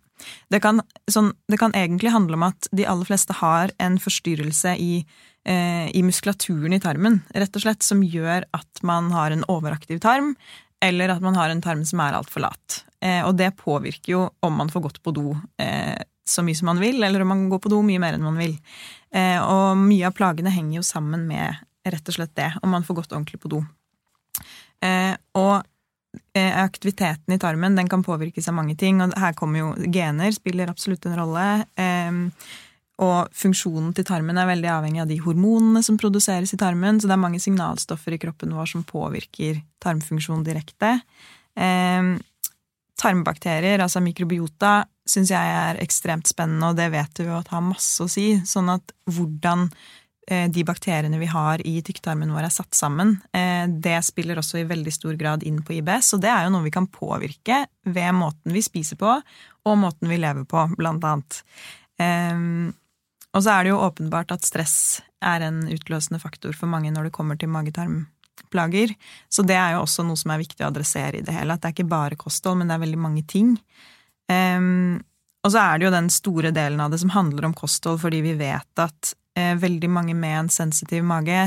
det 0.53 0.61
kan, 0.63 0.81
sånn, 1.11 1.31
det 1.51 1.59
kan 1.61 1.75
egentlig 1.77 2.13
handle 2.13 2.39
om 2.39 2.47
at 2.49 2.69
de 2.75 2.87
aller 2.89 3.07
fleste 3.07 3.35
har 3.39 3.73
en 3.83 3.97
forstyrrelse 4.01 4.75
i, 4.81 5.05
eh, 5.47 5.87
i, 5.91 6.03
muskulaturen 6.05 6.75
i 6.75 6.81
tarmen, 6.83 7.21
rett 7.35 7.55
og 7.55 7.65
slett, 7.65 7.85
som 7.85 8.03
gjør 8.03 8.47
at 8.57 8.83
man 8.87 9.11
har 9.15 9.33
en 9.33 9.45
overaktiv 9.51 10.01
tarm, 10.03 10.35
eller 10.83 11.09
at 11.13 11.23
man 11.23 11.37
har 11.37 11.49
en 11.49 11.63
tarm 11.63 11.85
som 11.85 12.01
er 12.03 12.17
altfor 12.17 12.45
lat. 12.45 12.83
Eh, 13.01 13.23
og 13.25 13.35
det 13.37 13.55
påvirker 13.59 14.13
jo 14.13 14.27
om 14.45 14.57
man 14.57 14.71
får 14.73 14.87
gått 14.87 15.01
på 15.05 15.13
do 15.13 15.31
eh, 15.61 15.97
så 16.27 16.43
mye 16.43 16.57
som 16.57 16.67
man 16.67 16.81
vil, 16.81 16.99
eller 17.03 17.23
om 17.23 17.31
man 17.31 17.47
går 17.49 17.61
på 17.63 17.71
do 17.71 17.81
mye 17.85 18.01
mer 18.01 18.17
enn 18.17 18.25
man 18.25 18.39
vil. 18.39 18.57
Eh, 19.15 19.39
og 19.39 19.77
mye 19.79 20.09
av 20.09 20.15
plagene 20.17 20.51
henger 20.51 20.81
jo 20.81 20.85
sammen 20.85 21.23
med 21.29 21.63
rett 21.87 22.09
og 22.09 22.17
slett 22.17 22.35
det, 22.35 22.51
om 22.61 22.73
man 22.73 22.83
får 22.83 23.01
gått 23.01 23.13
ordentlig 23.15 23.39
på 23.43 23.51
do. 23.53 23.61
Eh, 24.83 25.13
og 25.39 25.63
aktiviteten 26.37 27.33
i 27.33 27.39
tarmen 27.39 27.75
den 27.75 27.89
kan 27.89 28.03
påvirkes 28.05 28.47
av 28.49 28.55
mange 28.57 28.75
ting, 28.79 29.01
og 29.01 29.15
her 29.17 29.35
kommer 29.37 29.59
jo 29.59 29.91
gener 29.93 30.31
spiller 30.35 30.69
absolutt 30.71 31.05
en 31.09 31.17
rolle. 31.19 31.47
Eh, 31.77 32.21
og 32.97 33.33
funksjonen 33.37 33.91
til 33.93 34.07
tarmen 34.07 34.39
er 34.41 34.49
veldig 34.49 34.69
avhengig 34.73 35.03
av 35.03 35.09
de 35.11 35.19
hormonene 35.21 35.83
som 35.85 35.99
produseres 36.01 36.53
i 36.55 36.57
tarmen, 36.57 36.97
så 36.97 37.09
det 37.09 37.13
er 37.13 37.21
mange 37.21 37.41
signalstoffer 37.41 38.15
i 38.15 38.21
kroppen 38.21 38.55
vår 38.57 38.71
som 38.71 38.85
påvirker 38.87 39.59
tarmfunksjonen 39.83 40.45
direkte. 40.47 40.95
Eh, 41.53 42.15
tarmbakterier, 42.97 43.83
altså 43.83 44.01
mikrobiota, 44.01 44.87
syns 45.07 45.29
jeg 45.31 45.53
er 45.59 45.79
ekstremt 45.83 46.27
spennende, 46.29 46.71
og 46.71 46.79
det 46.79 46.89
vet 46.95 47.21
vi 47.21 47.27
jo 47.29 47.37
at 47.37 47.53
har 47.53 47.63
masse 47.63 48.01
å 48.03 48.09
si. 48.09 48.31
Sånn 48.49 48.71
at 48.73 48.93
hvordan 49.05 49.67
eh, 49.69 49.77
de 50.27 50.63
bakteriene 50.67 51.19
vi 51.21 51.29
har 51.31 51.61
i 51.67 51.77
tykktarmen 51.85 52.33
vår 52.35 52.49
er 52.49 52.51
satt 52.51 52.75
sammen, 52.75 53.13
eh, 53.31 53.63
det 53.67 54.01
spiller 54.03 54.41
også 54.41 54.59
i 54.59 54.65
veldig 54.67 54.91
stor 54.91 55.15
grad 55.19 55.45
inn 55.47 55.61
på 55.63 55.77
IBS, 55.77 56.13
og 56.17 56.23
det 56.25 56.31
er 56.33 56.43
jo 56.43 56.51
noe 56.51 56.65
vi 56.65 56.73
kan 56.75 56.89
påvirke 56.91 57.61
ved 57.87 58.17
måten 58.17 58.51
vi 58.55 58.63
spiser 58.65 58.99
på, 58.99 59.13
og 59.67 59.79
måten 59.79 60.11
vi 60.11 60.19
lever 60.19 60.43
på, 60.43 60.65
blant 60.75 61.07
annet. 61.07 61.39
Um, 61.97 62.75
og 63.33 63.43
så 63.43 63.53
er 63.53 63.65
det 63.65 63.71
jo 63.71 63.81
åpenbart 63.85 64.31
at 64.35 64.45
stress 64.45 64.77
er 65.23 65.43
en 65.47 65.63
utløsende 65.71 66.19
faktor 66.21 66.55
for 66.57 66.69
mange 66.71 66.91
når 66.93 67.07
det 67.07 67.15
kommer 67.15 67.39
til 67.39 67.51
magetarmplager. 67.53 68.93
Så 69.29 69.45
det 69.47 69.57
er 69.57 69.75
jo 69.75 69.83
også 69.83 70.05
noe 70.07 70.19
som 70.19 70.33
er 70.33 70.43
viktig 70.43 70.63
å 70.63 70.69
adressere 70.69 71.19
i 71.19 71.25
det 71.25 71.35
hele. 71.35 71.55
At 71.55 71.63
det 71.63 71.71
er 71.71 71.77
ikke 71.77 71.91
bare 71.91 72.19
kosthold, 72.19 72.59
men 72.59 72.69
det 72.69 72.77
er 72.77 72.85
veldig 72.85 73.01
mange 73.01 73.23
ting. 73.29 73.55
Og 75.47 75.53
så 75.53 75.63
er 75.63 75.79
det 75.79 75.87
jo 75.87 75.95
den 75.95 76.09
store 76.11 76.51
delen 76.51 76.81
av 76.83 76.91
det 76.91 76.99
som 76.99 77.13
handler 77.13 77.47
om 77.47 77.55
kosthold, 77.55 78.01
fordi 78.01 78.19
vi 78.25 78.33
vet 78.35 78.81
at 78.83 79.13
eh, 79.39 79.53
veldig 79.55 79.89
mange 79.95 80.15
med 80.17 80.41
en 80.41 80.49
sensitiv 80.51 81.05
mage 81.07 81.45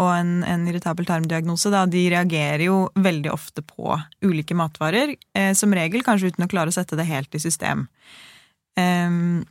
og 0.00 0.08
en, 0.12 0.30
en 0.44 0.64
irritabel 0.68 1.06
tarmdiagnose, 1.08 1.70
da, 1.72 1.82
de 1.88 2.06
reagerer 2.12 2.66
jo 2.66 2.78
veldig 3.00 3.30
ofte 3.32 3.64
på 3.64 3.94
ulike 4.24 4.56
matvarer. 4.56 5.14
Eh, 5.36 5.52
som 5.56 5.72
regel 5.76 6.04
kanskje 6.04 6.32
uten 6.32 6.48
å 6.48 6.50
klare 6.52 6.72
å 6.72 6.76
sette 6.76 6.96
det 6.96 7.08
helt 7.08 7.36
i 7.36 7.40
system. 7.40 7.86
Um, 8.76 9.44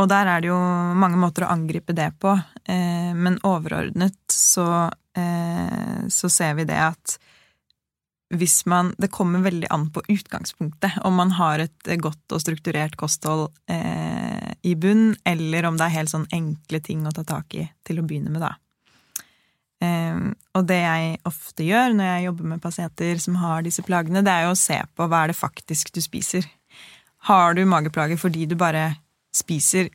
og 0.00 0.08
der 0.08 0.28
er 0.28 0.40
det 0.40 0.48
jo 0.48 0.60
mange 0.96 1.20
måter 1.20 1.44
å 1.44 1.52
angripe 1.52 1.92
det 1.96 2.14
på, 2.20 2.32
eh, 2.64 3.12
men 3.12 3.36
overordnet 3.44 4.16
så, 4.32 4.88
eh, 5.16 6.08
så 6.08 6.30
ser 6.32 6.54
vi 6.56 6.64
det 6.68 6.80
at 6.80 7.18
hvis 8.32 8.62
man 8.66 8.94
Det 8.98 9.10
kommer 9.12 9.42
veldig 9.44 9.68
an 9.70 9.90
på 9.92 10.02
utgangspunktet, 10.08 10.98
om 11.04 11.14
man 11.14 11.34
har 11.36 11.60
et 11.66 11.90
godt 12.00 12.32
og 12.32 12.40
strukturert 12.40 12.96
kosthold 12.96 13.50
eh, 13.68 14.52
i 14.64 14.74
bunn, 14.74 15.12
eller 15.28 15.68
om 15.68 15.76
det 15.76 15.86
er 15.86 15.98
helt 15.98 16.12
sånn 16.12 16.28
enkle 16.32 16.80
ting 16.80 17.04
å 17.06 17.12
ta 17.12 17.26
tak 17.28 17.54
i 17.58 17.66
til 17.84 18.00
å 18.00 18.06
begynne 18.06 18.32
med, 18.32 18.40
da. 18.40 18.54
Eh, 19.82 20.22
og 20.56 20.66
det 20.68 20.80
jeg 20.80 21.20
ofte 21.28 21.66
gjør 21.66 21.96
når 21.98 22.08
jeg 22.08 22.26
jobber 22.28 22.50
med 22.54 22.64
pasienter 22.64 23.22
som 23.22 23.38
har 23.42 23.64
disse 23.66 23.84
plagene, 23.84 24.24
det 24.24 24.32
er 24.32 24.46
jo 24.46 24.56
å 24.56 24.60
se 24.62 24.78
på 24.96 25.08
hva 25.08 25.24
er 25.24 25.32
det 25.32 25.40
faktisk 25.40 25.92
du 25.92 26.00
spiser. 26.04 26.46
Har 27.28 27.58
du 27.58 27.64
mageplager 27.68 28.18
fordi 28.18 28.46
du 28.50 28.56
bare 28.58 28.94
spiser 29.34 29.90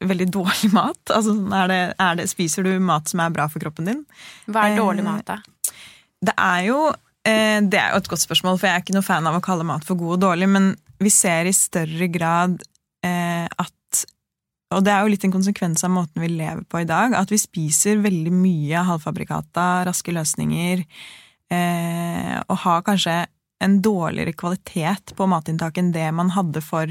veldig 0.00 0.30
dårlig 0.32 0.72
mat? 0.74 1.00
Altså, 1.16 1.36
er 1.36 1.72
det, 1.72 1.82
er 2.02 2.20
det, 2.20 2.30
spiser 2.32 2.66
du 2.66 2.72
mat 2.82 3.08
som 3.10 3.22
er 3.22 3.34
bra 3.34 3.48
for 3.52 3.62
kroppen 3.62 3.90
din? 3.90 4.06
Hva 4.48 4.68
er 4.68 4.80
dårlig 4.80 5.04
mat, 5.06 5.28
da? 5.28 5.40
Det 6.26 6.34
er 6.40 6.62
jo 6.70 6.78
eh, 6.90 6.96
det 7.26 7.78
er 7.80 7.92
jo 7.92 8.00
et 8.00 8.10
godt 8.10 8.22
spørsmål, 8.22 8.58
for 8.60 8.68
jeg 8.68 8.78
er 8.78 8.84
ikke 8.84 8.96
noe 8.96 9.06
fan 9.06 9.26
av 9.26 9.38
å 9.38 9.44
kalle 9.44 9.66
mat 9.66 9.86
for 9.86 9.98
god 9.98 10.16
og 10.16 10.22
dårlig, 10.28 10.48
men 10.52 10.72
vi 11.02 11.12
ser 11.12 11.48
i 11.48 11.54
større 11.56 12.08
grad 12.12 12.60
eh, 13.04 13.46
at 13.46 13.72
Og 14.74 14.82
det 14.82 14.90
er 14.92 15.04
jo 15.04 15.12
litt 15.12 15.24
en 15.26 15.34
konsekvens 15.34 15.84
av 15.86 15.92
måten 15.94 16.22
vi 16.24 16.32
lever 16.32 16.64
på 16.66 16.80
i 16.82 16.88
dag, 16.88 17.14
at 17.14 17.30
vi 17.30 17.38
spiser 17.38 18.02
veldig 18.02 18.32
mye 18.34 18.82
halvfabrikata, 18.88 19.84
raske 19.86 20.14
løsninger, 20.14 20.82
eh, 21.54 22.34
og 22.42 22.56
har 22.64 22.82
kanskje 22.86 23.20
en 23.62 23.78
dårligere 23.80 24.34
kvalitet 24.36 25.14
på 25.16 25.28
matinntaket 25.30 25.84
enn 25.84 25.94
det 25.94 26.08
man 26.12 26.32
hadde 26.34 26.60
for 26.64 26.90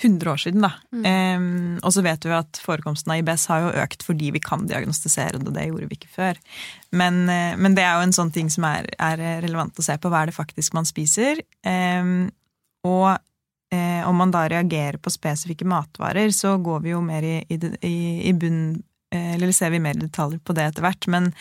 100 0.00 0.30
år 0.32 0.40
siden, 0.40 0.64
da. 0.64 0.72
Mm. 0.92 1.04
Um, 1.40 1.78
og 1.84 1.92
så 1.94 2.02
vet 2.04 2.24
vi 2.24 2.32
at 2.34 2.60
forekomsten 2.64 3.12
av 3.12 3.20
IBS 3.20 3.46
har 3.52 3.64
jo 3.64 3.72
økt 3.82 4.04
fordi 4.06 4.30
vi 4.34 4.42
kan 4.42 4.66
diagnostisere 4.68 5.40
det, 5.40 5.52
det 5.56 5.66
gjorde 5.68 5.88
vi 5.90 5.98
ikke 5.98 6.12
før. 6.14 6.40
Men, 6.96 7.22
uh, 7.28 7.56
men 7.60 7.76
det 7.76 7.84
er 7.84 7.98
jo 7.98 8.08
en 8.08 8.16
sånn 8.16 8.32
ting 8.34 8.50
som 8.52 8.66
er, 8.68 8.88
er, 8.96 9.24
relevant 9.44 9.78
å 9.78 9.84
se 9.84 9.96
på. 10.00 10.12
Hva 10.12 10.24
er 10.24 10.30
det 10.30 10.36
faktisk 10.38 10.76
man 10.76 10.88
spiser? 10.88 11.42
Um, 11.66 12.30
og 12.88 13.10
uh, 13.12 14.02
om 14.08 14.22
man 14.22 14.32
da 14.34 14.46
reagerer 14.50 15.00
på 15.02 15.12
spesifikke 15.12 15.68
matvarer, 15.68 16.32
så 16.36 16.56
går 16.62 16.86
vi 16.86 16.94
jo 16.94 17.02
mer 17.04 17.26
i, 17.26 17.40
i, 17.48 17.96
i 18.30 18.32
bunn 18.32 18.62
uh, 19.14 19.34
Eller 19.34 19.52
ser 19.56 19.74
vi 19.74 19.82
mer 19.82 20.00
detaljer 20.00 20.40
på 20.40 20.56
det 20.56 20.70
etter 20.70 20.86
hvert. 20.86 21.10
Men 21.12 21.34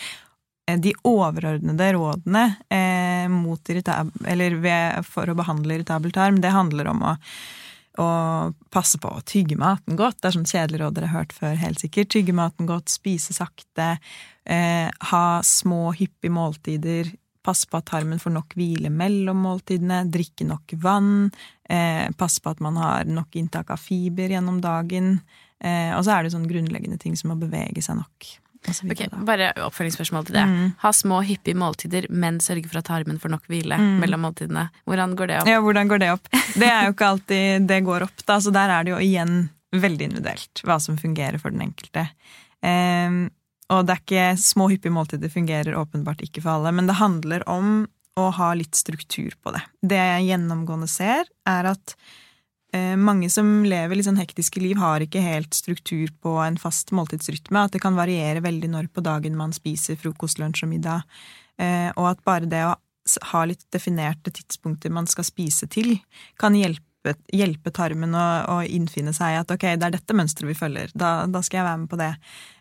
de 0.77 0.91
overordnede 1.07 1.93
rådene 1.95 2.43
eh, 2.69 4.51
ved, 4.61 5.05
for 5.07 5.29
å 5.29 5.37
behandle 5.37 5.79
irritabel 5.79 6.13
tarm, 6.13 6.37
det 6.43 6.51
handler 6.53 6.91
om 6.91 7.01
å 7.01 7.15
og 7.99 8.57
passe 8.73 8.99
på 9.01 9.11
å 9.11 9.23
tygge 9.27 9.57
maten 9.59 9.97
godt. 9.99 10.19
Det 10.19 10.29
er 10.29 10.37
sånn 10.37 10.49
kjedelig 10.49 10.81
råd 10.81 10.97
dere 10.97 11.09
har 11.11 11.23
hørt 11.23 11.35
før, 11.35 11.57
helt 11.59 11.81
sikkert. 11.81 12.11
Tygge 12.13 12.35
maten 12.35 12.69
godt, 12.69 12.91
spise 12.91 13.35
sakte, 13.35 13.97
eh, 14.45 14.87
ha 15.11 15.25
små, 15.43 15.89
hyppige 15.97 16.33
måltider. 16.33 17.11
Passe 17.43 17.67
på 17.67 17.79
at 17.79 17.89
tarmen 17.91 18.19
får 18.19 18.35
nok 18.35 18.55
hvile 18.59 18.91
mellom 18.91 19.43
måltidene, 19.45 20.03
drikke 20.11 20.47
nok 20.47 20.75
vann. 20.81 21.31
Eh, 21.69 22.09
passe 22.17 22.41
på 22.41 22.51
at 22.51 22.59
man 22.59 22.75
har 22.75 23.05
nok 23.05 23.35
inntak 23.35 23.69
av 23.69 23.79
fiber 23.79 24.29
gjennom 24.29 24.61
dagen. 24.61 25.21
Eh, 25.59 25.91
og 25.95 26.03
så 26.05 26.15
er 26.15 26.23
det 26.23 26.33
sånn 26.35 26.47
grunnleggende 26.47 26.99
ting 26.99 27.15
som 27.19 27.31
å 27.31 27.39
bevege 27.39 27.83
seg 27.83 27.99
nok. 27.99 28.29
Ok, 28.67 29.05
Bare 29.25 29.53
oppfølgingsspørsmål 29.63 30.25
til 30.27 30.35
det. 30.35 30.43
Mm. 30.49 30.65
Ha 30.81 30.91
små, 30.93 31.21
hyppige 31.25 31.57
måltider, 31.57 32.09
men 32.11 32.41
sørge 32.43 32.67
for 32.67 32.81
at 32.81 32.89
tarmen 32.89 33.19
får 33.21 33.31
nok 33.31 33.47
hvile 33.51 33.77
mm. 33.79 33.93
mellom 34.03 34.25
måltidene. 34.27 34.65
Hvordan 34.89 35.15
går 35.17 35.31
det 35.31 35.39
opp? 35.39 35.49
Ja, 35.49 35.61
hvordan 35.63 35.91
går 35.91 36.03
Det 36.03 36.11
opp? 36.11 36.29
Det 36.59 36.67
er 36.67 36.85
jo 36.87 36.93
ikke 36.95 37.09
alltid 37.13 37.69
det 37.69 37.79
går 37.87 38.05
opp, 38.09 38.25
da. 38.25 38.39
Så 38.43 38.53
der 38.55 38.73
er 38.75 38.85
det 38.85 38.93
jo 38.93 39.01
igjen 39.03 39.49
veldig 39.75 40.09
individuelt 40.09 40.63
hva 40.65 40.79
som 40.81 40.97
fungerer 40.99 41.39
for 41.41 41.53
den 41.53 41.63
enkelte. 41.69 42.07
Um, 42.65 43.27
og 43.69 43.85
det 43.85 43.95
er 43.95 44.03
ikke 44.03 44.27
små, 44.41 44.69
hyppige 44.71 44.93
måltider 44.93 45.31
fungerer 45.31 45.77
åpenbart 45.77 46.23
ikke 46.25 46.41
for 46.41 46.57
alle, 46.57 46.73
men 46.75 46.89
det 46.89 46.97
handler 46.99 47.45
om 47.49 47.83
å 48.19 48.29
ha 48.35 48.49
litt 48.57 48.75
struktur 48.75 49.35
på 49.43 49.53
det. 49.55 49.61
Det 49.85 49.99
jeg 49.99 50.31
gjennomgående 50.31 50.89
ser, 50.91 51.29
er 51.47 51.69
at 51.71 51.93
mange 52.97 53.31
som 53.33 53.63
lever 53.65 53.97
litt 53.97 54.05
sånn 54.05 54.19
hektiske 54.19 54.61
liv, 54.61 54.77
har 54.77 55.01
ikke 55.01 55.23
helt 55.23 55.55
struktur 55.57 56.11
på 56.21 56.35
en 56.43 56.57
fast 56.61 56.91
måltidsrytme. 56.93 57.63
At 57.65 57.73
det 57.73 57.81
kan 57.81 57.97
variere 57.97 58.43
veldig 58.45 58.69
når 58.69 58.91
på 58.93 59.01
dagen 59.05 59.37
man 59.39 59.55
spiser 59.55 59.97
frokost, 59.97 60.37
lunsj 60.37 60.67
og 60.67 60.71
middag. 60.75 61.07
Eh, 61.59 61.89
og 61.95 62.11
at 62.11 62.21
bare 62.27 62.49
det 62.49 62.61
å 62.67 62.75
ha 63.31 63.41
litt 63.49 63.65
definerte 63.73 64.31
tidspunkter 64.31 64.93
man 64.93 65.09
skal 65.09 65.25
spise 65.27 65.67
til, 65.71 65.97
kan 66.39 66.55
hjelpe, 66.55 67.15
hjelpe 67.33 67.73
tarmen 67.73 68.13
å, 68.15 68.27
å, 68.53 68.59
innfinne 68.63 69.15
seg 69.17 69.41
at 69.41 69.55
ok, 69.55 69.65
det 69.79 69.89
er 69.89 69.97
dette 69.97 70.15
mønsteret 70.15 70.51
vi 70.51 70.59
følger. 70.59 70.93
Da, 70.93 71.23
da, 71.25 71.41
skal 71.45 71.61
jeg 71.61 71.69
være 71.71 71.81
med 71.83 71.91
på 71.91 71.99
det. 71.99 72.11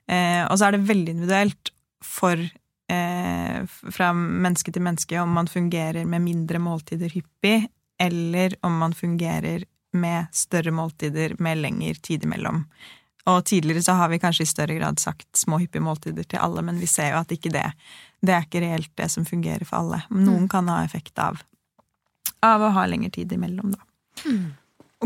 Eh, 0.09 0.43
og 0.47 0.57
så 0.57 0.69
er 0.69 0.77
det 0.77 0.89
veldig 0.89 1.19
individuelt 1.19 1.75
for 2.05 2.49
fra 2.89 4.07
menneske 4.17 4.73
til 4.73 4.81
menneske 4.81 5.19
om 5.21 5.35
man 5.37 5.45
fungerer 5.45 6.07
med 6.09 6.23
mindre 6.25 6.57
måltider 6.57 7.13
hyppig, 7.13 7.67
eller 8.01 8.55
om 8.65 8.79
man 8.81 8.95
fungerer 8.97 9.67
med 9.99 10.31
større 10.35 10.73
måltider 10.75 11.37
med 11.43 11.61
lengre 11.63 11.99
tid 12.03 12.25
imellom. 12.27 12.65
Og 13.29 13.45
tidligere 13.45 13.83
så 13.85 13.97
har 13.99 14.09
vi 14.09 14.21
kanskje 14.23 14.47
i 14.47 14.51
større 14.51 14.79
grad 14.79 15.01
sagt 15.03 15.29
små, 15.37 15.59
hyppige 15.61 15.85
måltider 15.85 16.25
til 16.25 16.41
alle, 16.41 16.63
men 16.65 16.79
vi 16.81 16.89
ser 16.89 17.13
jo 17.13 17.21
at 17.21 17.33
ikke 17.35 17.53
det 17.55 17.67
Det 18.21 18.35
er 18.35 18.47
ikke 18.47 18.63
reelt 18.65 18.91
det 18.99 19.11
som 19.13 19.27
fungerer 19.27 19.63
for 19.65 19.79
alle. 19.79 20.01
Noen 20.11 20.49
mm. 20.49 20.49
kan 20.51 20.69
ha 20.69 20.81
effekt 20.83 21.19
av, 21.23 21.37
av 22.43 22.65
å 22.67 22.73
ha 22.75 22.87
lengre 22.91 23.13
tid 23.15 23.33
imellom, 23.33 23.77
da. 23.77 23.85
Mm. 24.27 24.57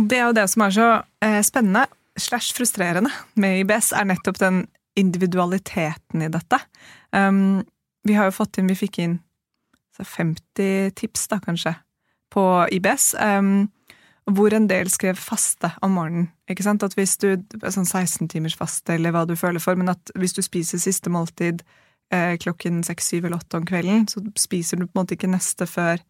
Og 0.00 0.07
det 0.09 0.16
er 0.16 0.31
jo 0.31 0.37
det 0.38 0.46
som 0.48 0.64
er 0.64 0.72
så 0.72 0.87
eh, 1.20 1.42
spennende 1.44 1.83
slash 2.16 2.55
frustrerende 2.57 3.11
med 3.35 3.61
IBS, 3.61 3.92
er 3.92 4.09
nettopp 4.09 4.40
den 4.40 4.62
individualiteten 4.96 6.24
i 6.24 6.31
dette. 6.33 6.59
Um, 7.12 7.64
vi 8.05 8.16
har 8.16 8.28
jo 8.28 8.37
fått 8.37 8.59
inn 8.59 8.68
Vi 8.72 8.76
fikk 8.76 8.98
inn 9.05 9.18
50 10.00 10.90
tips, 10.96 11.28
da, 11.28 11.38
kanskje, 11.40 11.74
på 12.33 12.44
IBS. 12.72 13.12
Um, 13.20 13.68
hvor 14.30 14.54
en 14.54 14.68
del 14.70 14.90
skrev 14.92 15.18
faste 15.18 15.72
om 15.82 15.96
morgenen. 15.98 16.28
ikke 16.50 16.64
sant? 16.66 16.85
At 16.87 16.94
hvis 16.94 17.16
du, 17.18 17.35
sånn 17.64 17.88
16 17.88 18.28
timers 18.30 18.56
faste, 18.58 18.94
eller 18.94 19.14
hva 19.14 19.24
du 19.26 19.35
føler 19.38 19.62
for, 19.62 19.78
men 19.78 19.90
at 19.92 20.12
hvis 20.18 20.37
du 20.37 20.42
spiser 20.44 20.78
siste 20.82 21.11
måltid 21.11 21.64
eh, 22.14 22.37
klokken 22.38 22.82
6, 22.87 23.08
7 23.16 23.16
eller 23.18 23.40
8 23.40 23.61
om 23.61 23.66
kvelden, 23.66 24.06
så 24.11 24.22
spiser 24.38 24.78
du 24.78 24.87
på 24.87 24.94
en 24.94 25.02
måte 25.02 25.16
ikke 25.18 25.32
neste 25.32 25.66
før 25.66 26.02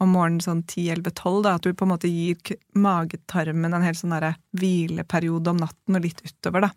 om 0.00 0.14
morgenen 0.14 0.40
sånn 0.40 0.62
10, 0.64 0.86
11, 0.96 1.12
12, 1.20 1.42
da, 1.44 1.56
at 1.58 1.66
du 1.66 1.76
på 1.76 1.84
en 1.84 1.92
måte 1.92 2.08
gir 2.08 2.54
magetarmen 2.72 3.76
en 3.76 3.84
hel 3.84 3.98
sånn 3.98 4.16
hvileperiode 4.56 5.52
om 5.52 5.60
natten 5.60 5.98
og 5.98 6.06
litt 6.06 6.24
utover, 6.24 6.70
da. 6.70 6.72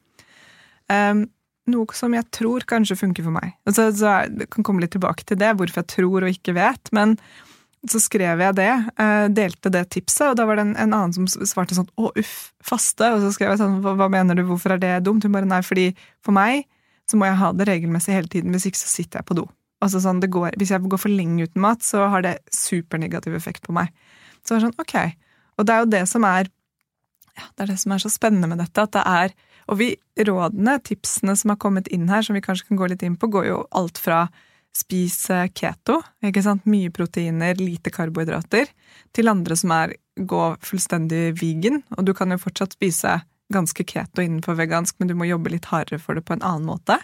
Um, 0.91 1.24
noe 1.72 1.96
som 1.96 2.12
jeg 2.12 2.28
tror 2.36 2.65
kanskje 2.67 2.98
funker 3.00 3.24
for 3.24 3.32
meg. 3.32 3.54
Altså, 3.63 3.88
så 3.96 4.17
jeg 4.26 4.50
kan 4.52 4.67
komme 4.67 4.84
litt 4.84 4.91
tilbake 4.98 5.24
til 5.24 5.39
det, 5.39 5.54
hvorfor 5.56 5.80
jeg 5.80 5.91
tror 5.93 6.26
og 6.26 6.36
ikke 6.36 6.58
vet, 6.58 6.91
men 6.91 7.15
så 7.89 8.00
skrev 8.00 8.39
jeg 8.39 8.56
det, 8.56 8.72
eh, 9.02 9.26
delte 9.36 9.72
det 9.74 9.84
tipset, 9.91 10.30
og 10.30 10.38
da 10.39 10.46
var 10.48 10.56
det 10.56 10.67
en, 10.67 10.76
en 10.80 10.93
annen 10.96 11.13
som 11.15 11.28
svarte 11.28 11.76
sånn 11.76 11.89
'å, 12.00 12.12
uff, 12.19 12.54
faste', 12.63 13.10
og 13.12 13.19
så 13.24 13.34
skrev 13.36 13.52
jeg 13.52 13.60
sånn 13.60 13.82
'hva 13.84 14.10
mener 14.10 14.36
du, 14.36 14.43
hvorfor 14.48 14.72
er 14.76 14.80
det 14.80 15.04
dumt?' 15.04 15.24
Hun 15.24 15.36
bare 15.36 15.46
'nei, 15.46 15.62
fordi 15.62 15.96
for 16.24 16.32
meg 16.32 16.65
så 17.10 17.17
må 17.19 17.28
jeg 17.28 17.39
ha 17.41 17.52
det 17.52 17.67
regelmessig 17.67 18.15
hele 18.15 18.32
tiden, 18.32 18.52
hvis 18.52 18.65
ikke 18.69 18.80
så 18.80 18.88
sitter 18.88 19.19
jeg 19.19 19.28
på 19.28 19.36
do. 19.36 19.50
Altså 19.84 20.00
sånn, 20.00 20.22
det 20.22 20.32
går, 20.32 20.56
Hvis 20.58 20.72
jeg 20.72 20.82
går 20.82 20.98
for 20.98 21.12
lenge 21.12 21.43
uten 21.43 21.62
mat, 21.62 21.84
så 21.84 22.08
har 22.10 22.22
det 22.22 22.39
supernegativ 22.50 23.36
effekt 23.36 23.63
på 23.67 23.74
meg. 23.74 23.91
Så 24.43 24.56
det 24.56 24.63
er 24.63 24.67
sånn, 24.69 24.80
ok. 24.80 24.96
Og 25.60 25.65
det 25.65 25.74
er 25.74 25.80
jo 25.80 25.91
det 25.91 26.08
som 26.08 26.24
er 26.24 26.48
ja, 27.34 27.50
det 27.58 27.63
er 27.63 27.74
det 27.74 27.80
som 27.82 27.91
er 27.91 27.98
så 27.98 28.12
spennende 28.13 28.48
med 28.48 28.60
dette, 28.62 28.82
at 28.82 28.93
det 28.93 29.04
er 29.06 29.34
Og 29.72 29.78
vi 29.80 29.96
rådene, 30.19 30.76
tipsene 30.84 31.38
som 31.39 31.50
har 31.50 31.56
kommet 31.56 31.88
inn 31.88 32.10
her, 32.10 32.22
som 32.22 32.36
vi 32.36 32.41
kanskje 32.41 32.67
kan 32.67 32.78
gå 32.78 32.88
litt 32.91 33.02
inn 33.02 33.15
på, 33.15 33.30
går 33.32 33.46
jo 33.48 33.62
alt 33.72 33.98
fra 33.98 34.28
spis 34.74 35.20
keto, 35.54 36.00
ikke 36.26 36.42
sant, 36.46 36.66
mye 36.70 36.90
proteiner, 36.94 37.58
lite 37.60 37.92
karbohydrater, 37.94 38.72
til 39.14 39.30
andre 39.30 39.58
som 39.60 39.74
er 39.76 39.94
gå 40.18 40.42
fullstendig 40.66 41.36
vegan, 41.40 41.84
og 41.98 42.08
du 42.08 42.14
kan 42.18 42.34
jo 42.34 42.42
fortsatt 42.42 42.76
spise 42.78 43.20
ganske 43.54 43.86
keto 43.86 44.24
innenfor 44.24 44.58
vegansk, 44.58 44.98
men 44.98 45.12
du 45.12 45.16
må 45.18 45.30
jobbe 45.30 45.54
litt 45.54 45.70
hardere 45.70 46.02
for 46.02 46.18
det 46.18 46.26
på 46.26 46.36
en 46.38 46.46
annen 46.46 46.66
måte. 46.70 46.98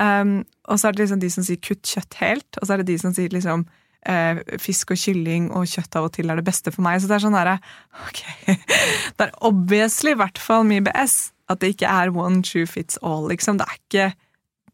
Um, 0.00 0.40
og 0.70 0.78
så 0.78 0.88
er 0.88 0.94
det 0.94 1.04
liksom 1.04 1.22
de 1.22 1.30
som 1.34 1.46
sier 1.46 1.60
kutt 1.62 1.82
kjøtt 1.86 2.18
helt, 2.22 2.48
og 2.60 2.66
så 2.66 2.74
er 2.74 2.82
det 2.82 2.92
de 2.92 2.98
som 3.02 3.14
sier 3.16 3.32
liksom 3.34 3.66
eh, 4.06 4.40
fisk 4.62 4.94
og 4.94 5.00
kylling 5.00 5.50
og 5.56 5.68
kjøtt 5.68 5.98
av 5.98 6.08
og 6.08 6.14
til 6.14 6.30
er 6.30 6.40
det 6.40 6.46
beste 6.46 6.72
for 6.74 6.84
meg. 6.86 7.00
Så 7.00 7.10
det 7.10 7.18
er 7.18 7.24
sånn 7.26 7.36
derre 7.36 7.58
Ok. 8.06 8.22
Det 8.46 9.26
er 9.26 9.34
obviously 9.46 10.14
i 10.14 10.20
hvert 10.20 10.40
fall 10.40 10.64
med 10.68 10.84
IBS 10.84 11.18
at 11.50 11.62
det 11.62 11.74
ikke 11.74 11.90
er 11.90 12.14
one 12.14 12.44
true 12.46 12.68
fits 12.70 13.00
all, 13.02 13.26
liksom. 13.30 13.58
Det 13.60 13.66
er 13.66 13.78
ikke 13.80 14.08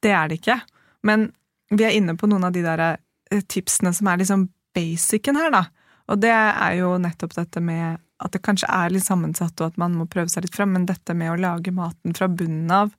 Det 0.05 0.13
er 0.13 0.29
det 0.29 0.41
ikke. 0.43 0.61
Men 1.07 1.31
vi 1.71 1.87
er 1.87 1.97
inne 1.97 2.17
på 2.19 2.29
noen 2.31 2.47
av 2.47 2.55
de 2.55 2.63
der 2.65 2.83
eh, 2.87 3.43
tipsene 3.49 3.93
som 3.95 4.11
er 4.11 4.21
liksom 4.23 4.49
basicen 4.77 5.39
her, 5.41 5.51
da. 5.55 5.65
Og 6.13 6.21
det 6.23 6.33
er 6.33 6.77
jo 6.79 6.95
nettopp 7.03 7.35
dette 7.35 7.63
med 7.65 7.99
at 8.23 8.33
det 8.33 8.43
kanskje 8.45 8.69
er 8.73 8.93
litt 8.93 9.05
sammensatt, 9.05 9.59
og 9.61 9.73
at 9.73 9.81
man 9.81 9.97
må 9.99 10.07
prøve 10.09 10.31
seg 10.33 10.47
litt 10.47 10.57
fram, 10.57 10.73
men 10.73 10.87
dette 10.89 11.15
med 11.17 11.33
å 11.33 11.41
lage 11.41 11.75
maten 11.75 12.15
fra 12.17 12.29
bunnen 12.33 12.71
av, 12.73 12.95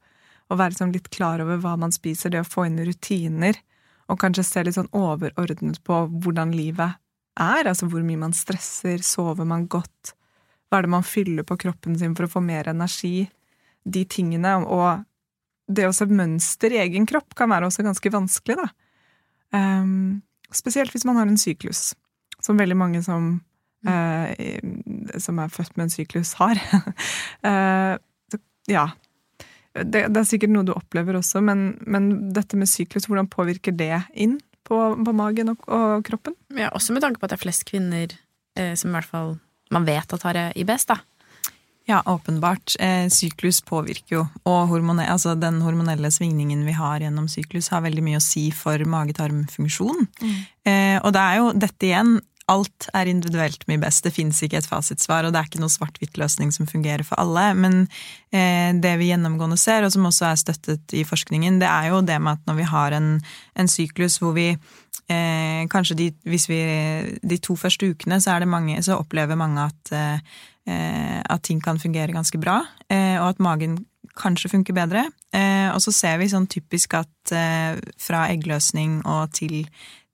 og 0.48 0.60
være 0.60 0.78
sånn 0.78 0.94
litt 0.96 1.10
klar 1.14 1.42
over 1.44 1.60
hva 1.64 1.74
man 1.80 1.94
spiser, 1.96 2.32
det 2.32 2.44
å 2.44 2.48
få 2.48 2.68
inn 2.68 2.80
rutiner, 2.86 3.58
og 4.08 4.20
kanskje 4.22 4.46
se 4.48 4.64
litt 4.64 4.78
sånn 4.78 4.92
overordnet 4.96 5.82
på 5.88 6.04
hvordan 6.24 6.54
livet 6.56 7.00
er, 7.38 7.68
altså 7.68 7.90
hvor 7.92 8.06
mye 8.06 8.22
man 8.22 8.36
stresser, 8.36 9.02
sover 9.04 9.48
man 9.48 9.66
godt, 9.72 10.14
hva 10.68 10.80
er 10.80 10.88
det 10.88 10.94
man 10.94 11.08
fyller 11.08 11.48
på 11.48 11.58
kroppen 11.64 11.98
sin 12.00 12.16
for 12.16 12.28
å 12.28 12.32
få 12.32 12.44
mer 12.44 12.70
energi, 12.72 13.28
de 13.88 14.04
tingene, 14.10 14.58
og 14.64 15.04
det 15.68 15.88
å 15.88 15.94
se 15.96 16.08
mønster 16.10 16.74
i 16.74 16.82
egen 16.86 17.08
kropp 17.10 17.36
kan 17.38 17.52
være 17.52 17.68
også 17.70 17.86
ganske 17.86 18.12
vanskelig, 18.14 18.58
da. 18.60 18.68
Um, 19.56 20.22
spesielt 20.54 20.94
hvis 20.94 21.06
man 21.08 21.20
har 21.20 21.28
en 21.28 21.40
syklus, 21.40 21.92
som 22.44 22.60
veldig 22.60 22.78
mange 22.80 23.02
som, 23.04 23.34
uh, 23.88 24.30
som 25.20 25.42
er 25.44 25.54
født 25.54 25.76
med 25.76 25.88
en 25.88 25.94
syklus, 25.94 26.34
har. 26.40 26.62
uh, 27.48 27.96
ja, 28.72 28.86
det, 29.78 30.08
det, 30.10 30.22
er 30.22 30.28
sikkert 30.28 30.54
noe 30.54 30.68
du 30.68 30.74
opplever 30.76 31.20
også, 31.20 31.42
men, 31.44 31.70
men, 31.86 32.10
dette 32.36 32.60
med 32.60 32.72
syklus, 32.72 33.10
hvordan 33.10 33.30
påvirker 33.32 33.76
det 33.76 34.06
inn 34.16 34.40
på, 34.68 34.80
på 34.96 35.16
magen 35.16 35.54
og, 35.54 35.68
og, 35.68 36.00
kroppen? 36.08 36.36
Ja, 36.56 36.72
Også 36.76 36.96
med 36.96 37.04
tanke 37.04 37.22
på 37.22 37.28
at 37.28 37.36
det 37.36 37.40
er 37.40 37.46
flest 37.46 37.68
kvinner 37.68 38.16
eh, 38.58 38.74
som 38.80 38.92
i 38.92 38.98
hvert 38.98 39.12
fall 39.12 39.38
man 39.72 39.86
vet 39.88 40.14
at 40.16 40.24
har 40.24 40.40
IBS, 40.56 40.88
da. 40.90 40.98
Ja, 41.88 42.02
åpenbart. 42.06 42.76
Eh, 42.84 43.08
syklus 43.14 43.62
påvirker 43.64 44.18
jo, 44.18 44.24
og 44.44 44.72
hormone, 44.74 45.06
altså 45.08 45.38
den 45.40 45.62
hormonelle 45.64 46.12
svingningen 46.12 46.66
vi 46.68 46.76
har 46.76 47.00
gjennom 47.00 47.30
syklus, 47.32 47.70
har 47.72 47.86
veldig 47.86 48.04
mye 48.04 48.20
å 48.20 48.24
si 48.24 48.50
for 48.52 48.82
mage-tarm-funksjon. 48.84 50.10
Mm. 50.20 50.34
Eh, 50.68 50.98
og 51.00 51.14
det 51.16 51.24
er 51.24 51.40
jo 51.40 51.54
dette 51.56 51.88
igjen 51.88 52.18
alt 52.48 52.88
er 52.96 53.10
individuelt 53.12 53.66
mye 53.68 53.80
best. 53.82 54.06
Det 54.06 54.14
fins 54.16 54.40
ikke 54.44 54.62
et 54.62 54.68
fasitsvar, 54.68 55.28
og 55.28 55.34
det 55.36 55.40
er 55.40 55.50
ikke 55.50 55.62
noe 55.62 55.74
svart-hvitt-løsning 55.74 56.54
som 56.56 56.68
fungerer 56.70 57.04
for 57.08 57.20
alle. 57.20 57.50
Men 57.60 57.80
eh, 58.32 58.72
det 58.76 58.94
vi 59.02 59.10
gjennomgående 59.12 59.60
ser, 59.60 59.84
og 59.84 59.92
som 59.96 60.08
også 60.08 60.30
er 60.30 60.42
støttet 60.44 60.96
i 60.96 61.04
forskningen, 61.08 61.60
det 61.64 61.68
er 61.68 61.92
jo 61.92 62.02
det 62.08 62.20
med 62.24 62.38
at 62.38 62.52
når 62.52 62.60
vi 62.62 62.68
har 62.72 62.96
en, 62.96 63.10
en 63.60 63.72
syklus 63.72 64.20
hvor 64.24 64.36
vi 64.38 64.50
eh, 64.54 65.64
Kanskje 65.72 65.98
de, 66.00 66.12
hvis 66.28 66.48
vi, 66.48 66.62
de 67.20 67.40
to 67.44 67.56
første 67.60 67.90
ukene 67.92 68.22
så, 68.24 68.38
mange, 68.48 68.80
så 68.84 69.00
opplever 69.00 69.40
mange 69.40 69.68
at, 69.68 69.92
eh, 69.92 70.40
at 70.68 71.44
ting 71.48 71.62
kan 71.64 71.80
fungere 71.80 72.16
ganske 72.16 72.40
bra, 72.42 72.60
eh, 72.92 73.16
og 73.22 73.30
at 73.32 73.44
magen 73.44 73.78
kanskje 74.18 74.52
funker 74.52 74.76
bedre. 74.76 75.06
Eh, 75.36 75.70
og 75.74 75.80
så 75.84 75.94
ser 75.96 76.18
vi 76.22 76.30
sånn 76.32 76.50
typisk 76.52 76.98
at 76.98 77.34
eh, 77.36 77.78
fra 78.02 78.26
eggløsning 78.34 79.02
og 79.06 79.32
til 79.38 79.64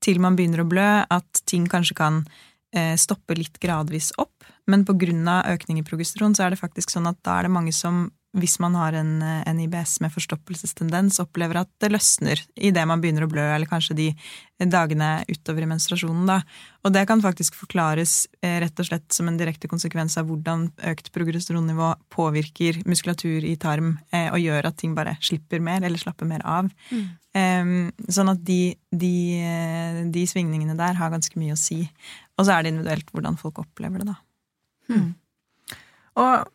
til 0.03 0.19
man 0.19 0.35
begynner 0.35 0.63
å 0.63 0.67
blø, 0.67 0.89
at 1.07 1.43
ting 1.47 1.63
kanskje 1.71 1.95
kan 1.95 2.23
eh, 2.75 2.95
stoppe 2.99 3.37
litt 3.37 3.59
gradvis 3.63 4.11
opp. 4.19 4.43
Men 4.67 4.83
av 4.83 5.47
økning 5.47 5.79
i 5.79 5.85
progesteron 5.87 6.35
så 6.35 6.43
er 6.43 6.53
det 6.53 6.59
faktisk 6.59 6.91
sånn 6.91 7.07
at 7.07 7.19
da 7.23 7.39
er 7.39 7.47
det 7.47 7.55
mange 7.55 7.71
som, 7.71 8.11
hvis 8.33 8.55
man 8.61 8.73
har 8.73 8.95
en, 8.97 9.21
en 9.21 9.59
IBS 9.61 9.99
med 10.01 10.09
forstoppelsestendens, 10.13 11.19
opplever 11.21 11.59
at 11.61 11.69
det 11.83 11.91
løsner 11.93 12.39
idet 12.57 12.85
man 12.89 13.01
begynner 13.01 13.27
å 13.27 13.29
blø, 13.29 13.43
eller 13.45 13.69
kanskje 13.69 13.95
de 13.97 14.07
dagene 14.73 15.19
utover 15.29 15.65
i 15.65 15.67
menstruasjonen. 15.69 16.25
Da. 16.29 16.39
Og 16.81 16.95
det 16.95 17.03
kan 17.09 17.21
faktisk 17.21 17.55
forklares 17.59 18.23
eh, 18.41 18.57
rett 18.63 18.79
og 18.81 18.87
slett 18.87 19.13
som 19.13 19.29
en 19.29 19.37
direkte 19.37 19.69
konsekvens 19.69 20.17
av 20.17 20.25
hvordan 20.29 20.65
økt 20.89 21.11
progesteronnivå 21.13 21.91
påvirker 22.13 22.79
muskulatur 22.89 23.45
i 23.45 23.53
tarm 23.61 23.99
eh, 24.09 24.31
og 24.31 24.41
gjør 24.41 24.69
at 24.69 24.79
ting 24.81 24.95
bare 24.97 25.13
slipper 25.21 25.61
mer, 25.61 25.83
eller 25.83 26.01
slapper 26.01 26.29
mer 26.29 26.41
av. 26.45 26.71
Mm. 26.93 27.11
Sånn 28.13 28.29
at 28.29 28.41
de, 28.45 28.75
de, 28.93 29.15
de, 30.13 30.23
svingningene 30.29 30.75
der 30.77 30.93
har 30.99 31.09
ganske 31.09 31.37
mye 31.41 31.55
å 31.55 31.57
si. 31.57 31.79
Og 32.37 32.45
så 32.45 32.53
er 32.53 32.65
det 32.65 32.73
individuelt 32.73 33.09
hvordan 33.09 33.39
folk 33.41 33.61
opplever 33.63 34.03
det, 34.03 34.13
da. 34.13 34.17
Mm. 34.93 35.07
Og 36.21 36.51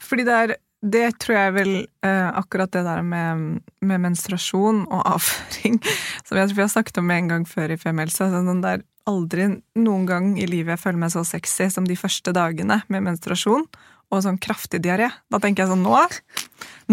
fordi 0.00 0.24
det 0.24 0.38
er 0.38 0.54
Det 0.82 1.04
tror 1.22 1.36
jeg 1.36 1.54
vel 1.54 1.72
eh, 2.02 2.28
akkurat 2.34 2.72
det 2.74 2.82
der 2.82 3.04
med, 3.06 3.60
med, 3.80 4.02
menstruasjon 4.02 4.82
og 4.88 5.04
avføring 5.14 5.78
Som 6.26 6.40
jeg 6.40 6.48
tror 6.48 6.56
vi 6.56 6.64
har 6.64 6.72
snakket 6.74 6.98
om 6.98 7.12
en 7.14 7.30
gang 7.30 7.46
før 7.46 7.74
i 7.74 7.78
Femihelse. 7.78 8.26
Sånn 8.32 8.64
det 8.64 8.72
er 8.72 8.84
aldri 9.06 9.48
noen 9.78 10.06
gang 10.06 10.34
i 10.38 10.46
livet 10.46 10.76
jeg 10.76 10.82
føler 10.82 11.04
meg 11.04 11.14
så 11.14 11.24
sexy 11.26 11.68
som 11.70 11.86
de 11.86 11.98
første 11.98 12.34
dagene 12.34 12.82
med 12.90 13.06
menstruasjon 13.06 13.66
og 14.12 14.20
sånn 14.20 14.38
kraftig 14.42 14.82
diaré. 14.84 15.08
Da 15.32 15.40
tenker 15.42 15.64
jeg 15.64 15.72
sånn 15.72 15.86
Nå 15.86 15.96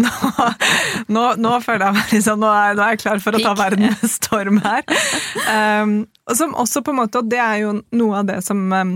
nå, 0.00 0.10
nå, 1.12 1.24
nå 1.36 1.54
føler 1.64 1.90
jeg 1.90 1.96
meg 1.98 2.12
liksom, 2.14 2.40
nå 2.40 2.50
er, 2.54 2.76
nå 2.78 2.84
er 2.84 2.94
jeg 2.94 3.02
klar 3.02 3.22
for 3.22 3.36
å 3.36 3.42
ta 3.42 3.52
verden 3.58 3.90
med 3.90 4.12
storm 4.18 4.62
her. 4.64 4.86
Um, 5.50 6.04
og 6.28 6.36
som 6.38 6.52
også 6.58 6.82
på 6.84 6.92
en 6.92 6.98
måte, 7.00 7.20
og 7.20 7.30
det 7.30 7.38
er 7.42 7.62
jo 7.64 7.72
noe 7.96 8.20
av 8.20 8.26
det 8.28 8.36
som 8.46 8.60
um, 8.70 8.92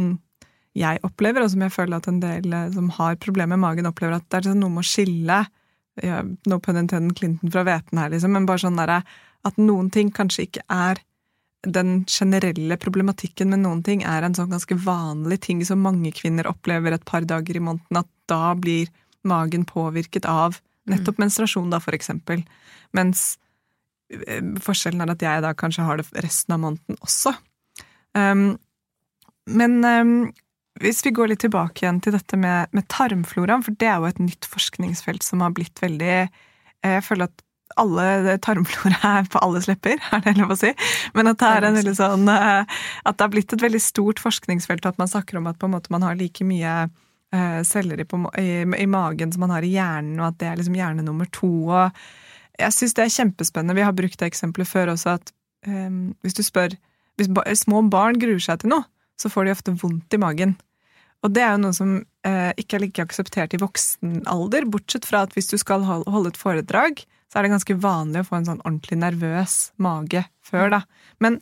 jeg 0.74 1.00
opplever, 1.06 1.44
og 1.44 1.52
som 1.52 1.62
jeg 1.64 1.74
føler 1.74 2.00
at 2.00 2.08
en 2.10 2.20
del 2.22 2.52
eh, 2.52 2.70
som 2.74 2.90
har 2.96 3.20
problemer 3.22 3.54
med 3.54 3.64
magen, 3.64 3.90
opplever 3.90 4.18
at 4.18 4.26
det 4.28 4.40
er 4.40 4.50
sånn 4.50 4.62
noe 4.64 4.74
med 4.74 4.84
å 4.84 4.90
skille 4.90 5.44
ja, 6.02 6.24
No 6.50 6.58
pun 6.58 6.78
intended 6.80 7.14
Clinton 7.14 7.52
fra 7.54 7.62
hveten 7.66 8.00
her, 8.00 8.10
liksom, 8.10 8.32
men 8.34 8.48
bare 8.48 8.64
sånn 8.64 8.80
derre 8.80 9.04
at 9.46 9.60
noen 9.60 9.92
ting 9.94 10.10
kanskje 10.14 10.48
ikke 10.48 10.64
er 10.72 10.98
den 11.64 12.04
generelle 12.10 12.76
problematikken 12.80 13.52
med 13.52 13.62
noen 13.62 13.82
ting 13.84 14.02
er 14.04 14.24
en 14.26 14.34
sånn 14.36 14.50
ganske 14.52 14.76
vanlig 14.84 15.40
ting 15.46 15.62
som 15.64 15.80
mange 15.84 16.12
kvinner 16.16 16.48
opplever 16.50 16.92
et 16.92 17.06
par 17.08 17.24
dager 17.28 17.56
i 17.56 17.62
måneden, 17.62 18.00
at 18.02 18.10
da 18.28 18.52
blir 18.58 18.90
magen 19.24 19.64
påvirket 19.68 20.26
av 20.28 20.58
nettopp 20.90 21.16
mm. 21.16 21.24
menstruasjon, 21.24 21.70
da, 21.72 21.80
for 21.80 21.96
eksempel. 21.96 22.42
Mens 22.96 23.38
eh, 24.12 24.42
forskjellen 24.64 25.04
er 25.04 25.14
at 25.14 25.24
jeg 25.24 25.44
da 25.44 25.54
kanskje 25.56 25.86
har 25.86 26.00
det 26.00 26.24
resten 26.24 26.56
av 26.56 26.64
måneden 26.66 27.00
også. 27.00 27.32
Um, 28.14 28.46
men 29.48 29.80
um, 29.84 30.18
hvis 30.82 31.04
vi 31.06 31.12
går 31.14 31.30
litt 31.30 31.42
tilbake 31.44 31.84
igjen 31.84 32.00
til 32.02 32.16
dette 32.16 32.38
med, 32.40 32.70
med 32.74 32.86
tarmfloraen, 32.90 33.62
for 33.62 33.76
det 33.78 33.88
er 33.90 34.00
jo 34.02 34.08
et 34.10 34.22
nytt 34.22 34.48
forskningsfelt 34.50 35.22
som 35.22 35.44
har 35.44 35.54
blitt 35.54 35.78
veldig 35.82 36.14
eh, 36.24 36.94
Jeg 36.96 37.04
føler 37.06 37.30
at 37.30 37.44
alle 37.80 38.36
tarmflora 38.42 39.12
er 39.20 39.28
på 39.30 39.40
alles 39.42 39.68
lepper, 39.70 40.02
er 40.14 40.24
det 40.26 40.36
lov 40.38 40.54
å 40.54 40.58
si? 40.58 40.72
Men 41.14 41.30
at 41.30 41.40
det 41.40 41.50
er 41.50 41.68
en 41.68 41.78
veldig 41.78 41.94
sånn 41.98 42.28
eh, 42.30 42.80
At 43.06 43.16
det 43.16 43.26
har 43.26 43.32
blitt 43.32 43.54
et 43.54 43.64
veldig 43.64 43.82
stort 43.82 44.22
forskningsfelt, 44.22 44.84
og 44.84 44.94
at 44.94 45.02
man 45.02 45.10
snakker 45.10 45.38
om 45.38 45.48
at 45.50 45.60
på 45.60 45.70
en 45.70 45.76
måte 45.76 45.94
man 45.94 46.06
har 46.06 46.18
like 46.18 46.46
mye 46.46 46.74
eh, 47.34 47.60
celler 47.66 48.02
i, 48.02 48.08
i, 48.42 48.48
i, 48.66 48.88
magen 48.90 49.34
som 49.34 49.46
man 49.46 49.54
har 49.54 49.66
i 49.66 49.74
hjernen, 49.76 50.18
og 50.20 50.32
at 50.32 50.40
det 50.42 50.50
er 50.50 50.58
liksom 50.58 50.78
hjerne 50.78 51.06
nummer 51.06 51.30
to. 51.34 51.52
og 51.70 52.58
Jeg 52.58 52.74
syns 52.74 52.98
det 52.98 53.06
er 53.06 53.14
kjempespennende. 53.18 53.78
Vi 53.78 53.86
har 53.86 53.94
brukt 53.94 54.18
det 54.18 54.32
eksempelet 54.32 54.70
før 54.70 54.94
også, 54.96 55.18
at 55.20 55.34
um, 55.70 56.16
hvis 56.22 56.34
du 56.34 56.42
spør 56.46 56.74
Hvis 57.14 57.30
små 57.62 57.78
barn 57.86 58.18
gruer 58.18 58.42
seg 58.42 58.58
til 58.58 58.72
noe, 58.72 58.88
så 59.20 59.30
får 59.30 59.46
de 59.46 59.54
ofte 59.54 59.74
vondt 59.80 60.16
i 60.16 60.20
magen. 60.20 60.54
Og 61.24 61.32
det 61.32 61.40
er 61.40 61.54
jo 61.54 61.62
noe 61.62 61.76
som 61.76 61.96
eh, 62.26 62.52
ikke 62.60 62.76
er 62.76 62.84
like 62.84 63.04
akseptert 63.06 63.56
i 63.56 63.60
voksen 63.62 64.22
alder, 64.28 64.66
bortsett 64.68 65.06
fra 65.08 65.24
at 65.24 65.32
hvis 65.36 65.48
du 65.52 65.56
skal 65.60 65.86
holde 65.88 66.30
et 66.30 66.40
foredrag, 66.40 67.00
så 67.32 67.40
er 67.40 67.46
det 67.46 67.54
ganske 67.54 67.76
vanlig 67.80 68.22
å 68.22 68.28
få 68.28 68.38
en 68.38 68.48
sånn 68.50 68.62
ordentlig 68.62 69.00
nervøs 69.00 69.56
mage 69.82 70.22
før, 70.44 70.68
da. 70.76 70.82
Men 71.24 71.40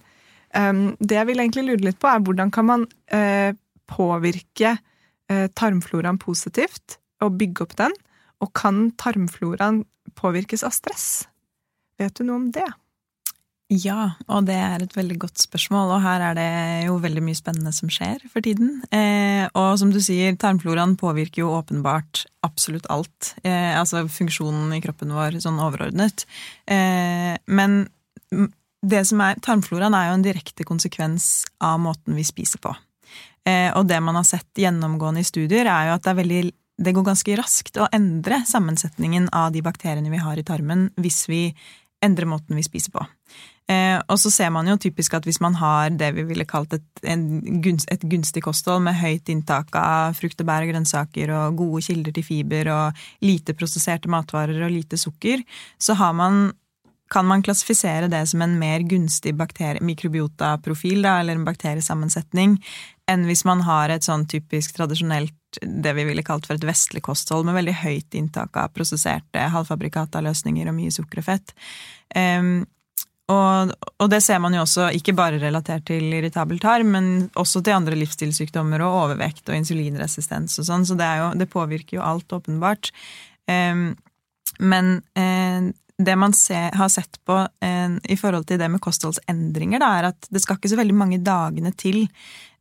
um, 0.54 0.94
det 1.02 1.18
jeg 1.18 1.28
vil 1.28 1.42
egentlig 1.42 1.66
lure 1.66 1.88
litt 1.88 1.98
på, 2.00 2.08
er 2.08 2.22
hvordan 2.22 2.52
kan 2.54 2.68
man 2.68 2.87
eh, 3.12 3.50
påvirke 3.90 4.76
eh, 4.76 5.48
tarmfloraen 5.58 6.20
positivt, 6.22 7.00
og 7.22 7.37
bygge 7.38 7.66
opp 7.66 7.76
den? 7.78 7.92
Og 8.42 8.50
kan 8.58 8.87
tarmfloraen 8.98 9.82
påvirkes 10.18 10.64
av 10.66 10.74
stress? 10.74 11.08
Vet 12.00 12.16
du 12.18 12.24
noe 12.26 12.40
om 12.40 12.48
det? 12.54 12.66
Ja, 13.72 14.11
og 14.28 14.44
det 14.50 14.56
er 14.61 14.82
et 14.85 14.92
veldig 14.92 15.16
godt 15.22 15.40
spørsmål, 15.40 15.94
og 15.94 16.02
her 16.04 16.20
er 16.26 16.37
det 16.37 16.48
jo 16.85 16.98
veldig 17.00 17.22
mye 17.24 17.38
spennende 17.38 17.72
som 17.72 17.88
skjer 17.92 18.20
for 18.28 18.44
tiden. 18.44 18.82
Eh, 18.92 19.46
og 19.56 19.78
som 19.80 19.92
du 19.94 19.96
sier, 20.04 20.35
tarmfloraen 20.37 20.92
påvirker 21.00 21.40
jo 21.40 21.54
åpenbart 21.56 22.26
absolutt 22.44 22.90
alt. 22.92 23.32
Eh, 23.46 23.72
altså 23.78 24.04
funksjonen 24.12 24.74
i 24.76 24.82
kroppen 24.85 25.14
vår 25.16 25.38
sånn 25.40 25.61
overordnet. 25.62 26.26
Eh, 26.68 27.32
men 27.48 27.78
det 28.82 29.04
som 29.08 29.22
er 29.24 29.38
Tarmfloraen 29.40 29.94
er 29.96 30.11
jo 30.11 30.16
en 30.18 30.24
direkte 30.26 30.66
konsekvens 30.68 31.46
av 31.62 31.78
måten 31.80 32.18
vi 32.18 32.26
spiser 32.26 32.61
på. 32.61 32.74
Eh, 33.48 33.70
og 33.78 33.87
det 33.88 34.02
man 34.04 34.18
har 34.18 34.26
sett 34.26 34.58
gjennomgående 34.58 35.22
i 35.22 35.26
studier, 35.26 35.64
er 35.70 35.88
jo 35.88 35.96
at 35.96 36.04
det, 36.04 36.16
veldig, 36.18 36.42
det 36.82 36.94
går 36.96 37.08
ganske 37.08 37.38
raskt 37.40 37.80
å 37.80 37.88
endre 37.94 38.42
sammensetningen 38.48 39.30
av 39.32 39.54
de 39.54 39.64
bakteriene 39.64 40.12
vi 40.12 40.20
har 40.20 40.37
i 40.37 40.44
tarmen, 40.46 40.90
hvis 41.00 41.24
vi 41.30 41.46
endrer 42.02 42.28
måten 42.28 42.58
vi 42.58 42.66
spiser 42.66 42.94
på. 42.94 43.06
Eh, 43.70 43.98
og 44.11 44.18
så 44.18 44.31
ser 44.33 44.51
man 44.51 44.66
jo 44.66 44.75
typisk 44.81 45.14
at 45.14 45.27
hvis 45.27 45.38
man 45.42 45.55
har 45.61 45.92
det 45.94 46.09
vi 46.16 46.25
ville 46.27 46.46
kalt 46.48 46.75
et, 46.75 46.87
gunst, 47.62 47.87
et, 47.94 48.03
gunstig 48.11 48.42
kosthold 48.42 48.83
med 48.88 48.98
høyt 48.98 49.31
inntak 49.31 49.70
av 49.79 50.16
frukt 50.18 50.40
og 50.42 50.48
bær 50.48 50.66
og 50.66 50.72
grønnsaker 50.72 51.31
og 51.37 51.61
gode 51.61 51.85
kilder 51.87 52.16
til 52.16 52.27
fiber 52.27 52.72
og 52.75 53.05
lite 53.22 53.55
prosesserte 53.55 54.11
matvarer 54.11 54.64
og 54.66 54.75
lite 54.75 54.98
sukker, 54.98 55.44
så 55.79 55.94
man, 56.12 56.51
kan 57.12 57.29
man 57.29 57.44
klassifisere 57.46 58.11
det 58.11 58.25
som 58.33 58.42
en 58.42 58.59
mer 58.59 58.83
gunstig 58.83 59.37
mikrobiotaprofil, 59.38 61.05
eller 61.05 61.37
en 61.37 61.46
bakteriesammensetning, 61.46 62.59
enn 63.07 63.25
hvis 63.29 63.44
man 63.44 63.62
har 63.62 63.90
et 63.90 64.03
sånn 64.03 64.27
typisk 64.27 64.75
tradisjonelt 64.75 65.38
det 65.62 65.92
vi 65.94 66.05
ville 66.09 66.25
kalt 66.25 66.46
for 66.48 66.57
et 66.57 66.66
vestlig 66.66 67.03
kosthold, 67.05 67.46
med 67.46 67.61
veldig 67.61 67.79
høyt 67.85 68.14
inntak 68.18 68.57
av 68.57 68.72
prosesserte 68.75 69.51
halvfabrikata 69.55 70.22
løsninger 70.25 70.66
og 70.66 70.79
mye 70.79 70.94
sukker 70.94 71.20
og 71.20 71.29
fett. 71.29 71.53
Um, 72.16 72.64
og, 73.30 73.72
og, 74.00 74.08
det 74.11 74.18
ser 74.24 74.40
man 74.42 74.54
jo 74.56 74.64
også 74.64 74.88
ikke 74.96 75.14
bare 75.16 75.38
relatert 75.40 75.85
til 75.88 76.08
irritabel 76.11 76.58
tarm, 76.62 76.90
men 76.96 77.11
også 77.38 77.62
til 77.62 77.76
andre 77.76 77.96
livsstilssykdommer 78.00 78.82
og 78.82 78.98
overvekt 79.04 79.48
og 79.48 79.58
insulinresistens 79.58 80.58
og 80.58 80.66
sånn, 80.66 80.87
så 80.88 80.96
det, 80.98 81.11
jo, 81.20 81.28
det, 81.38 81.50
påvirker 81.52 82.00
jo 82.00 82.06
alt, 82.06 82.35
åpenbart. 82.35 82.90
Um, 83.46 83.92
men 84.61 84.96
uh, 85.18 85.70
det 86.02 86.16
man 86.18 86.35
se, 86.37 86.58
har 86.74 86.90
sett 86.92 87.20
på 87.26 87.38
uh, 87.46 87.98
i 88.02 88.18
forhold 88.18 88.48
til 88.50 88.58
det 88.61 88.68
med 88.72 88.82
kostholdsendringer, 88.82 89.82
da, 89.82 89.92
er 90.00 90.11
at 90.11 90.32
det 90.32 90.42
skal 90.42 90.58
ikke 90.58 90.72
så 90.74 90.80
veldig 90.82 90.98
mange 90.98 91.22
dagene 91.22 91.72
til 91.78 92.04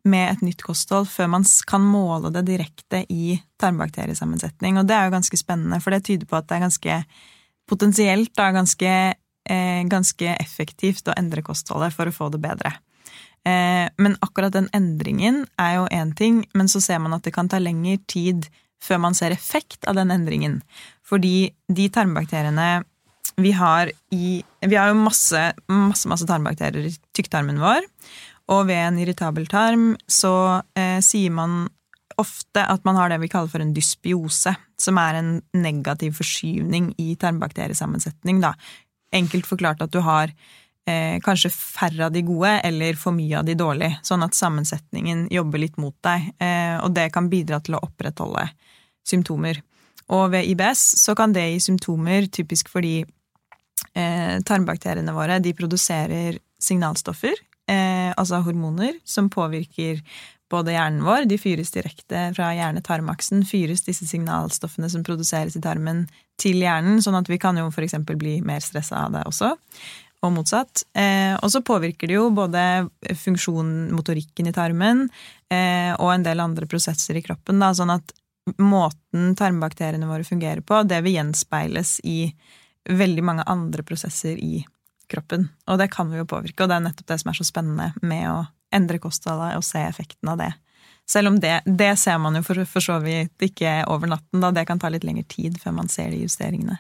med 0.08 0.32
et 0.32 0.46
nytt 0.46 0.64
kosthold 0.66 1.06
før 1.12 1.28
man 1.30 1.44
kan 1.70 1.84
måle 1.86 2.32
det 2.34 2.46
direkte 2.48 3.04
i 3.14 3.36
tarmbakteriesammensetning. 3.62 4.80
Og 4.82 4.88
det 4.90 4.98
er 4.98 5.08
jo 5.08 5.14
ganske 5.14 5.38
spennende, 5.38 5.82
for 5.82 5.94
det 5.94 6.06
tyder 6.08 6.30
på 6.30 6.40
at 6.40 6.48
det 6.50 6.58
er 6.58 6.64
ganske 6.66 7.02
potensielt 7.70 8.34
da, 8.38 8.50
ganske 8.56 8.94
ganske 9.92 10.36
effektivt 10.38 11.08
å 11.10 11.16
endre 11.18 11.42
kostholdet 11.42 11.96
for 11.96 12.08
å 12.08 12.14
få 12.14 12.28
det 12.32 12.40
bedre. 12.44 12.76
Eh, 13.42 13.90
men 13.98 14.18
akkurat 14.22 14.54
den 14.54 14.70
endringen 14.76 15.46
er 15.58 15.80
jo 15.80 15.88
én 15.90 16.14
ting, 16.18 16.44
men 16.54 16.70
så 16.70 16.82
ser 16.84 17.02
man 17.02 17.16
at 17.18 17.26
det 17.26 17.34
kan 17.34 17.50
ta 17.50 17.58
lengre 17.62 17.98
tid 18.12 18.46
før 18.82 19.02
man 19.02 19.18
ser 19.18 19.34
effekt 19.34 19.86
av 19.90 19.98
den 19.98 20.14
endringen. 20.14 20.60
Fordi 21.06 21.52
de 21.70 21.90
tarmbakteriene 21.90 22.84
vi 23.42 23.54
har 23.56 23.90
i 24.12 24.44
Vi 24.62 24.76
har 24.76 24.92
jo 24.92 25.02
masse, 25.02 25.40
masse, 25.68 26.06
masse 26.10 26.28
tarmbakterier 26.30 26.86
i 26.86 26.94
tykktarmen 27.18 27.58
vår. 27.62 27.86
Og 28.54 28.68
ved 28.68 28.78
en 28.78 29.00
irritabel 29.02 29.48
tarm 29.50 29.96
så 30.06 30.62
eh, 30.78 31.00
sier 31.02 31.32
man 31.34 31.70
ofte 32.22 32.62
at 32.62 32.84
man 32.86 33.00
har 33.00 33.10
det 33.10 33.18
vi 33.24 33.30
kaller 33.32 33.50
for 33.50 33.64
en 33.64 33.74
dysbiose, 33.74 34.54
som 34.78 35.00
er 35.02 35.18
en 35.18 35.32
negativ 35.58 36.20
forskyvning 36.20 36.92
i 37.02 37.16
tarmbakteriesammensetning, 37.18 38.44
da, 38.44 38.52
enkelt 39.12 39.48
forklart 39.48 39.82
at 39.84 39.94
du 39.94 40.00
har 40.06 40.32
eh, 40.88 41.18
kanskje 41.24 41.52
færre 41.54 42.08
av 42.08 42.14
de 42.16 42.24
gode 42.26 42.54
eller 42.68 42.98
for 43.00 43.16
mye 43.16 43.40
av 43.40 43.48
de 43.48 43.56
dårlige, 43.60 44.00
sånn 44.08 44.24
at 44.26 44.38
sammensetningen 44.38 45.28
jobber 45.34 45.64
litt 45.64 45.80
mot 45.82 45.96
deg, 46.06 46.32
eh, 46.42 46.78
og 46.82 46.94
det 46.96 47.10
kan 47.16 47.30
bidra 47.32 47.62
til 47.64 47.78
å 47.78 47.84
opprettholde 47.88 48.48
symptomer. 49.08 49.62
Og 50.12 50.32
ved 50.34 50.50
IBS 50.52 50.84
så 51.00 51.16
kan 51.18 51.34
det 51.36 51.48
gi 51.54 51.62
symptomer 51.64 52.28
typisk 52.34 52.72
fordi 52.72 53.00
eh, 53.02 54.36
tarmbakteriene 54.48 55.16
våre 55.16 55.40
de 55.44 55.54
produserer 55.58 56.40
signalstoffer, 56.62 57.36
eh, 57.72 58.12
altså 58.12 58.42
hormoner, 58.46 59.00
som 59.06 59.30
påvirker 59.32 60.02
både 60.52 60.76
hjernen 60.76 61.06
vår, 61.08 61.26
de 61.30 61.40
fyres 61.42 61.72
direkte 61.74 62.28
fra 62.36 62.52
hjerne-tarmaksen, 62.58 63.46
fyres 63.48 63.86
disse 63.88 64.08
signalstoffene 64.10 64.90
som 64.92 65.06
produseres 65.08 65.58
i 65.58 65.64
tarmen, 65.64 66.06
til 66.42 66.62
hjernen, 66.62 67.02
sånn 67.04 67.20
at 67.20 67.30
vi 67.30 67.40
kan 67.42 67.58
jo 67.60 67.70
f.eks. 67.72 67.98
bli 68.12 68.40
mer 68.46 68.64
stressa 68.66 69.06
av 69.06 69.16
det 69.16 69.26
også, 69.30 69.54
og 70.22 70.34
motsatt. 70.36 70.84
Eh, 70.98 71.34
og 71.38 71.50
så 71.54 71.64
påvirker 71.66 72.10
det 72.10 72.18
jo 72.18 72.30
både 72.36 72.64
funksjonen, 73.24 73.92
motorikken 73.96 74.50
i 74.50 74.56
tarmen, 74.56 75.08
eh, 75.54 75.94
og 75.98 76.14
en 76.14 76.26
del 76.26 76.44
andre 76.44 76.70
prosesser 76.70 77.18
i 77.18 77.24
kroppen, 77.26 77.62
da, 77.62 77.72
sånn 77.78 77.94
at 77.94 78.14
måten 78.58 79.36
tarmbakteriene 79.38 80.10
våre 80.10 80.26
fungerer 80.26 80.64
på, 80.66 80.82
det 80.90 81.02
vil 81.06 81.20
gjenspeiles 81.20 82.00
i 82.10 82.34
veldig 82.90 83.24
mange 83.26 83.46
andre 83.50 83.86
prosesser 83.86 84.40
i 84.42 84.64
kroppen. 85.12 85.50
Og 85.70 85.78
det 85.82 85.92
kan 85.94 86.10
vi 86.10 86.22
jo 86.22 86.30
påvirke, 86.30 86.64
og 86.64 86.72
det 86.72 86.80
er 86.80 86.86
nettopp 86.88 87.12
det 87.12 87.20
som 87.22 87.32
er 87.32 87.38
så 87.38 87.48
spennende 87.48 87.92
med 88.02 88.26
å 88.32 88.42
endre 88.76 89.00
kostholdet 89.02 89.58
og 89.60 89.66
se 89.68 89.84
effekten 89.86 90.32
av 90.32 90.42
det. 90.42 90.52
Selv 91.10 91.32
om 91.32 91.40
det, 91.44 91.62
det 91.66 91.96
ser 92.00 92.20
man 92.24 92.38
jo 92.38 92.44
for, 92.46 92.62
for 92.70 92.84
så 92.84 93.00
vidt 93.04 93.44
ikke 93.44 93.82
over 93.92 94.12
natten, 94.12 94.44
da 94.44 94.52
det 94.56 94.68
kan 94.70 94.80
ta 94.80 94.92
litt 94.92 95.06
lengre 95.08 95.26
tid 95.28 95.58
før 95.60 95.76
man 95.82 95.92
ser 95.92 96.14
de 96.14 96.22
justeringene. 96.24 96.78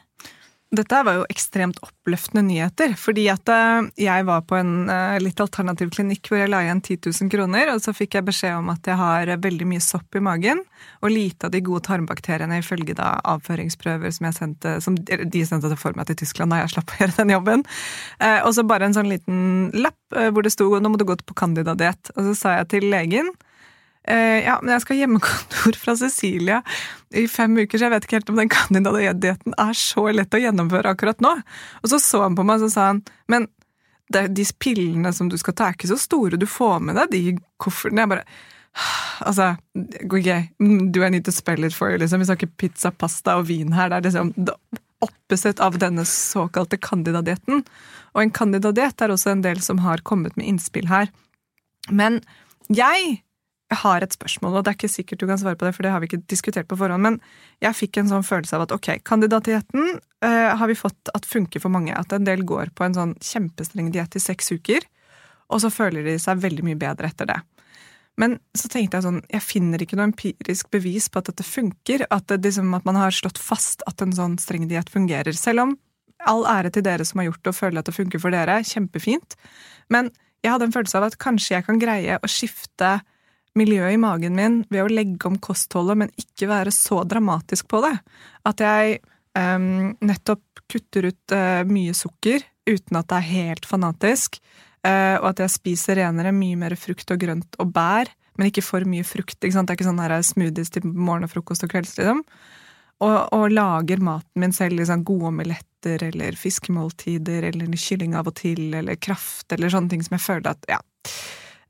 Dette 0.72 1.02
var 1.04 1.18
jo 1.18 1.24
ekstremt 1.28 1.82
oppløftende 1.84 2.46
nyheter. 2.48 2.94
Fordi 2.96 3.26
at 3.34 3.50
eh, 3.52 3.90
jeg 4.06 4.24
var 4.28 4.46
på 4.48 4.56
en 4.56 4.88
eh, 4.88 5.18
litt 5.20 5.42
alternativ 5.44 5.92
klinikk 5.92 6.32
hvor 6.32 6.40
jeg 6.40 6.52
la 6.52 6.62
igjen 6.64 6.80
10 6.80 7.10
000 7.10 7.32
kroner, 7.34 7.74
og 7.74 7.82
så 7.84 7.92
fikk 7.96 8.16
jeg 8.16 8.28
beskjed 8.30 8.56
om 8.62 8.72
at 8.72 8.88
jeg 8.88 8.96
har 9.02 9.34
veldig 9.44 9.68
mye 9.68 9.84
sopp 9.84 10.16
i 10.16 10.24
magen, 10.24 10.64
og 11.04 11.12
lite 11.12 11.50
av 11.50 11.52
de 11.52 11.64
gode 11.66 11.84
tarmbakteriene 11.90 12.62
ifølge 12.62 12.96
da 12.96 13.18
avføringsprøver 13.34 14.16
som, 14.16 14.30
sendte, 14.32 14.78
som 14.86 14.96
de 14.96 15.44
sendte 15.48 15.76
for 15.76 15.98
meg 15.98 16.08
til 16.08 16.22
Tyskland 16.24 16.56
da 16.56 16.64
jeg 16.64 16.76
slapp 16.78 16.96
å 16.96 17.02
gjøre 17.02 17.20
den 17.20 17.36
jobben. 17.36 17.68
Eh, 18.24 18.40
og 18.40 18.56
så 18.56 18.64
bare 18.68 18.88
en 18.88 18.96
sånn 18.96 19.12
liten 19.12 19.44
lapp 19.76 20.00
hvor 20.12 20.44
det 20.44 20.52
sto 20.56 20.68
'nå 20.72 20.90
må 20.92 21.00
du 21.00 21.08
gå 21.08 21.16
på 21.20 21.36
Candida-diett'. 21.36 22.16
Og 22.16 22.32
så 22.32 22.34
sa 22.36 22.58
jeg 22.60 22.72
til 22.72 22.92
legen 22.92 23.32
ja, 24.08 24.56
men 24.64 24.74
jeg 24.74 24.82
skal 24.84 24.96
ha 24.96 25.04
hjemmekontor 25.04 25.78
fra 25.78 25.94
Cecilia 26.00 26.62
i 27.14 27.28
fem 27.30 27.54
uker, 27.60 27.78
så 27.78 27.86
jeg 27.86 27.94
vet 27.94 28.08
ikke 28.08 28.18
helt 28.18 28.32
om 28.34 28.40
den 28.42 28.52
kandidatdietten 28.52 29.56
er 29.62 29.78
så 29.78 30.08
lett 30.10 30.34
å 30.34 30.42
gjennomføre 30.42 30.96
akkurat 30.96 31.22
nå. 31.22 31.36
Og 31.84 31.92
så 31.92 32.00
så 32.02 32.24
han 32.24 32.38
på 32.38 32.46
meg 32.48 32.66
og 32.66 32.74
sa 32.74 32.88
han, 32.92 33.04
men 33.32 33.46
de 34.12 34.46
pillene 34.60 35.14
som 35.16 35.30
du 35.32 35.38
skal 35.40 35.56
ta, 35.56 35.70
er 35.70 35.78
ikke 35.78 35.92
så 35.92 36.00
store, 36.02 36.40
du 36.40 36.48
får 36.50 36.82
med 36.84 36.98
deg 37.00 37.14
de 37.14 37.22
koffertene. 37.62 38.04
Jeg 38.04 38.14
bare 38.16 38.26
Altså, 39.28 39.56
ok, 40.08 40.30
do 40.96 41.04
I 41.04 41.10
need 41.12 41.26
to 41.26 41.32
spell 41.36 41.66
it 41.68 41.76
for 41.76 41.92
you, 41.92 41.98
liksom. 42.00 42.22
Vi 42.24 42.30
snakker 42.30 42.48
pizza, 42.58 42.92
pasta 42.92 43.36
og 43.36 43.50
vin 43.50 43.74
her. 43.76 43.92
Det 43.92 43.98
er 43.98 44.06
liksom 44.08 44.32
opposite 45.04 45.64
av 45.64 45.76
denne 45.82 46.06
såkalte 46.08 46.80
candida-dietten. 46.80 47.66
Og 48.16 48.22
en 48.24 48.32
candida-diett 48.32 49.04
er 49.04 49.14
også 49.14 49.34
en 49.34 49.44
del 49.44 49.60
som 49.62 49.84
har 49.84 50.04
kommet 50.08 50.38
med 50.40 50.48
innspill 50.48 50.88
her. 50.88 51.12
Men 51.90 52.22
jeg 52.72 53.20
jeg 53.72 53.80
har 53.86 54.04
et 54.04 54.16
spørsmål, 54.16 54.58
og 54.60 54.66
det 54.66 54.74
er 54.74 54.78
ikke 54.80 54.92
sikkert 54.92 55.22
du 55.22 55.28
kan 55.30 55.40
svare 55.40 55.56
på 55.56 55.64
det, 55.64 55.72
for 55.78 55.86
det 55.86 55.94
har 55.94 56.02
vi 56.04 56.10
ikke 56.10 56.26
diskutert 56.32 56.68
på 56.68 56.76
forhånd, 56.80 57.04
men 57.06 57.20
jeg 57.64 57.78
fikk 57.78 58.02
en 58.02 58.10
sånn 58.10 58.26
følelse 58.28 58.58
av 58.58 58.66
at 58.66 58.74
ok, 58.76 58.90
kandidatigheten 59.08 59.94
eh, 60.28 60.50
har 60.60 60.68
vi 60.68 60.76
fått 60.76 61.12
at 61.16 61.28
funker 61.30 61.64
for 61.64 61.72
mange. 61.72 61.96
At 61.96 62.12
en 62.12 62.28
del 62.28 62.44
går 62.48 62.74
på 62.76 62.84
en 62.84 62.98
sånn 62.98 63.14
kjempestreng 63.24 63.94
diett 63.96 64.18
i 64.20 64.24
seks 64.24 64.52
uker, 64.52 64.84
og 65.52 65.64
så 65.64 65.72
føler 65.72 66.04
de 66.08 66.18
seg 66.20 66.44
veldig 66.44 66.66
mye 66.68 66.80
bedre 66.80 67.12
etter 67.12 67.30
det. 67.32 67.40
Men 68.20 68.36
så 68.58 68.68
tenkte 68.68 69.00
jeg 69.00 69.06
sånn, 69.06 69.22
jeg 69.32 69.44
finner 69.46 69.84
ikke 69.84 69.98
noe 69.98 70.10
empirisk 70.10 70.68
bevis 70.74 71.08
på 71.08 71.22
at 71.22 71.30
dette 71.32 71.46
funker. 71.48 72.04
At, 72.12 72.28
det, 72.28 72.42
liksom, 72.44 72.74
at 72.76 72.88
man 72.88 73.00
har 73.00 73.16
slått 73.16 73.40
fast 73.40 73.86
at 73.90 74.04
en 74.04 74.12
sånn 74.16 74.36
streng 74.42 74.68
diett 74.70 74.92
fungerer. 74.92 75.32
Selv 75.38 75.64
om 75.64 75.78
all 76.28 76.44
ære 76.46 76.74
til 76.76 76.86
dere 76.86 77.08
som 77.08 77.22
har 77.22 77.32
gjort 77.32 77.42
det 77.42 77.54
og 77.54 77.58
føler 77.58 77.82
at 77.82 77.88
det 77.88 77.96
funker 77.96 78.22
for 78.22 78.36
dere, 78.36 78.60
kjempefint. 78.68 79.40
Men 79.90 80.12
jeg 80.44 80.54
hadde 80.54 80.68
en 80.68 80.76
følelse 80.76 81.00
av 81.00 81.08
at 81.08 81.18
kanskje 81.22 81.56
jeg 81.56 81.68
kan 81.70 81.82
greie 81.82 82.20
å 82.20 82.30
skifte 82.30 82.92
miljøet 83.58 83.96
i 83.96 84.00
magen 84.00 84.38
min 84.38 84.62
ved 84.72 84.86
å 84.86 84.92
legge 84.92 85.28
om 85.28 85.38
kostholdet, 85.42 86.00
men 86.04 86.14
ikke 86.20 86.50
være 86.52 86.74
så 86.76 87.02
dramatisk 87.08 87.68
på 87.72 87.82
det. 87.86 87.96
At 88.48 88.64
jeg 88.64 89.02
um, 89.38 89.92
nettopp 90.00 90.64
kutter 90.72 91.10
ut 91.12 91.36
uh, 91.36 91.62
mye 91.68 91.96
sukker 91.98 92.46
uten 92.70 93.00
at 93.00 93.10
det 93.12 93.20
er 93.20 93.30
helt 93.32 93.68
fanatisk, 93.68 94.40
uh, 94.88 95.18
og 95.20 95.34
at 95.34 95.44
jeg 95.44 95.56
spiser 95.58 96.00
renere 96.00 96.34
mye 96.36 96.60
mer 96.60 96.78
frukt 96.80 97.12
og 97.12 97.22
grønt 97.22 97.60
og 97.60 97.76
bær, 97.76 98.12
men 98.40 98.48
ikke 98.48 98.64
for 98.64 98.88
mye 98.88 99.06
frukt. 99.06 99.38
Det 99.42 99.52
er 99.52 99.76
ikke 99.76 99.90
sånn 99.90 100.02
her 100.02 100.16
smoothies 100.24 100.72
til 100.74 100.88
morgen 100.88 101.28
og 101.28 101.34
frokost 101.34 101.68
og 101.68 101.74
kvelds, 101.74 101.98
liksom. 102.00 102.24
Og, 103.02 103.16
og, 103.34 103.48
lager 103.50 103.98
maten 104.06 104.44
min 104.44 104.54
selv, 104.54 104.78
liksom 104.78 105.02
gode 105.06 105.32
omeletter 105.32 106.04
eller 106.06 106.36
fiskemåltider 106.38 107.48
eller 107.50 107.72
kylling 107.74 108.14
av 108.14 108.30
og 108.30 108.36
til, 108.38 108.68
eller 108.78 109.00
kraft, 109.02 109.48
eller 109.50 109.74
sånne 109.74 109.90
ting 109.90 110.06
som 110.06 110.20
jeg 110.20 110.26
føler 110.28 110.54
at 110.54 110.70
Ja. 110.70 110.78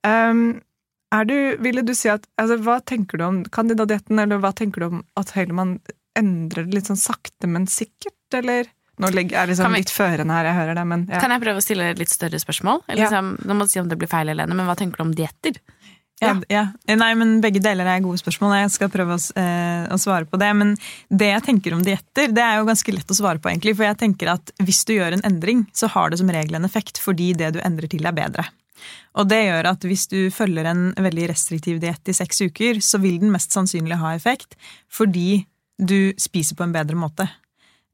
Um, 0.01 0.59
du, 1.27 1.57
ville 1.59 1.81
du 1.83 1.93
si 1.97 2.09
at, 2.09 2.23
altså, 2.39 2.57
Hva 2.63 2.79
tenker 2.87 3.17
du 3.19 3.25
om 3.27 3.41
kandidatetten, 3.45 4.19
eller 4.23 4.39
hva 4.39 4.53
tenker 4.55 4.79
du 4.79 4.85
om 4.87 5.01
at 5.19 5.33
Heilemann 5.35 5.79
endrer 6.17 6.65
det 6.67 6.73
litt 6.77 6.87
sånn 6.91 6.99
sakte, 6.99 7.47
men 7.47 7.67
sikkert, 7.71 8.15
eller 8.33 8.67
Nå 9.01 9.09
legger 9.11 9.47
det 9.47 9.57
vi- 9.57 9.79
litt 9.81 9.89
førende 9.91 10.31
her, 10.35 10.45
jeg 10.45 10.55
hører 10.55 10.75
det, 10.75 10.85
men 10.87 11.07
ja. 11.09 11.19
Kan 11.19 11.31
jeg 11.31 11.41
prøve 11.41 11.57
å 11.57 11.63
stille 11.63 11.89
et 11.91 11.97
litt 11.99 12.09
større 12.11 12.39
spørsmål? 12.39 12.83
Eller 12.87 13.03
Ja. 13.03 13.09
liksom, 13.09 13.37
nå 13.47 13.55
må 13.55 13.63
du 13.65 13.67
si 13.69 13.79
om 13.79 13.87
det 13.89 13.97
blir 13.97 14.07
feil, 14.11 14.27
Helene, 14.27 14.53
men 14.53 14.65
hva 14.67 14.75
tenker 14.77 14.97
du 14.97 15.03
om 15.03 15.13
dietter? 15.15 15.57
Ja, 16.21 16.35
ja. 16.51 16.67
Nei, 16.87 17.15
men 17.15 17.41
begge 17.41 17.59
deler 17.59 17.87
er 17.87 17.99
gode 17.99 18.19
spørsmål. 18.21 18.53
Jeg 18.61 18.69
skal 18.75 18.89
prøve 18.89 19.15
å, 19.17 19.31
eh, 19.35 19.87
å 19.89 19.97
svare 19.97 20.27
på 20.29 20.37
det. 20.37 20.55
Men 20.55 20.75
det 21.09 21.31
jeg 21.33 21.43
tenker 21.47 21.73
om 21.73 21.81
dietter, 21.81 22.27
det 22.31 22.37
er 22.37 22.59
jo 22.59 22.65
ganske 22.69 22.93
lett 22.93 23.07
å 23.09 23.17
svare 23.17 23.39
på, 23.41 23.49
egentlig. 23.49 23.75
For 23.75 23.85
jeg 23.85 23.97
tenker 23.97 24.29
at 24.35 24.51
hvis 24.61 24.85
du 24.85 24.93
gjør 24.93 25.13
en 25.13 25.21
endring, 25.25 25.65
så 25.73 25.89
har 25.89 26.11
det 26.11 26.19
som 26.19 26.29
regel 26.29 26.53
en 26.55 26.63
effekt 26.69 26.99
fordi 27.01 27.35
det 27.35 27.53
du 27.53 27.59
endrer 27.59 27.89
til, 27.89 28.05
er 28.05 28.11
bedre. 28.13 28.45
Og 29.19 29.27
det 29.29 29.41
gjør 29.45 29.71
at 29.73 29.85
hvis 29.87 30.07
du 30.11 30.17
følger 30.33 30.69
en 30.71 30.89
veldig 30.95 31.29
restriktiv 31.33 31.79
diett 31.83 32.11
i 32.11 32.15
seks 32.15 32.43
uker, 32.47 32.81
så 32.83 33.01
vil 33.03 33.19
den 33.21 33.33
mest 33.33 33.53
sannsynlig 33.55 33.99
ha 34.01 34.15
effekt 34.15 34.57
fordi 34.91 35.43
du 35.81 36.13
spiser 36.21 36.57
på 36.57 36.67
en 36.67 36.75
bedre 36.75 36.97
måte. 36.99 37.27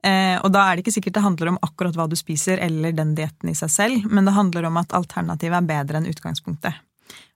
Eh, 0.05 0.35
og 0.43 0.51
da 0.53 0.65
er 0.67 0.77
det 0.77 0.85
ikke 0.85 0.97
sikkert 0.99 1.17
det 1.17 1.25
handler 1.25 1.53
om 1.53 1.61
akkurat 1.65 1.95
hva 1.97 2.05
du 2.09 2.15
spiser 2.19 2.61
eller 2.63 2.93
den 2.95 3.15
dietten 3.17 3.49
i 3.49 3.57
seg 3.57 3.71
selv, 3.73 4.09
men 4.11 4.27
det 4.27 4.35
handler 4.37 4.69
om 4.69 4.77
at 4.79 4.93
alternativet 4.95 5.57
er 5.57 5.71
bedre 5.71 6.01
enn 6.01 6.11
utgangspunktet. 6.11 6.77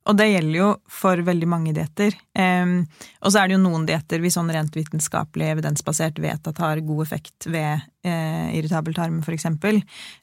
Og 0.09 0.17
det 0.17 0.31
gjelder 0.31 0.55
jo 0.57 0.67
for 0.89 1.19
veldig 1.21 1.47
mange 1.49 1.71
dietter. 1.77 2.15
Um, 2.33 2.87
og 3.21 3.29
så 3.29 3.41
er 3.41 3.49
det 3.49 3.53
jo 3.53 3.61
noen 3.61 3.83
dietter 3.85 4.23
vi 4.23 4.31
sånn 4.33 4.49
rent 4.49 4.73
vitenskapelig 4.73 5.51
evidensbasert 5.53 6.17
vet 6.23 6.49
at 6.49 6.61
har 6.63 6.81
god 6.87 7.03
effekt 7.05 7.45
ved 7.45 7.83
uh, 8.07 8.47
irritabel 8.57 8.97
tarm, 8.97 9.19
f.eks. 9.21 9.45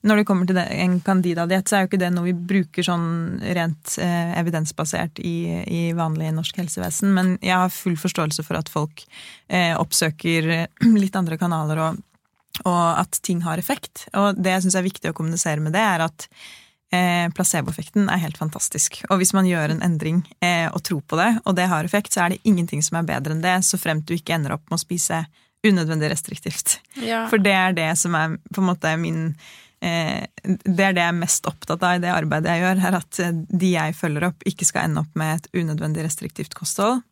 Når 0.03 0.21
det 0.21 0.27
kommer 0.27 0.51
til 0.51 0.59
det, 0.59 0.67
en 0.83 0.99
candida-diett, 1.07 1.71
så 1.71 1.79
er 1.79 1.87
jo 1.87 1.93
ikke 1.93 2.03
det 2.03 2.11
noe 2.17 2.27
vi 2.27 2.35
bruker 2.35 2.89
sånn 2.91 3.09
rent 3.47 3.95
uh, 4.03 4.35
evidensbasert 4.43 5.23
i, 5.23 5.37
i 5.71 5.83
vanlig 5.99 6.35
norsk 6.35 6.59
helsevesen, 6.59 7.15
men 7.15 7.37
jeg 7.39 7.55
har 7.55 7.71
full 7.71 7.95
forståelse 8.01 8.43
for 8.49 8.59
at 8.59 8.73
folk 8.73 9.07
uh, 9.07 9.79
oppsøker 9.79 10.51
litt 11.05 11.23
andre 11.23 11.39
kanaler 11.39 11.87
og, 11.87 12.07
og 12.67 12.87
at 12.99 13.23
ting 13.23 13.47
har 13.47 13.63
effekt. 13.63 14.09
Og 14.19 14.43
det 14.43 14.59
jeg 14.59 14.67
syns 14.67 14.83
er 14.83 14.91
viktig 14.91 15.15
å 15.15 15.21
kommunisere 15.23 15.63
med 15.63 15.79
det, 15.79 15.87
er 15.87 16.11
at 16.11 16.33
eh, 16.95 17.29
placeboeffekten 17.35 18.09
er 18.11 18.23
helt 18.23 18.39
fantastisk. 18.41 19.01
Og 19.09 19.21
hvis 19.21 19.35
man 19.37 19.49
gjør 19.49 19.75
en 19.75 19.85
endring 19.85 20.23
eh, 20.45 20.67
og 20.73 20.83
tror 20.87 21.03
på 21.07 21.19
det, 21.21 21.31
og 21.45 21.57
det 21.59 21.69
har 21.71 21.87
effekt, 21.87 22.15
så 22.15 22.25
er 22.25 22.35
det 22.35 22.43
ingenting 22.49 22.83
som 22.85 23.01
er 23.01 23.09
bedre 23.09 23.37
enn 23.37 23.45
det, 23.45 23.59
så 23.67 23.81
fremt 23.81 24.09
du 24.09 24.17
ikke 24.17 24.37
ender 24.39 24.57
opp 24.57 24.67
med 24.69 24.79
å 24.79 24.85
spise 24.85 25.23
unødvendig 25.67 26.13
restriktivt. 26.13 26.79
Ja. 27.03 27.27
For 27.31 27.43
det 27.43 27.55
er 27.55 27.77
det 27.77 27.91
som 28.01 28.15
er 28.17 28.39
på 28.55 28.63
en 28.63 28.69
måte 28.71 28.95
min 29.01 29.23
eh, 29.83 30.25
Det 30.33 30.85
er 30.85 30.95
det 30.95 31.03
jeg 31.03 31.13
er 31.13 31.19
mest 31.19 31.49
opptatt 31.51 31.83
av 31.83 31.99
i 31.99 32.03
det 32.03 32.15
arbeidet 32.15 32.55
jeg 32.55 32.65
gjør, 32.65 32.83
er 32.89 32.99
at 33.03 33.23
de 33.63 33.73
jeg 33.75 33.97
følger 33.99 34.29
opp, 34.31 34.45
ikke 34.47 34.69
skal 34.69 34.89
ende 34.89 35.05
opp 35.05 35.19
med 35.19 35.37
et 35.37 35.49
unødvendig 35.59 36.07
restriktivt 36.07 36.57
kosthold. 36.59 37.03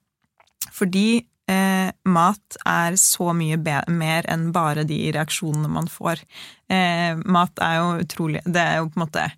Fordi 0.74 1.20
eh, 1.50 1.90
mat 2.04 2.58
er 2.66 2.96
så 3.00 3.32
mye 3.36 3.58
mer 3.92 4.26
enn 4.30 4.50
bare 4.54 4.86
de 4.88 4.98
reaksjonene 5.14 5.70
man 5.70 5.90
får. 5.90 6.22
Eh, 6.70 7.18
mat 7.24 7.62
er 7.62 7.78
jo 7.78 7.90
utrolig 8.02 8.40
Det 8.42 8.62
er 8.62 8.80
jo 8.80 8.88
på 8.90 8.98
en 8.98 9.04
måte 9.04 9.28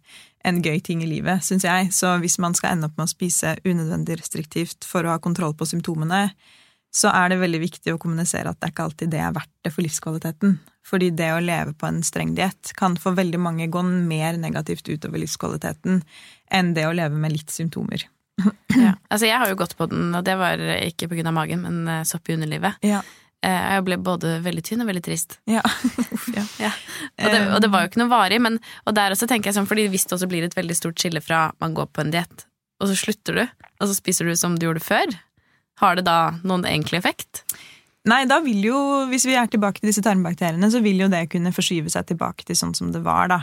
en 0.46 0.61
gøy 0.62 0.79
ting 0.85 1.03
i 1.03 1.11
livet, 1.11 1.42
syns 1.44 1.66
jeg. 1.66 1.90
Så 1.94 2.14
hvis 2.22 2.38
man 2.42 2.55
skal 2.57 2.77
ende 2.77 2.88
opp 2.88 2.98
med 2.98 3.09
å 3.09 3.12
spise 3.12 3.57
unødvendig 3.64 4.20
restriktivt 4.20 4.87
for 4.87 5.07
å 5.07 5.16
ha 5.16 5.22
kontroll 5.22 5.57
på 5.59 5.66
symptomene, 5.68 6.29
så 6.94 7.11
er 7.12 7.33
det 7.33 7.40
veldig 7.42 7.61
viktig 7.61 7.92
å 7.92 8.01
kommunisere 8.01 8.48
at 8.48 8.59
det 8.59 8.68
er 8.68 8.72
ikke 8.72 8.87
alltid 8.88 9.11
det 9.12 9.20
er 9.20 9.35
verdt 9.37 9.55
det 9.66 9.72
for 9.74 9.85
livskvaliteten. 9.85 10.59
Fordi 10.88 11.11
det 11.12 11.29
å 11.35 11.42
leve 11.44 11.74
på 11.77 11.88
en 11.88 12.01
streng 12.07 12.33
diett 12.37 12.72
kan 12.79 12.96
for 13.01 13.16
veldig 13.18 13.40
mange 13.44 13.66
gå 13.68 13.83
mer 13.85 14.38
negativt 14.40 14.88
utover 14.88 15.20
livskvaliteten 15.20 16.01
enn 16.55 16.70
det 16.77 16.87
å 16.88 16.94
leve 16.96 17.18
med 17.20 17.35
litt 17.35 17.53
symptomer. 17.53 18.07
Ja. 18.79 18.92
Altså, 19.11 19.27
jeg 19.27 19.40
har 19.40 19.51
jo 19.51 19.59
gått 19.59 19.74
på 19.74 19.88
den, 19.90 20.12
og 20.14 20.22
det 20.24 20.37
var 20.38 20.61
ikke 20.61 21.09
av 21.11 21.35
magen, 21.35 21.64
men 21.64 21.88
eh, 21.90 22.05
sopp 22.07 22.29
i 22.29 22.37
underlivet. 22.37 22.79
Ja. 22.87 23.01
Eh, 23.46 23.64
Jeg 23.77 23.85
ble 23.87 23.96
både 24.03 24.37
veldig 24.42 24.64
tynn 24.66 24.83
og 24.83 24.88
veldig 24.90 25.05
trist. 25.07 25.38
ja. 25.46 25.62
Ja. 26.35 26.44
Ja. 26.59 26.72
Og, 27.22 27.31
det, 27.33 27.40
og 27.55 27.61
det 27.62 27.70
var 27.70 27.85
jo 27.85 27.88
ikke 27.92 28.01
noe 28.03 28.11
varig, 28.11 28.40
men 28.42 28.59
og 28.87 28.94
der 28.98 29.14
også 29.14 29.29
tenker 29.31 29.51
jeg 29.51 29.57
sånn, 29.59 29.68
fordi 29.70 29.87
hvis 29.92 30.05
det 30.09 30.16
også 30.18 30.29
blir 30.31 30.44
et 30.46 30.57
veldig 30.59 30.74
stort 30.77 30.98
skille 30.98 31.22
fra 31.22 31.48
man 31.62 31.74
går 31.77 31.87
på 31.94 32.03
en 32.05 32.11
diett, 32.14 32.44
og 32.83 32.90
så 32.90 32.96
slutter 32.98 33.38
du, 33.38 33.44
og 33.79 33.88
så 33.90 33.94
spiser 33.96 34.27
du 34.29 34.35
som 34.38 34.55
du 34.59 34.66
gjorde 34.66 34.83
før, 34.85 35.14
har 35.83 35.98
det 35.98 36.05
da 36.07 36.18
noen 36.42 36.66
egentlig 36.66 36.98
effekt? 36.98 37.44
Nei, 38.09 38.22
da 38.31 38.38
vil 38.40 38.62
jo, 38.64 38.77
hvis 39.11 39.27
vi 39.29 39.35
er 39.37 39.48
tilbake 39.51 39.83
til 39.83 39.90
disse 39.90 40.03
tarmbakteriene, 40.07 40.70
så 40.72 40.81
vil 40.83 41.03
jo 41.03 41.09
det 41.12 41.24
kunne 41.33 41.51
forskyve 41.53 41.90
seg 41.92 42.07
tilbake 42.09 42.46
til 42.48 42.57
sånn 42.57 42.72
som 42.79 42.92
det 42.94 43.03
var, 43.05 43.27
da. 43.31 43.40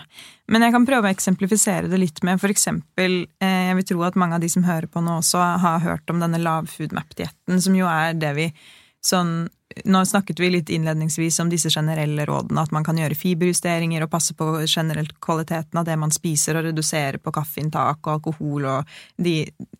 Men 0.51 0.63
jeg 0.65 0.73
kan 0.75 0.87
prøve 0.87 1.09
å 1.09 1.13
eksemplifisere 1.15 1.91
det 1.91 1.99
litt 2.01 2.23
med 2.25 2.39
for 2.41 2.49
eksempel 2.53 3.25
eh, 3.43 3.67
Jeg 3.69 3.75
vil 3.79 3.87
tro 3.91 4.05
at 4.07 4.17
mange 4.19 4.39
av 4.39 4.41
de 4.43 4.49
som 4.51 4.65
hører 4.65 4.87
på 4.89 5.03
nå 5.05 5.19
også, 5.19 5.43
har 5.61 5.83
hørt 5.83 6.09
om 6.09 6.23
denne 6.23 6.39
lavfoodmap-dietten, 6.41 7.61
som 7.61 7.77
jo 7.77 7.87
er 7.91 8.15
det 8.17 8.31
vi 8.39 8.47
sånn 9.05 9.45
Nå 9.89 9.99
snakket 10.05 10.39
vi 10.39 10.47
litt 10.53 10.69
innledningsvis 10.71 11.39
om 11.41 11.49
disse 11.51 11.71
generelle 11.73 12.23
rådene, 12.29 12.61
at 12.63 12.71
man 12.71 12.85
kan 12.85 12.95
gjøre 12.95 13.17
fiberjusteringer 13.17 14.05
og 14.05 14.11
passe 14.13 14.31
på 14.37 14.45
generelt 14.69 15.17
kvaliteten 15.19 15.81
av 15.81 15.87
det 15.87 15.97
man 15.99 16.13
spiser, 16.13 16.55
og 16.55 16.67
redusere 16.69 17.19
på 17.19 17.33
kaffeinntak 17.35 17.99
og 18.05 18.11
alkohol 18.13 18.67
og 18.69 18.93
de 19.19 19.33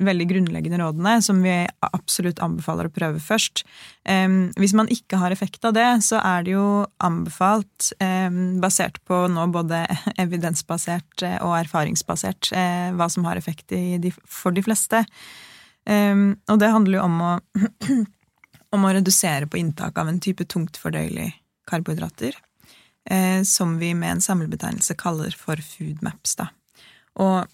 veldig 0.04 0.28
grunnleggende 0.34 0.82
rådene 0.82 1.14
som 1.24 1.40
vi 1.46 1.54
absolutt 1.86 2.42
anbefaler 2.44 2.90
å 2.90 2.96
prøve 2.98 3.22
først. 3.24 3.64
Um, 4.10 4.50
hvis 4.60 4.76
man 4.76 4.90
ikke 4.92 5.22
har 5.22 5.32
effekt 5.32 5.64
av 5.70 5.78
det, 5.78 5.88
så 6.04 6.20
er 6.20 6.44
det 6.44 6.58
jo 6.58 6.68
anbefalt, 7.06 7.94
um, 8.02 8.58
basert 8.66 9.00
på 9.08 9.22
nå 9.32 9.48
både 9.54 9.86
evidensbasert 10.26 11.24
eh, 11.24 11.38
og 11.46 11.56
erfaringsbasert, 11.62 12.52
uh, 12.58 12.90
hva 12.98 13.08
som 13.14 13.30
har 13.30 13.40
effekt 13.40 13.70
de, 13.72 14.12
for 14.26 14.52
de 14.52 14.66
fleste. 14.66 15.06
Um, 15.86 16.34
og 16.50 16.58
det 16.60 16.74
handler 16.74 16.98
jo 16.98 17.06
om 17.06 17.20
å 17.22 17.34
om 18.74 18.86
å 18.86 18.94
redusere 18.96 19.50
på 19.50 19.60
inntak 19.60 19.98
av 19.98 20.10
en 20.10 20.22
type 20.24 20.46
tungt 20.50 20.78
fordøyelig 20.82 21.32
karbohydrater, 21.70 22.38
eh, 23.10 23.42
som 23.44 23.78
vi 23.82 23.94
med 23.94 24.18
en 24.18 24.24
samlebetegnelse 24.24 24.98
kaller 25.00 25.36
for 25.38 25.62
foodmaps. 25.62 26.38
Da. 26.40 26.50
Og 27.22 27.46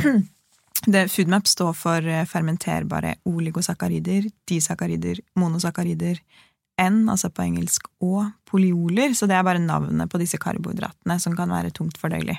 det, 0.92 1.06
foodmaps 1.12 1.56
står 1.56 1.72
for 1.76 2.08
eh, 2.08 2.26
fermenterbare 2.28 3.16
oligosakarider, 3.28 4.30
disakkarider, 4.48 5.22
monosakkarider, 5.38 6.20
N, 6.78 7.08
altså 7.10 7.26
på 7.34 7.42
engelsk, 7.42 7.88
og 8.06 8.28
polioler, 8.46 9.10
så 9.10 9.26
det 9.26 9.34
er 9.34 9.42
bare 9.42 9.58
navnet 9.58 10.10
på 10.10 10.20
disse 10.20 10.38
karbohydratene 10.38 11.16
som 11.18 11.34
kan 11.34 11.50
være 11.50 11.72
tungt 11.74 11.98
fordøyelig. 11.98 12.36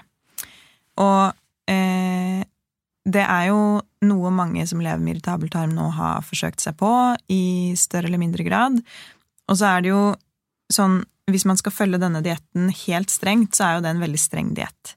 Og 1.03 1.33
eh, 1.67 2.45
det 3.07 3.23
er 3.23 3.49
jo 3.49 3.59
noe 4.05 4.31
mange 4.33 4.65
som 4.67 4.81
lever 4.83 5.01
med 5.01 5.15
irritabel 5.17 5.51
tarm 5.51 5.75
nå 5.75 5.87
har 5.95 6.25
forsøkt 6.25 6.63
seg 6.63 6.77
på, 6.79 6.89
i 7.31 7.75
større 7.79 8.09
eller 8.09 8.21
mindre 8.21 8.45
grad. 8.47 8.81
Og 9.49 9.59
så 9.59 9.71
er 9.71 9.85
det 9.85 9.93
jo 9.93 10.03
sånn, 10.73 11.01
hvis 11.31 11.47
man 11.49 11.57
skal 11.59 11.73
følge 11.73 12.01
denne 12.01 12.21
dietten 12.25 12.69
helt 12.85 13.13
strengt, 13.13 13.55
så 13.55 13.65
er 13.65 13.77
jo 13.77 13.85
det 13.85 13.93
en 13.93 14.03
veldig 14.03 14.21
streng 14.21 14.53
diett. 14.57 14.95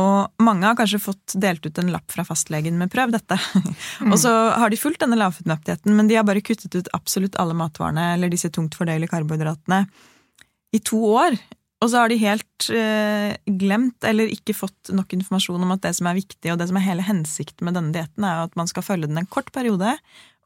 Og 0.00 0.44
mange 0.44 0.64
har 0.64 0.76
kanskje 0.76 1.02
fått 1.04 1.34
delt 1.40 1.66
ut 1.66 1.78
en 1.80 1.90
lapp 1.92 2.08
fra 2.12 2.24
fastlegen 2.24 2.78
med 2.80 2.88
'prøv 2.92 3.12
dette'. 3.12 3.36
og 4.12 4.16
så 4.18 4.32
har 4.56 4.72
de 4.72 4.80
fulgt 4.80 5.02
denne 5.04 5.18
lavfoodmap-dietten, 5.20 5.92
men 5.96 6.08
de 6.08 6.16
har 6.16 6.24
bare 6.24 6.44
kuttet 6.44 6.74
ut 6.74 6.88
absolutt 6.96 7.36
alle 7.36 7.56
matvarene, 7.56 8.14
eller 8.14 8.32
disse 8.32 8.48
tungt 8.48 8.76
fordøyelige 8.78 9.12
karbohydratene, 9.12 9.84
i 10.72 10.80
to 10.80 10.96
år. 10.96 11.36
Og 11.82 11.90
så 11.90 11.98
har 11.98 12.12
de 12.12 12.18
helt 12.20 12.68
eh, 12.70 13.32
glemt, 13.58 14.04
eller 14.06 14.30
ikke 14.30 14.54
fått 14.54 14.92
nok 14.94 15.16
informasjon 15.16 15.64
om 15.66 15.74
at 15.74 15.82
det 15.88 15.96
som 15.98 16.06
er 16.06 16.20
viktig, 16.20 16.52
og 16.52 16.60
det 16.60 16.68
som 16.70 16.78
er 16.78 16.86
hele 16.86 17.06
hensikten 17.06 17.66
med 17.66 17.74
denne 17.78 17.94
dietten, 17.96 18.26
er 18.28 18.44
at 18.44 18.54
man 18.58 18.70
skal 18.70 18.86
følge 18.86 19.10
den 19.10 19.18
en 19.18 19.26
kort 19.26 19.50
periode, 19.54 19.96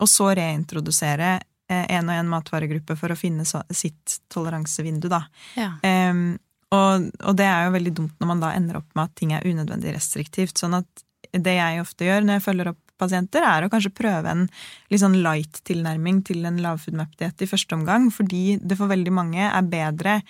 og 0.00 0.10
så 0.10 0.30
reintrodusere 0.36 1.36
én 1.66 2.08
og 2.08 2.14
én 2.14 2.30
matvaregruppe 2.30 2.96
for 2.98 3.12
å 3.12 3.18
finne 3.18 3.44
så, 3.48 3.60
sitt 3.74 4.20
toleransevindu, 4.32 5.08
da. 5.10 5.24
Ja. 5.58 5.72
Um, 5.82 6.38
og, 6.74 7.10
og 7.22 7.36
det 7.38 7.46
er 7.46 7.66
jo 7.66 7.76
veldig 7.76 7.92
dumt 7.94 8.22
når 8.22 8.30
man 8.30 8.42
da 8.42 8.52
ender 8.56 8.80
opp 8.80 8.88
med 8.94 9.04
at 9.06 9.14
ting 9.18 9.34
er 9.34 9.46
unødvendig 9.46 9.94
restriktivt. 9.94 10.58
Sånn 10.58 10.78
at 10.78 11.04
det 11.30 11.56
jeg 11.58 11.82
ofte 11.82 12.06
gjør 12.06 12.24
når 12.24 12.38
jeg 12.38 12.46
følger 12.46 12.72
opp 12.72 12.82
pasienter, 12.96 13.44
er 13.44 13.66
å 13.66 13.70
kanskje 13.72 13.92
prøve 13.92 14.32
en 14.32 14.46
litt 14.90 15.02
sånn 15.02 15.18
light 15.24 15.60
tilnærming 15.68 16.22
til 16.26 16.46
en 16.48 16.62
lavfoodmap-diett 16.64 17.44
i 17.44 17.48
første 17.50 17.76
omgang, 17.76 18.08
fordi 18.14 18.56
det 18.62 18.78
for 18.78 18.90
veldig 18.90 19.12
mange 19.12 19.42
er 19.44 19.68
bedre 19.68 20.20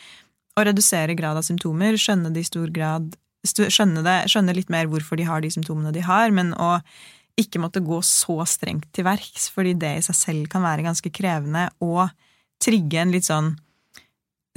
å 0.57 0.65
redusere 0.67 1.17
grad 1.19 1.39
av 1.39 1.45
symptomer, 1.47 1.99
skjønne 2.01 2.33
det 2.35 2.45
i 2.45 2.51
stor 2.51 2.73
grad 2.75 3.15
Skjønne, 3.47 4.01
det, 4.03 4.15
skjønne 4.27 4.57
litt 4.57 4.73
mer 4.75 4.89
hvorfor 4.91 5.15
de 5.21 5.23
har 5.29 5.39
de 5.39 5.47
symptomene 5.55 5.93
de 5.95 6.01
har, 6.03 6.33
men 6.35 6.49
å 6.59 6.81
ikke 7.39 7.61
måtte 7.63 7.79
gå 7.85 8.01
så 8.03 8.41
strengt 8.49 8.89
til 8.97 9.07
verks, 9.07 9.45
fordi 9.55 9.77
det 9.79 9.93
i 10.01 10.03
seg 10.03 10.19
selv 10.19 10.49
kan 10.51 10.65
være 10.67 10.83
ganske 10.83 11.13
krevende, 11.15 11.69
og 11.79 12.09
trigge 12.59 12.99
en 12.99 13.15
litt 13.15 13.29
sånn 13.29 13.53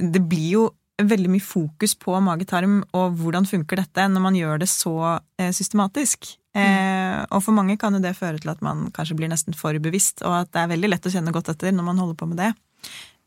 Det 0.00 0.24
blir 0.26 0.50
jo 0.56 0.64
veldig 0.98 1.30
mye 1.36 1.44
fokus 1.44 1.94
på 2.02 2.18
mage-tarm 2.24 2.80
og 2.96 3.20
hvordan 3.20 3.46
funker 3.46 3.78
dette, 3.78 4.08
når 4.10 4.26
man 4.26 4.38
gjør 4.40 4.64
det 4.64 4.68
så 4.72 4.96
systematisk. 5.38 5.60
systematisk. 5.60 6.30
Eh, 6.50 7.20
og 7.30 7.44
for 7.44 7.54
mange 7.54 7.76
kan 7.78 7.94
jo 7.94 8.00
det 8.02 8.16
føre 8.18 8.40
til 8.42 8.50
at 8.50 8.62
man 8.64 8.88
kanskje 8.96 9.16
blir 9.20 9.30
nesten 9.30 9.54
for 9.54 9.76
bevisst, 9.82 10.24
og 10.26 10.34
at 10.40 10.50
det 10.50 10.64
er 10.64 10.72
veldig 10.72 10.90
lett 10.90 11.06
å 11.06 11.12
kjenne 11.12 11.34
godt 11.34 11.52
etter 11.52 11.74
når 11.74 11.86
man 11.86 12.00
holder 12.02 12.18
på 12.18 12.30
med 12.30 12.40
det. 12.42 12.50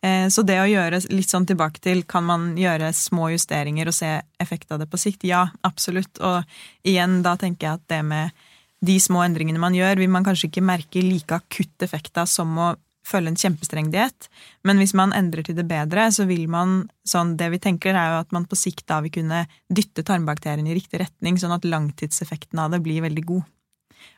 Eh, 0.04 0.28
så 0.28 0.44
det 0.44 0.60
å 0.60 0.68
gjøre 0.68 1.00
litt 1.16 1.32
sånn 1.32 1.48
tilbake 1.48 1.80
til 1.84 2.04
kan 2.10 2.26
man 2.28 2.50
gjøre 2.60 2.92
små 2.96 3.30
justeringer 3.32 3.88
og 3.88 3.96
se 3.96 4.18
effekt 4.44 4.74
av 4.76 4.82
det 4.82 4.90
på 4.92 5.00
sikt? 5.00 5.24
Ja, 5.28 5.46
absolutt. 5.64 6.20
Og 6.20 6.44
igjen, 6.84 7.22
da 7.24 7.38
tenker 7.40 7.70
jeg 7.70 7.80
at 7.80 7.86
det 7.94 8.02
med 8.08 8.44
de 8.84 8.98
små 9.00 9.22
endringene 9.24 9.62
man 9.64 9.76
gjør, 9.78 10.02
vil 10.02 10.12
man 10.12 10.26
kanskje 10.28 10.50
ikke 10.50 10.66
merke 10.66 11.04
like 11.06 11.38
akutt 11.38 11.86
effekt 11.86 12.20
av 12.20 12.28
som 12.28 12.52
å 12.60 12.74
følge 13.08 13.32
en 13.32 13.40
kjempestreng 13.40 13.92
diett. 13.92 14.28
Men 14.68 14.80
hvis 14.80 14.94
man 14.96 15.16
endrer 15.16 15.44
til 15.48 15.56
det 15.56 15.66
bedre, 15.68 16.10
så 16.12 16.28
vil 16.28 16.48
man 16.52 16.84
sånn 17.08 17.36
Det 17.40 17.50
vi 17.52 17.60
tenker, 17.60 17.96
er 17.96 18.14
jo 18.14 18.20
at 18.24 18.32
man 18.32 18.46
på 18.48 18.56
sikt 18.56 18.86
da 18.88 19.02
vil 19.04 19.12
kunne 19.12 19.42
dytte 19.68 20.06
tarmbakteriene 20.08 20.72
i 20.72 20.78
riktig 20.78 21.02
retning, 21.02 21.40
sånn 21.40 21.56
at 21.56 21.68
langtidseffekten 21.68 22.60
av 22.60 22.72
det 22.72 22.80
blir 22.84 23.04
veldig 23.04 23.26
god. 23.28 23.44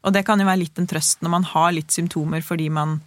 Og 0.05 0.13
det 0.13 0.25
kan 0.25 0.41
jo 0.41 0.45
være 0.45 0.61
litt 0.61 0.81
en 0.81 0.89
trøst 0.89 1.21
når 1.25 1.33
man 1.33 1.47
har 1.49 1.73
litt 1.73 1.93
symptomer 1.93 2.45
fordi 2.45 2.69
man 2.73 2.99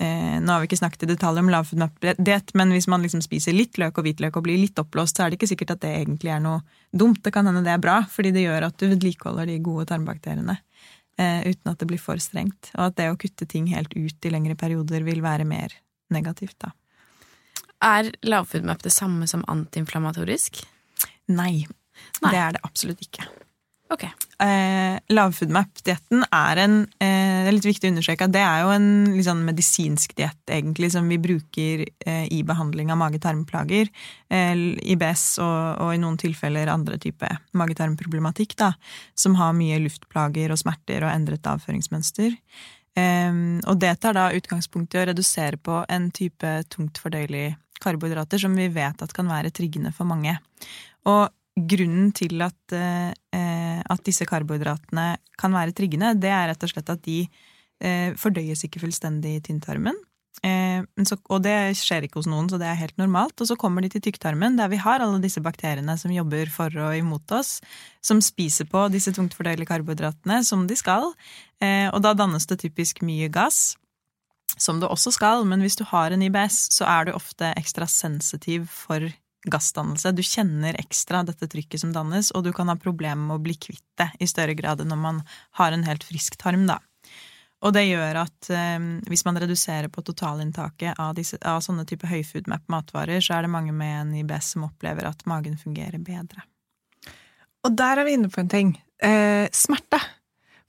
eh, 0.00 0.40
Nå 0.40 0.52
har 0.52 0.62
vi 0.62 0.68
ikke 0.68 0.80
snakket 0.80 1.06
i 1.06 1.10
detalj 1.12 1.40
om 1.42 1.50
lavfettdiett, 1.52 2.54
men 2.58 2.74
hvis 2.74 2.88
man 2.90 3.04
liksom 3.04 3.22
spiser 3.24 3.56
litt 3.56 3.78
løk 3.80 4.00
og 4.00 4.08
hvitløk 4.08 4.36
og 4.38 4.46
blir 4.46 4.60
litt 4.60 4.78
oppblåst, 4.80 5.16
så 5.16 5.24
er 5.24 5.32
det 5.32 5.38
ikke 5.38 5.50
sikkert 5.54 5.76
at 5.76 5.84
det 5.84 5.94
egentlig 6.02 6.34
er 6.34 6.42
noe 6.44 6.60
dumt. 6.92 7.22
Det 7.24 7.32
kan 7.34 7.46
hende 7.48 7.64
det 7.66 7.74
er 7.74 7.82
bra, 7.82 8.00
fordi 8.10 8.34
det 8.34 8.46
gjør 8.46 8.68
at 8.68 8.78
du 8.80 8.88
vedlikeholder 8.90 9.50
de 9.50 9.58
gode 9.64 9.86
tarmbakteriene 9.90 10.58
eh, 11.18 11.40
uten 11.48 11.72
at 11.72 11.80
det 11.80 11.88
blir 11.90 12.02
for 12.02 12.20
strengt. 12.22 12.72
Og 12.76 12.88
at 12.88 12.98
det 13.00 13.10
å 13.12 13.18
kutte 13.20 13.48
ting 13.50 13.68
helt 13.72 13.94
ut 13.96 14.26
i 14.26 14.32
lengre 14.32 14.58
perioder 14.58 15.06
vil 15.06 15.22
være 15.24 15.46
mer 15.48 15.76
negativt, 16.14 16.58
da. 16.62 16.74
Er 17.84 18.12
lavfoodmap 18.24 18.82
det 18.84 18.94
samme 18.94 19.26
som 19.28 19.42
antiinflamatorisk? 19.50 20.62
Nei, 21.28 21.66
Nei. 22.22 22.30
det 22.30 22.38
er 22.40 22.56
det 22.56 22.62
absolutt 22.64 23.02
ikke. 23.04 23.26
Ok. 23.94 24.04
Eh, 24.42 24.96
Lavfoodmap-dietten 25.14 26.24
er 26.26 26.60
en 26.64 26.76
eh, 26.98 27.44
Det 27.44 27.50
er 27.50 27.54
litt 27.54 27.68
viktig 27.68 27.86
å 27.86 27.92
understreke 27.92 28.26
at 28.26 28.32
det 28.34 28.42
er 28.42 28.64
jo 28.64 28.72
en 28.74 28.88
litt 29.14 29.28
sånn 29.28 29.44
medisinsk 29.46 30.16
diett, 30.18 30.54
som 30.90 31.10
vi 31.10 31.20
bruker 31.22 31.84
eh, 31.86 32.26
i 32.34 32.42
behandling 32.46 32.90
av 32.90 32.98
mage-tarmplager. 32.98 33.90
Eh, 34.34 34.54
IBS 34.94 35.26
og, 35.44 35.84
og 35.84 35.92
i 35.94 36.00
noen 36.02 36.18
tilfeller 36.20 36.72
andre 36.72 36.98
type 36.98 37.28
mage-tarmproblematikk. 37.54 38.56
Som 39.14 39.38
har 39.38 39.54
mye 39.54 39.78
luftplager 39.84 40.54
og 40.54 40.62
smerter 40.64 41.06
og 41.06 41.12
endret 41.14 41.46
avføringsmønster. 41.54 42.34
Eh, 42.98 43.30
og 43.62 43.78
det 43.78 43.94
tar 44.02 44.18
da 44.18 44.32
utgangspunkt 44.34 44.96
i 44.96 45.04
å 45.04 45.06
redusere 45.12 45.60
på 45.62 45.84
en 45.86 46.10
type 46.14 46.56
tungt 46.74 46.98
fordøyelig 47.02 47.52
karbohydrater 47.84 48.40
som 48.40 48.54
vi 48.56 48.66
vet 48.72 49.02
at 49.04 49.14
kan 49.14 49.30
være 49.30 49.54
triggende 49.54 49.92
for 49.94 50.08
mange. 50.08 50.38
Og 51.10 51.28
grunnen 51.54 52.10
til 52.12 52.42
at, 52.42 52.72
eh, 52.72 53.12
at 53.90 54.02
disse 54.06 54.26
karbohydratene 54.28 55.16
kan 55.40 55.52
være 55.52 55.74
triggende, 55.76 56.14
det 56.20 56.32
er 56.32 56.50
rett 56.52 56.66
og 56.66 56.72
slett 56.72 56.90
at 56.94 57.02
de 57.06 57.22
eh, 57.84 58.12
fordøyes 58.18 58.64
ikke 58.66 58.80
fullstendig 58.82 59.36
i 59.38 59.44
tynntarmen. 59.44 59.96
Eh, 60.42 60.82
så- 61.04 61.20
og 61.30 61.42
det 61.42 61.76
skjer 61.76 62.04
ikke 62.04 62.18
hos 62.18 62.26
noen, 62.26 62.48
så 62.48 62.58
det 62.58 62.66
er 62.66 62.74
helt 62.74 62.96
normalt. 62.98 63.40
Og 63.40 63.46
så 63.46 63.56
kommer 63.56 63.82
de 63.82 63.88
til 63.88 64.00
tykktarmen, 64.00 64.56
der 64.56 64.68
vi 64.68 64.76
har 64.76 65.00
alle 65.00 65.20
disse 65.20 65.40
bakteriene 65.40 65.98
som 65.98 66.10
jobber 66.10 66.50
for 66.50 66.66
og 66.66 66.96
imot 66.96 67.30
oss, 67.32 67.60
som 68.02 68.20
spiser 68.20 68.64
på 68.66 68.90
disse 68.90 69.12
tungt 69.12 69.34
fordøyelige 69.34 69.70
karbohydratene 69.70 70.44
som 70.44 70.66
de 70.66 70.74
skal. 70.74 71.12
Eh, 71.60 71.88
og 71.92 72.02
da 72.02 72.14
dannes 72.14 72.46
det 72.46 72.60
typisk 72.60 73.02
mye 73.02 73.30
gass. 73.30 73.76
Som 74.56 74.78
det 74.80 74.88
også 74.88 75.12
skal, 75.12 75.44
men 75.44 75.60
hvis 75.60 75.76
du 75.76 75.84
har 75.84 76.12
en 76.12 76.22
IBS, 76.22 76.68
så 76.70 76.86
er 76.86 77.06
du 77.06 77.12
ofte 77.12 77.54
ekstra 77.56 77.88
sensitiv 77.88 78.68
for 78.68 79.00
gassdannelse. 79.50 80.12
Du 80.16 80.22
kjenner 80.24 80.76
ekstra 80.80 81.22
dette 81.26 81.48
trykket 81.50 81.82
som 81.82 81.92
dannes, 81.94 82.30
og 82.32 82.44
du 82.46 82.52
kan 82.56 82.70
ha 82.72 82.76
problemer 82.80 83.20
med 83.28 83.38
å 83.38 83.44
bli 83.44 83.56
kvitt 83.58 83.84
det 84.00 84.10
i 84.20 84.28
større 84.30 84.56
grad 84.58 84.82
enn 84.82 84.92
når 84.92 85.00
man 85.00 85.22
har 85.60 85.74
en 85.74 85.86
helt 85.86 86.04
frisk 86.06 86.38
tarm, 86.40 86.66
da. 86.70 86.80
Og 87.64 87.72
det 87.72 87.86
gjør 87.86 88.18
at 88.26 88.50
eh, 88.52 88.88
hvis 89.08 89.24
man 89.24 89.38
reduserer 89.40 89.88
på 89.92 90.04
totalinntaket 90.04 90.98
av, 91.00 91.14
disse, 91.16 91.38
av 91.48 91.62
sånne 91.64 91.86
type 91.88 92.08
høyfoodmap-matvarer, 92.10 93.22
så 93.24 93.38
er 93.38 93.46
det 93.46 93.54
mange 93.54 93.72
med 93.72 93.94
en 94.00 94.12
IBS 94.20 94.52
som 94.54 94.66
opplever 94.68 95.08
at 95.08 95.24
magen 95.30 95.56
fungerer 95.60 96.02
bedre. 96.04 96.44
Og 97.64 97.72
der 97.72 98.02
er 98.02 98.04
vi 98.04 98.18
inne 98.18 98.28
på 98.28 98.42
en 98.42 98.52
ting. 98.52 98.74
Eh, 99.00 99.48
smerte. 99.56 100.00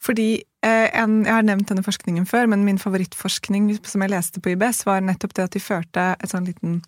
Fordi 0.06 0.30
eh, 0.64 0.88
en, 0.96 1.24
Jeg 1.26 1.34
har 1.34 1.44
nevnt 1.44 1.68
denne 1.72 1.84
forskningen 1.84 2.28
før, 2.30 2.48
men 2.52 2.64
min 2.64 2.80
favorittforskning 2.80 3.74
som 3.84 4.04
jeg 4.06 4.14
leste 4.14 4.40
på 4.40 4.54
IBS, 4.54 4.86
var 4.88 5.04
nettopp 5.04 5.36
det 5.36 5.48
at 5.50 5.56
de 5.58 5.64
førte 5.64 6.10
et 6.16 6.32
sånn 6.32 6.48
liten 6.48 6.80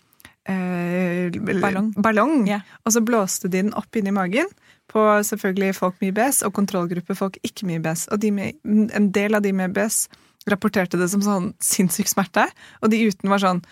eh, 0.47 1.37
Ballong. 1.61 1.91
ballong 2.01 2.47
yeah. 2.47 2.63
og 2.85 2.95
så 2.95 3.03
blåste 3.03 3.49
de 3.51 3.61
den 3.61 3.73
opp 3.77 3.95
inn 3.95 4.07
i 4.09 4.15
magen 4.15 4.49
på 4.91 5.03
selvfølgelig 5.27 5.75
folk 5.75 5.97
med 5.99 6.13
IBS 6.13 6.41
og 6.47 6.55
kontrollgruppe 6.55 7.15
folk 7.17 7.35
ikke 7.43 7.67
med 7.67 7.81
IBS. 7.81 8.07
Og 8.13 8.21
de 8.23 8.31
med, 8.31 8.59
en 8.65 9.09
del 9.11 9.35
av 9.35 9.43
de 9.43 9.51
med 9.51 9.73
IBS 9.73 10.05
rapporterte 10.47 10.99
det 10.99 11.09
som 11.11 11.23
sånn 11.23 11.49
sinnssyk 11.63 12.07
smerte, 12.07 12.45
og 12.79 12.93
de 12.93 13.03
uten 13.09 13.31
var 13.31 13.43
sånn 13.43 13.63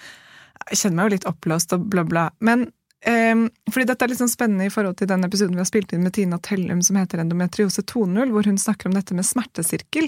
Jeg 0.72 0.80
kjenner 0.80 0.98
meg 0.98 1.06
jo 1.06 1.14
litt 1.14 1.28
oppblåst 1.30 1.74
og 1.76 1.84
bla, 1.92 2.04
bla. 2.08 2.30
Men 2.40 2.70
Ehm, 3.06 3.50
fordi 3.70 3.86
dette 3.86 4.06
er 4.06 4.10
litt 4.10 4.22
sånn 4.22 4.32
spennende 4.32 4.66
i 4.66 4.72
forhold 4.74 4.98
til 4.98 5.10
den 5.10 5.26
episoden 5.28 5.54
vi 5.58 5.62
har 5.62 5.68
spilt 5.70 5.92
inn 5.94 6.06
med 6.06 6.16
Tina 6.16 6.40
Tellum 6.42 6.82
som 6.86 6.98
heter 6.98 7.22
Endometriose 7.22 7.84
2.0, 7.86 8.32
hvor 8.34 8.48
hun 8.50 8.58
snakker 8.58 8.90
om 8.90 8.96
dette 8.96 9.18
med 9.18 9.28
smertesirkel, 9.28 10.08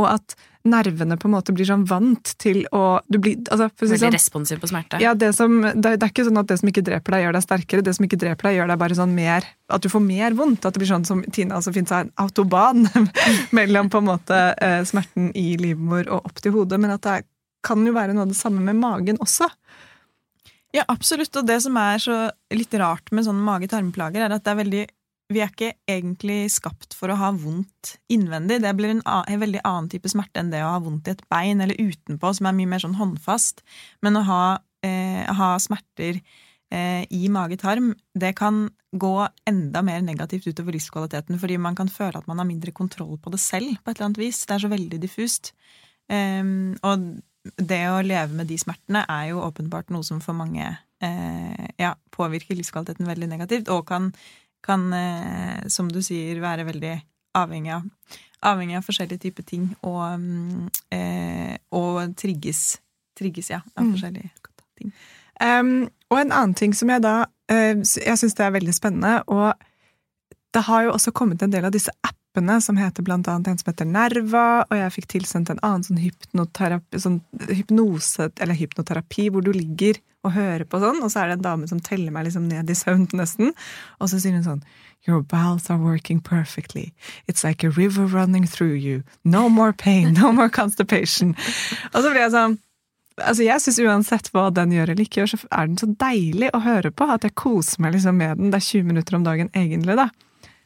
og 0.00 0.06
at 0.08 0.36
nervene 0.68 1.16
på 1.20 1.28
en 1.28 1.34
måte 1.34 1.52
blir 1.56 1.68
sånn 1.68 1.86
vant 1.88 2.32
til 2.40 2.62
å 2.76 3.00
du 3.08 3.18
blir, 3.20 3.38
altså, 3.48 3.68
si 3.74 3.86
Veldig 3.86 4.00
sånn, 4.02 4.16
responsiv 4.16 4.60
på 4.62 4.68
smerte. 4.70 5.00
ja, 5.02 5.14
det, 5.16 5.32
som, 5.36 5.58
det, 5.64 5.96
det 5.96 6.06
er 6.06 6.12
ikke 6.12 6.26
sånn 6.28 6.40
at 6.40 6.50
det 6.52 6.58
som 6.60 6.70
ikke 6.72 6.84
dreper 6.86 7.16
deg, 7.16 7.24
gjør 7.24 7.36
deg 7.36 7.46
sterkere. 7.46 7.84
Det 7.86 7.94
som 7.96 8.06
ikke 8.08 8.20
dreper 8.20 8.48
deg, 8.48 8.58
gjør 8.58 8.72
deg 8.72 8.82
bare 8.84 8.98
sånn 8.98 9.14
mer 9.16 9.48
At 9.72 9.84
du 9.84 9.88
får 9.92 10.04
mer 10.04 10.36
vondt. 10.36 10.64
At 10.64 10.76
det 10.76 10.82
blir 10.82 10.92
sånn 10.92 11.08
som 11.08 11.24
Tina 11.32 11.60
som 11.64 11.76
finnes 11.76 11.92
en 11.96 12.12
autoban 12.20 12.88
mellom 13.56 13.90
på 13.92 14.00
en 14.00 14.08
måte 14.12 14.40
eh, 14.60 14.80
smerten 14.88 15.30
i 15.38 15.54
livmor 15.60 16.08
og 16.08 16.30
opp 16.30 16.44
til 16.44 16.56
hodet. 16.56 16.80
Men 16.80 16.96
at 16.96 17.04
det 17.04 17.16
er, 17.20 17.28
kan 17.66 17.84
jo 17.84 17.96
være 17.96 18.16
noe 18.16 18.28
av 18.28 18.32
det 18.32 18.40
samme 18.40 18.64
med 18.64 18.80
magen 18.80 19.20
også. 19.20 19.48
Ja, 20.74 20.84
absolutt. 20.86 21.34
Og 21.36 21.46
det 21.48 21.58
som 21.64 21.76
er 21.80 22.00
så 22.02 22.16
litt 22.54 22.74
rart 22.78 23.10
med 23.14 23.26
sånne 23.26 23.44
mage-tarmplager, 23.46 24.22
er 24.22 24.34
at 24.36 24.46
det 24.46 24.54
er 24.54 24.64
veldig 24.64 24.86
Vi 25.30 25.38
er 25.38 25.50
ikke 25.52 25.74
egentlig 25.86 26.48
skapt 26.50 26.94
for 26.98 27.12
å 27.12 27.18
ha 27.20 27.28
vondt 27.30 27.92
innvendig. 28.10 28.56
Det 28.64 28.72
blir 28.74 28.96
en, 28.96 29.02
en 29.06 29.38
veldig 29.38 29.60
annen 29.62 29.86
type 29.92 30.10
smerte 30.10 30.42
enn 30.42 30.50
det 30.50 30.64
å 30.66 30.72
ha 30.72 30.80
vondt 30.82 31.06
i 31.06 31.12
et 31.14 31.22
bein 31.30 31.62
eller 31.62 31.78
utenpå, 31.78 32.32
som 32.34 32.48
er 32.50 32.56
mye 32.58 32.70
mer 32.72 32.82
sånn 32.82 32.98
håndfast. 32.98 33.62
Men 34.02 34.18
å 34.18 34.24
ha, 34.26 34.42
eh, 34.82 35.22
ha 35.38 35.52
smerter 35.62 36.18
eh, 36.18 37.06
i 37.14 37.30
mage-tarm, 37.30 37.92
det 38.18 38.32
kan 38.42 38.64
gå 38.90 39.14
enda 39.46 39.84
mer 39.86 40.02
negativt 40.02 40.50
utover 40.50 40.74
livskvaliteten, 40.74 41.38
fordi 41.38 41.60
man 41.62 41.78
kan 41.78 41.86
føle 41.86 42.18
at 42.18 42.26
man 42.26 42.42
har 42.42 42.50
mindre 42.50 42.74
kontroll 42.74 43.14
på 43.22 43.30
det 43.30 43.38
selv, 43.38 43.78
på 43.78 43.92
et 43.92 44.00
eller 44.00 44.10
annet 44.10 44.22
vis. 44.24 44.42
Det 44.46 44.56
er 44.56 44.64
så 44.64 44.74
veldig 44.74 44.98
diffust. 44.98 45.52
Um, 46.10 46.74
og 46.82 47.22
det 47.56 47.82
å 47.88 48.00
leve 48.04 48.36
med 48.36 48.50
de 48.50 48.58
smertene 48.60 49.04
er 49.08 49.30
jo 49.30 49.42
åpenbart 49.44 49.90
noe 49.94 50.04
som 50.06 50.20
for 50.20 50.36
mange 50.36 50.64
eh, 50.66 51.68
ja, 51.80 51.94
påvirker 52.12 52.58
livskvaliteten 52.58 53.08
veldig 53.08 53.30
negativt, 53.30 53.70
og 53.72 53.86
kan, 53.88 54.10
kan 54.64 54.90
eh, 54.92 55.68
som 55.72 55.88
du 55.92 56.02
sier, 56.04 56.40
være 56.42 56.68
veldig 56.68 56.94
avhengig 57.40 57.72
av, 57.78 57.88
avhengig 58.50 58.76
av 58.76 58.84
forskjellige 58.84 59.24
typer 59.24 59.48
ting, 59.48 59.70
og, 59.86 60.20
mm, 60.20 60.68
eh, 60.96 61.56
og 61.76 62.14
trigges, 62.20 62.80
trigges, 63.18 63.50
ja, 63.54 63.62
av 63.76 63.84
Mm. 63.84 63.94
forskjellige 63.96 64.30
ting. 64.78 64.92
Um, 65.40 65.88
og 66.10 66.20
en 66.20 66.32
annen 66.32 66.54
ting 66.54 66.74
som 66.76 66.90
jeg 66.92 67.00
da 67.00 67.24
eh, 67.48 67.72
Jeg 67.80 68.18
syns 68.18 68.34
det 68.36 68.44
er 68.44 68.52
veldig 68.52 68.74
spennende, 68.76 69.22
og 69.26 69.54
det 70.52 70.62
har 70.66 70.82
jo 70.82 70.92
også 70.92 71.10
kommet 71.16 71.42
en 71.42 71.52
del 71.52 71.64
av 71.64 71.72
disse 71.72 71.90
appene 72.02 72.19
som 72.60 72.76
heter 72.76 73.02
blant 73.02 73.28
annet 73.28 73.48
en 73.48 73.58
som 73.58 73.70
heter 73.72 73.88
Nerva, 73.88 74.64
og 74.68 74.76
jeg 74.76 74.92
fikk 74.92 75.08
tilsendt 75.16 75.50
en 75.50 75.62
annen 75.62 75.82
sånn, 75.82 75.98
hypnoterapi, 75.98 77.00
sånn 77.00 77.20
hypnose, 77.48 78.30
eller 78.40 78.54
hypnoterapi, 78.54 79.30
hvor 79.30 79.42
du 79.42 79.52
ligger 79.52 79.98
og 80.22 80.34
hører 80.34 80.64
på 80.68 80.78
sånn, 80.80 81.00
og 81.02 81.10
så 81.10 81.22
er 81.22 81.30
det 81.30 81.38
en 81.38 81.46
dame 81.48 81.68
som 81.68 81.80
teller 81.80 82.12
meg 82.12 82.28
liksom 82.28 82.46
ned 82.48 82.70
i 82.70 82.76
søvn 82.76 83.08
nesten, 83.16 83.54
og 83.98 84.10
så 84.12 84.20
sier 84.20 84.36
hun 84.36 84.46
sånn 84.46 84.64
Your 85.08 85.22
bowels 85.22 85.70
are 85.70 85.78
working 85.78 86.20
perfectly. 86.20 86.92
It's 87.26 87.42
like 87.42 87.64
a 87.64 87.70
river 87.70 88.04
running 88.04 88.44
through 88.46 88.74
you. 88.74 89.02
No 89.24 89.48
more 89.48 89.72
pain, 89.72 90.12
no 90.12 90.30
more 90.30 90.50
constipation. 90.50 91.34
Og 91.94 92.02
så 92.02 92.10
blir 92.10 92.26
jeg 92.26 92.34
sånn 92.34 92.58
Altså 93.20 93.44
Jeg 93.44 93.60
syns 93.60 93.78
uansett 93.84 94.28
hva 94.32 94.46
den 94.52 94.72
gjør 94.72 94.92
eller 94.92 95.04
ikke 95.04 95.22
gjør, 95.22 95.32
så 95.32 95.48
er 95.52 95.66
den 95.68 95.80
så 95.80 95.88
deilig 96.00 96.52
å 96.56 96.60
høre 96.64 96.92
på 96.92 97.08
at 97.12 97.24
jeg 97.26 97.34
koser 97.36 97.82
meg 97.84 97.92
liksom 97.96 98.16
med 98.16 98.38
den. 98.38 98.52
Det 98.52 98.60
er 98.60 98.68
20 98.68 98.86
minutter 98.88 99.16
om 99.18 99.24
dagen 99.26 99.50
egentlig, 99.56 99.96
da. 99.98 100.06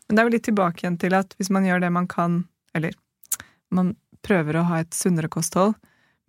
Men 0.07 0.16
det 0.16 0.22
er 0.22 0.28
jo 0.28 0.34
litt 0.36 0.46
tilbake 0.50 0.84
igjen 0.84 1.00
til 1.00 1.16
at 1.16 1.34
hvis 1.38 1.50
man 1.55 1.66
gjør 1.66 1.84
det 1.84 1.90
man 1.94 2.09
kan, 2.11 2.42
eller 2.76 2.96
man 3.74 3.94
prøver 4.24 4.59
å 4.59 4.68
ha 4.68 4.80
et 4.82 4.96
sunnere 4.96 5.30
kosthold, 5.32 5.74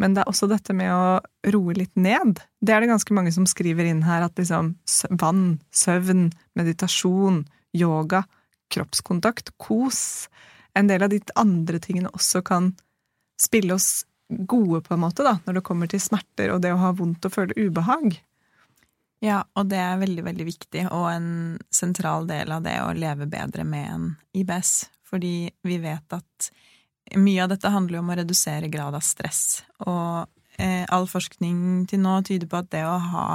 men 0.01 0.15
det 0.15 0.23
er 0.23 0.31
også 0.31 0.49
dette 0.51 0.73
med 0.75 0.91
å 0.91 1.19
roe 1.55 1.75
litt 1.77 1.93
ned. 1.95 2.41
Det 2.59 2.73
er 2.75 2.83
det 2.83 2.91
ganske 2.91 3.15
mange 3.15 3.31
som 3.31 3.45
skriver 3.47 3.87
inn 3.87 4.03
her, 4.03 4.25
at 4.25 4.35
liksom 4.39 4.73
vann, 5.21 5.45
søvn, 5.71 6.27
meditasjon, 6.59 7.45
yoga, 7.75 8.25
kroppskontakt, 8.73 9.55
kos 9.61 10.27
En 10.75 10.89
del 10.89 11.05
av 11.05 11.07
de 11.07 11.21
andre 11.39 11.79
tingene 11.79 12.09
også 12.11 12.41
kan 12.43 12.73
spille 13.39 13.77
oss 13.77 14.03
gode, 14.27 14.81
på 14.83 14.91
en 14.91 14.99
måte, 15.05 15.23
da, 15.23 15.37
når 15.45 15.55
det 15.55 15.61
kommer 15.63 15.87
til 15.87 16.01
smerter 16.03 16.51
og 16.51 16.59
det 16.65 16.73
å 16.75 16.81
ha 16.81 16.89
vondt 16.91 17.23
og 17.23 17.31
føle 17.31 17.55
ubehag. 17.55 18.17
Ja, 19.23 19.43
og 19.55 19.69
det 19.71 19.79
er 19.79 20.01
veldig, 20.01 20.23
veldig 20.25 20.45
viktig, 20.47 20.85
og 20.91 21.07
en 21.09 21.29
sentral 21.73 22.27
del 22.29 22.51
av 22.51 22.65
det 22.65 22.75
å 22.83 22.93
leve 22.97 23.27
bedre 23.31 23.63
med 23.67 23.87
en 23.89 24.07
IBS. 24.35 24.89
Fordi 25.05 25.49
vi 25.63 25.77
vet 25.79 26.15
at 26.17 26.49
mye 27.15 27.43
av 27.43 27.51
dette 27.53 27.71
handler 27.71 27.99
jo 27.99 28.03
om 28.03 28.11
å 28.11 28.17
redusere 28.19 28.71
grad 28.73 28.97
av 28.97 29.05
stress. 29.05 29.63
Og 29.85 30.25
eh, 30.57 30.83
all 30.89 31.07
forskning 31.09 31.85
til 31.89 32.01
nå 32.03 32.17
tyder 32.27 32.49
på 32.49 32.59
at 32.59 32.71
det 32.73 32.83
å 32.87 32.97
ha 33.13 33.27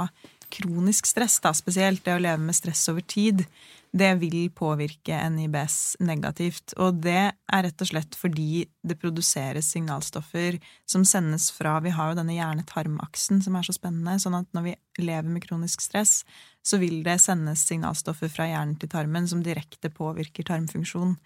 kronisk 0.51 1.07
stress, 1.07 1.39
da 1.43 1.53
spesielt 1.55 2.03
det 2.05 2.17
å 2.17 2.21
leve 2.21 2.43
med 2.43 2.57
stress 2.57 2.83
over 2.91 3.05
tid, 3.07 3.45
det 3.91 4.11
vil 4.21 4.45
påvirke 4.55 5.17
NIBS 5.33 5.97
negativt. 5.99 6.73
Og 6.79 7.01
det 7.03 7.33
er 7.33 7.63
rett 7.65 7.83
og 7.83 7.89
slett 7.89 8.15
fordi 8.15 8.63
det 8.87 8.97
produseres 9.01 9.67
signalstoffer 9.73 10.57
som 10.89 11.03
sendes 11.07 11.49
fra 11.51 11.77
Vi 11.83 11.91
har 11.95 12.11
jo 12.11 12.19
denne 12.21 12.37
hjerne-tarm-aksen 12.37 13.41
som 13.43 13.57
er 13.59 13.67
så 13.67 13.75
spennende, 13.75 14.15
sånn 14.23 14.39
at 14.39 14.47
når 14.55 14.69
vi 14.69 14.75
lever 15.03 15.27
med 15.27 15.43
kronisk 15.43 15.83
stress, 15.83 16.21
så 16.63 16.79
vil 16.79 17.01
det 17.03 17.17
sendes 17.19 17.65
signalstoffer 17.67 18.31
fra 18.31 18.47
hjernen 18.47 18.77
til 18.79 18.91
tarmen 18.91 19.27
som 19.27 19.43
direkte 19.43 19.91
påvirker 19.91 20.47
tarmfunksjon. 20.47 21.17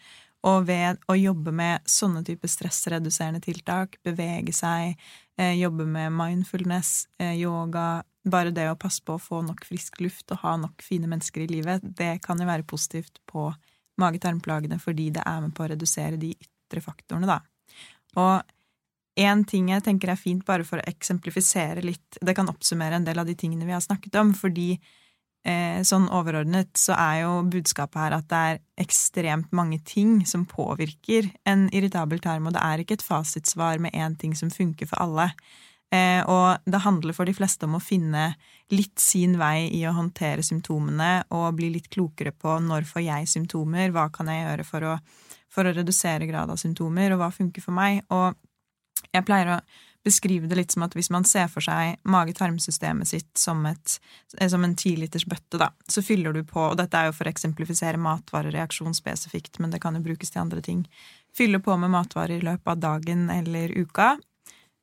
Og 0.45 0.65
ved 0.67 1.01
å 1.09 1.17
jobbe 1.17 1.53
med 1.53 1.85
sånne 1.89 2.21
typer 2.25 2.49
stressreduserende 2.49 3.41
tiltak, 3.45 3.97
bevege 4.05 4.53
seg, 4.53 4.97
eh, 5.37 5.53
jobbe 5.57 5.85
med 5.85 6.13
mindfulness, 6.13 7.07
eh, 7.19 7.33
yoga, 7.41 8.03
bare 8.25 8.53
det 8.55 8.65
å 8.71 8.79
passe 8.79 9.03
på 9.05 9.15
å 9.15 9.21
få 9.21 9.41
nok 9.45 9.63
frisk 9.67 9.99
luft 10.01 10.33
og 10.33 10.41
ha 10.41 10.55
nok 10.57 10.83
fine 10.85 11.09
mennesker 11.09 11.45
i 11.45 11.49
livet, 11.51 11.83
det 11.83 12.17
kan 12.25 12.41
jo 12.41 12.47
være 12.49 12.65
positivt 12.67 13.21
på 13.29 13.51
mage-tarmplagene 14.01 14.79
fordi 14.81 15.11
det 15.15 15.23
er 15.27 15.43
med 15.43 15.53
på 15.55 15.65
å 15.65 15.69
redusere 15.71 16.19
de 16.19 16.33
ytre 16.33 16.83
faktorene, 16.83 17.29
da. 17.29 17.39
Og 18.19 19.21
én 19.21 19.45
ting 19.47 19.69
jeg 19.71 19.83
tenker 19.85 20.11
er 20.11 20.19
fint, 20.19 20.43
bare 20.47 20.65
for 20.67 20.81
å 20.81 20.87
eksemplifisere 20.89 21.83
litt 21.85 22.19
Det 22.21 22.35
kan 22.35 22.49
oppsummere 22.51 22.97
en 22.97 23.07
del 23.07 23.19
av 23.21 23.27
de 23.27 23.35
tingene 23.37 23.67
vi 23.67 23.75
har 23.75 23.83
snakket 23.83 24.17
om, 24.19 24.33
fordi 24.35 24.73
eh, 25.45 25.79
sånn 25.87 26.09
overordnet 26.09 26.73
så 26.79 26.97
er 26.97 27.21
jo 27.23 27.37
budskapet 27.51 28.01
her 28.01 28.17
at 28.17 28.27
det 28.31 28.41
er 28.49 28.61
ekstremt 28.85 29.53
mange 29.55 29.79
ting 29.87 30.17
som 30.27 30.47
påvirker 30.49 31.29
en 31.47 31.69
irritabel 31.71 32.23
tarm, 32.23 32.49
og 32.49 32.57
det 32.57 32.65
er 32.65 32.83
ikke 32.83 32.99
et 32.99 33.05
fasitsvar 33.05 33.79
med 33.83 33.95
én 33.95 34.17
ting 34.19 34.35
som 34.35 34.51
funker 34.51 34.89
for 34.91 35.03
alle. 35.05 35.29
Eh, 35.93 36.21
og 36.25 36.65
det 36.65 36.81
handler 36.81 37.13
for 37.13 37.29
de 37.29 37.35
fleste 37.37 37.67
om 37.67 37.77
å 37.77 37.83
finne 37.83 38.31
litt 38.73 38.99
sin 38.99 39.37
vei 39.37 39.67
i 39.77 39.83
å 39.85 39.93
håndtere 39.93 40.43
symptomene 40.43 41.27
og 41.35 41.59
bli 41.59 41.69
litt 41.75 41.91
klokere 41.93 42.33
på 42.33 42.57
når 42.63 42.87
får 42.89 43.05
jeg 43.05 43.31
symptomer, 43.35 43.93
hva 43.93 44.07
kan 44.13 44.31
jeg 44.31 44.41
gjøre 44.47 44.65
for 44.67 44.87
å, 44.89 44.95
for 45.51 45.67
å 45.67 45.75
redusere 45.75 46.27
grad 46.29 46.51
av 46.51 46.61
symptomer, 46.61 47.13
og 47.13 47.21
hva 47.21 47.29
funker 47.33 47.63
for 47.63 47.77
meg. 47.77 48.01
Og 48.09 48.33
jeg 49.13 49.27
pleier 49.27 49.53
å 49.55 49.59
beskrive 50.05 50.49
det 50.49 50.57
litt 50.59 50.73
som 50.73 50.85
at 50.85 50.93
hvis 50.97 51.09
man 51.13 51.25
ser 51.25 51.47
for 51.49 51.65
seg 51.65 51.97
mage-tarmsystemet 52.09 53.09
sitt 53.09 53.31
som, 53.41 53.63
et, 53.69 53.97
eh, 54.37 54.49
som 54.49 54.65
en 54.65 54.75
tiliters 54.77 55.25
bøtte, 55.29 55.59
da, 55.61 55.71
så 55.89 56.03
fyller 56.05 56.33
du 56.33 56.43
på, 56.45 56.61
og 56.71 56.77
dette 56.81 56.97
er 56.97 57.09
jo 57.09 57.17
for 57.17 57.29
å 57.29 57.33
eksemplifisere 57.33 58.01
matvarereaksjon 58.01 58.97
spesifikt, 58.97 59.59
men 59.61 59.73
det 59.73 59.81
kan 59.85 59.97
jo 59.97 60.05
brukes 60.05 60.33
til 60.33 60.43
andre 60.45 60.61
ting, 60.65 60.85
fyller 61.35 61.61
på 61.61 61.77
med 61.77 61.93
matvarer 61.93 62.37
i 62.37 62.45
løpet 62.45 62.73
av 62.75 62.83
dagen 62.85 63.29
eller 63.33 63.73
uka, 63.73 64.15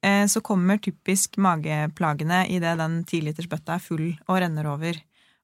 så 0.02 0.40
kommer 0.42 0.80
typisk 0.82 1.36
mageplagene 1.38 2.40
idet 2.50 2.72
den 2.80 2.96
tilitersbøtta 3.06 3.76
er 3.76 3.84
full 3.84 4.08
og 4.26 4.40
renner 4.42 4.66
over. 4.66 4.96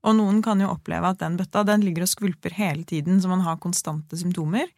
Og 0.06 0.14
noen 0.18 0.40
kan 0.42 0.60
jo 0.62 0.70
oppleve 0.70 1.10
at 1.10 1.20
den 1.22 1.36
bøtta 1.38 1.64
den 1.66 1.82
ligger 1.86 2.06
og 2.06 2.10
skvulper 2.10 2.54
hele 2.58 2.84
tiden, 2.86 3.20
så 3.22 3.30
man 3.30 3.42
har 3.46 3.58
konstante 3.62 4.18
symptomer. 4.18 4.70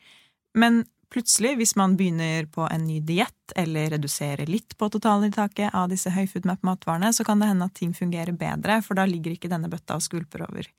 Men 0.57 0.83
plutselig, 1.13 1.57
hvis 1.59 1.75
man 1.77 1.97
begynner 1.99 2.47
på 2.53 2.65
en 2.71 2.87
ny 2.87 3.01
diett 3.05 3.55
eller 3.59 3.91
reduserer 3.97 4.49
litt 4.49 4.77
på 4.79 4.89
totalinntaket 4.93 5.75
av 5.77 5.91
disse 5.93 6.13
høyfoodmap-matvarene, 6.15 7.13
så 7.13 7.27
kan 7.27 7.43
det 7.43 7.51
hende 7.51 7.69
at 7.69 7.77
ting 7.77 7.93
fungerer 7.97 8.33
bedre, 8.33 8.81
for 8.87 8.99
da 8.99 9.07
ligger 9.11 9.35
ikke 9.35 9.51
denne 9.53 9.71
bøtta 9.71 9.99
og 9.99 10.07
skvulper 10.07 10.47
over. 10.49 10.71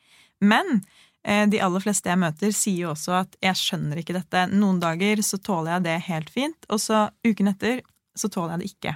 Men 0.41 0.81
eh, 1.23 1.45
de 1.51 1.61
aller 1.61 1.83
fleste 1.83 2.09
jeg 2.09 2.21
møter, 2.23 2.55
sier 2.55 2.87
jo 2.87 2.93
også 2.95 3.19
at 3.21 3.35
'jeg 3.41 3.59
skjønner 3.59 4.01
ikke 4.01 4.17
dette'. 4.17 4.49
Noen 4.55 4.79
dager 4.81 5.21
så 5.21 5.37
tåler 5.37 5.75
jeg 5.75 5.83
det 5.83 5.97
helt 6.09 6.29
fint, 6.29 6.65
og 6.69 6.79
så 6.79 7.09
uken 7.27 7.53
etter 7.53 7.83
så 8.17 8.29
tåler 8.31 8.55
jeg 8.55 8.61
det 8.61 8.71
ikke. 8.73 8.95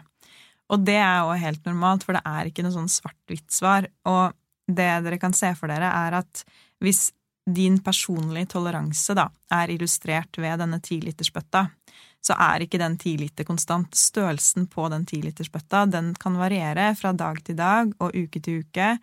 Og 0.73 0.81
det 0.85 0.97
er 0.97 1.19
jo 1.21 1.35
helt 1.43 1.67
normalt, 1.67 2.05
for 2.05 2.17
det 2.17 2.23
er 2.25 2.49
ikke 2.49 2.65
noe 2.65 2.73
sånn 2.73 2.89
svart-hvitt-svar. 2.89 3.89
Og 4.09 4.33
det 4.65 4.89
dere 5.05 5.21
kan 5.21 5.35
se 5.37 5.51
for 5.57 5.69
dere, 5.69 5.91
er 5.91 6.17
at 6.21 6.41
hvis 6.81 7.11
din 7.45 7.77
personlige 7.85 8.55
toleranse 8.55 9.13
da, 9.17 9.27
er 9.53 9.69
illustrert 9.75 10.39
ved 10.41 10.57
denne 10.63 10.79
tilitersbøtta, 10.81 11.67
så 12.25 12.33
er 12.41 12.65
ikke 12.65 12.81
den 12.81 12.97
tiliter 12.97 13.45
konstant. 13.45 13.93
Størrelsen 13.93 14.65
på 14.71 14.87
den 14.89 15.05
tilitersbøtta 15.05 15.85
den 15.93 16.15
kan 16.17 16.39
variere 16.41 16.89
fra 16.97 17.13
dag 17.13 17.43
til 17.45 17.59
dag 17.59 17.93
og 18.01 18.17
uke 18.17 18.41
til 18.41 18.63
uke, 18.65 18.95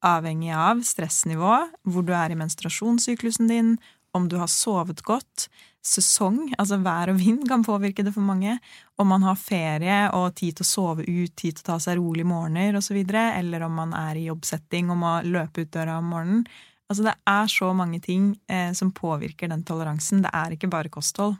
avhengig 0.00 0.54
av 0.56 0.80
stressnivå, 0.88 1.56
hvor 1.84 2.06
du 2.06 2.14
er 2.16 2.32
i 2.32 2.38
menstruasjonssyklusen 2.40 3.50
din, 3.52 3.74
om 4.16 4.30
du 4.32 4.38
har 4.40 4.48
sovet 4.48 5.04
godt, 5.04 5.50
sesong, 5.80 6.50
altså 6.60 6.76
vær 6.84 7.10
og 7.12 7.20
vind 7.20 7.46
kan 7.48 7.62
påvirke 7.64 8.04
det 8.04 8.12
for 8.12 8.24
mange, 8.24 8.58
om 9.00 9.08
man 9.08 9.24
har 9.24 9.38
ferie 9.40 10.00
og 10.16 10.34
tid 10.36 10.58
til 10.58 10.66
å 10.66 10.68
sove 10.68 11.06
ut, 11.06 11.32
tid 11.32 11.56
til 11.56 11.64
å 11.64 11.68
ta 11.72 11.78
seg 11.80 11.96
rolig 12.00 12.26
morgener 12.28 12.76
osv., 12.76 12.98
eller 13.00 13.64
om 13.64 13.78
man 13.80 13.94
er 13.96 14.20
i 14.20 14.26
jobbsetting 14.28 14.92
og 14.92 15.00
må 15.00 15.14
løpe 15.24 15.64
ut 15.64 15.72
døra 15.72 15.98
om 16.02 16.12
morgenen. 16.12 16.44
Altså 16.90 17.06
det 17.06 17.14
er 17.32 17.46
så 17.48 17.70
mange 17.76 18.00
ting 18.02 18.34
eh, 18.50 18.72
som 18.74 18.90
påvirker 18.92 19.48
den 19.48 19.62
toleransen. 19.64 20.24
Det 20.24 20.32
er 20.34 20.56
ikke 20.56 20.70
bare 20.72 20.90
kosthold. 20.92 21.36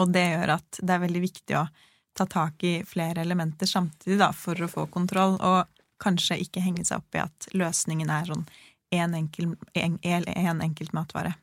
Og 0.00 0.12
det 0.14 0.24
gjør 0.30 0.54
at 0.56 0.80
det 0.80 0.94
er 0.94 1.02
veldig 1.02 1.22
viktig 1.22 1.58
å 1.58 1.66
ta 2.16 2.26
tak 2.26 2.64
i 2.64 2.74
flere 2.86 3.22
elementer 3.22 3.68
samtidig 3.68 4.18
da, 4.20 4.30
for 4.36 4.58
å 4.58 4.70
få 4.70 4.86
kontroll, 4.92 5.36
og 5.38 5.68
kanskje 6.02 6.40
ikke 6.42 6.64
henge 6.64 6.84
seg 6.88 7.02
opp 7.02 7.14
i 7.14 7.22
at 7.22 7.48
løsningen 7.54 8.10
er 8.10 8.32
sånn 8.32 8.44
én 8.92 9.14
enkel, 9.16 9.54
en, 9.78 9.98
en 10.02 10.64
enkelt 10.64 10.92
matvare. 10.96 11.36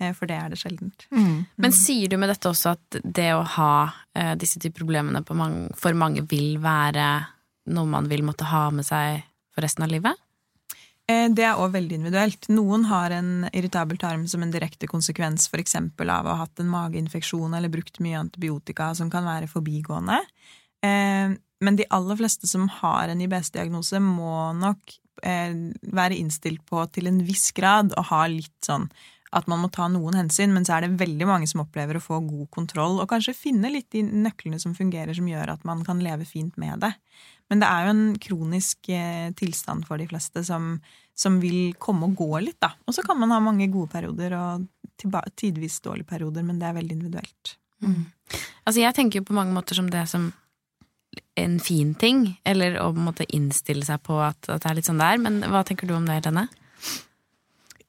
Eh, 0.00 0.14
for 0.16 0.30
det 0.30 0.38
er 0.38 0.52
det 0.52 0.60
sjeldent. 0.60 1.04
Mm. 1.12 1.44
Men 1.60 1.76
sier 1.76 2.08
du 2.08 2.16
med 2.20 2.32
dette 2.32 2.48
også 2.50 2.72
at 2.72 3.00
det 3.04 3.30
å 3.36 3.44
ha 3.56 3.74
eh, 4.16 4.32
disse 4.40 4.60
typer 4.62 4.80
problemene 4.82 5.22
mange, 5.36 5.68
for 5.78 5.96
mange 5.98 6.24
vil 6.30 6.56
være 6.62 7.10
noe 7.70 7.90
man 7.90 8.08
vil 8.10 8.24
måtte 8.26 8.48
ha 8.48 8.68
med 8.74 8.88
seg 8.88 9.20
for 9.52 9.66
resten 9.66 9.84
av 9.84 9.92
livet? 9.92 10.16
Eh, 11.10 11.26
det 11.36 11.44
er 11.44 11.60
òg 11.60 11.74
veldig 11.74 12.00
individuelt. 12.00 12.48
Noen 12.52 12.86
har 12.88 13.12
en 13.14 13.44
irritabel 13.52 14.00
tarm 14.00 14.24
som 14.30 14.42
en 14.44 14.54
direkte 14.54 14.88
konsekvens 14.90 15.50
f.eks. 15.50 15.76
av 15.76 16.08
å 16.24 16.32
ha 16.32 16.40
hatt 16.46 16.62
en 16.62 16.72
mageinfeksjon 16.72 17.54
eller 17.58 17.72
brukt 17.72 18.00
mye 18.00 18.24
antibiotika 18.24 18.94
som 18.96 19.12
kan 19.12 19.28
være 19.28 19.50
forbigående. 19.52 20.22
Eh, 20.86 21.36
men 21.60 21.76
de 21.76 21.84
aller 21.92 22.16
fleste 22.16 22.48
som 22.48 22.70
har 22.80 23.12
en 23.12 23.20
IBS-diagnose, 23.20 24.00
må 24.00 24.50
nok 24.56 24.96
være 25.20 26.16
innstilt 26.16 26.62
på 26.64 26.80
til 26.94 27.10
en 27.10 27.18
viss 27.20 27.50
grad 27.52 27.90
å 27.92 28.06
ha 28.08 28.22
litt 28.32 28.64
sånn 28.64 28.86
at 29.36 29.46
man 29.50 29.60
må 29.62 29.68
ta 29.70 29.86
noen 29.90 30.16
hensyn, 30.18 30.50
men 30.54 30.64
så 30.66 30.76
er 30.76 30.84
det 30.86 31.00
veldig 31.00 31.26
mange 31.28 31.46
som 31.50 31.62
opplever 31.62 31.98
å 31.98 32.02
få 32.02 32.18
god 32.26 32.48
kontroll, 32.54 32.98
og 32.98 33.10
kanskje 33.12 33.36
finne 33.36 33.70
litt 33.70 33.90
de 33.94 34.02
nøklene 34.02 34.58
som 34.62 34.74
fungerer, 34.74 35.14
som 35.14 35.28
gjør 35.30 35.52
at 35.54 35.66
man 35.68 35.84
kan 35.86 36.02
leve 36.02 36.26
fint 36.26 36.56
med 36.60 36.82
det. 36.82 36.92
Men 37.50 37.62
det 37.62 37.68
er 37.70 37.86
jo 37.86 37.92
en 37.94 38.04
kronisk 38.22 38.90
eh, 38.94 39.30
tilstand 39.38 39.86
for 39.86 40.02
de 40.02 40.08
fleste 40.10 40.42
som, 40.46 40.76
som, 41.18 41.38
vil 41.42 41.76
komme 41.82 42.08
og 42.08 42.18
gå 42.18 42.30
litt, 42.42 42.58
da. 42.62 42.72
Og 42.86 42.94
så 42.94 43.04
kan 43.06 43.18
man 43.18 43.34
ha 43.34 43.40
mange 43.42 43.70
gode 43.70 43.90
perioder 43.94 44.34
og 44.38 44.66
tidvis 45.38 45.80
dårlige 45.84 46.10
perioder, 46.10 46.46
men 46.46 46.58
det 46.60 46.68
er 46.68 46.78
veldig 46.78 46.98
individuelt. 46.98 47.56
Mm. 47.80 48.04
Altså, 48.66 48.80
jeg 48.82 48.94
tenker 48.98 49.20
jo 49.20 49.28
på 49.30 49.36
mange 49.36 49.54
måter 49.54 49.78
som 49.78 49.90
det 49.90 50.04
som 50.10 50.30
en 51.38 51.56
fin 51.62 51.94
ting, 51.98 52.26
eller 52.46 52.78
å 52.82 52.90
på 52.94 53.26
innstille 53.34 53.86
seg 53.86 54.02
på 54.06 54.18
at, 54.22 54.42
at 54.50 54.62
det 54.62 54.70
er 54.70 54.78
litt 54.78 54.90
sånn 54.90 55.00
det 55.00 55.08
er, 55.14 55.22
men 55.22 55.40
hva 55.50 55.62
tenker 55.66 55.88
du 55.88 55.96
om 55.96 56.06
det, 56.06 56.20
Helene? 56.20 56.48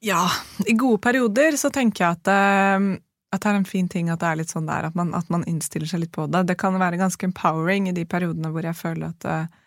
Ja, 0.02 0.26
i 0.66 0.74
gode 0.74 0.98
perioder 0.98 1.54
så 1.62 1.70
tenker 1.70 2.04
jeg 2.04 2.18
at, 2.18 2.30
uh, 2.34 2.98
at, 3.30 3.44
det 3.44 3.50
er 3.52 3.58
en 3.60 3.68
fin 3.70 3.90
ting 3.90 4.10
at 4.10 4.24
det 4.24 4.32
er 4.32 4.40
litt 4.40 4.54
sånn 4.54 4.66
der, 4.66 4.88
at 4.90 4.96
man, 4.98 5.14
at 5.14 5.28
man, 5.30 5.46
innstiller 5.50 5.90
seg 5.90 6.02
litt 6.02 6.14
på 6.16 6.26
det. 6.26 6.48
Det 6.50 6.58
kan 6.58 6.80
være 6.82 6.98
ganske 6.98 7.28
empowering 7.30 7.92
i 7.92 7.94
de 7.94 8.08
periodene 8.10 8.50
hvor 8.50 8.66
jeg 8.66 8.78
føler 8.80 9.12
at 9.14 9.28
uh, 9.30 9.60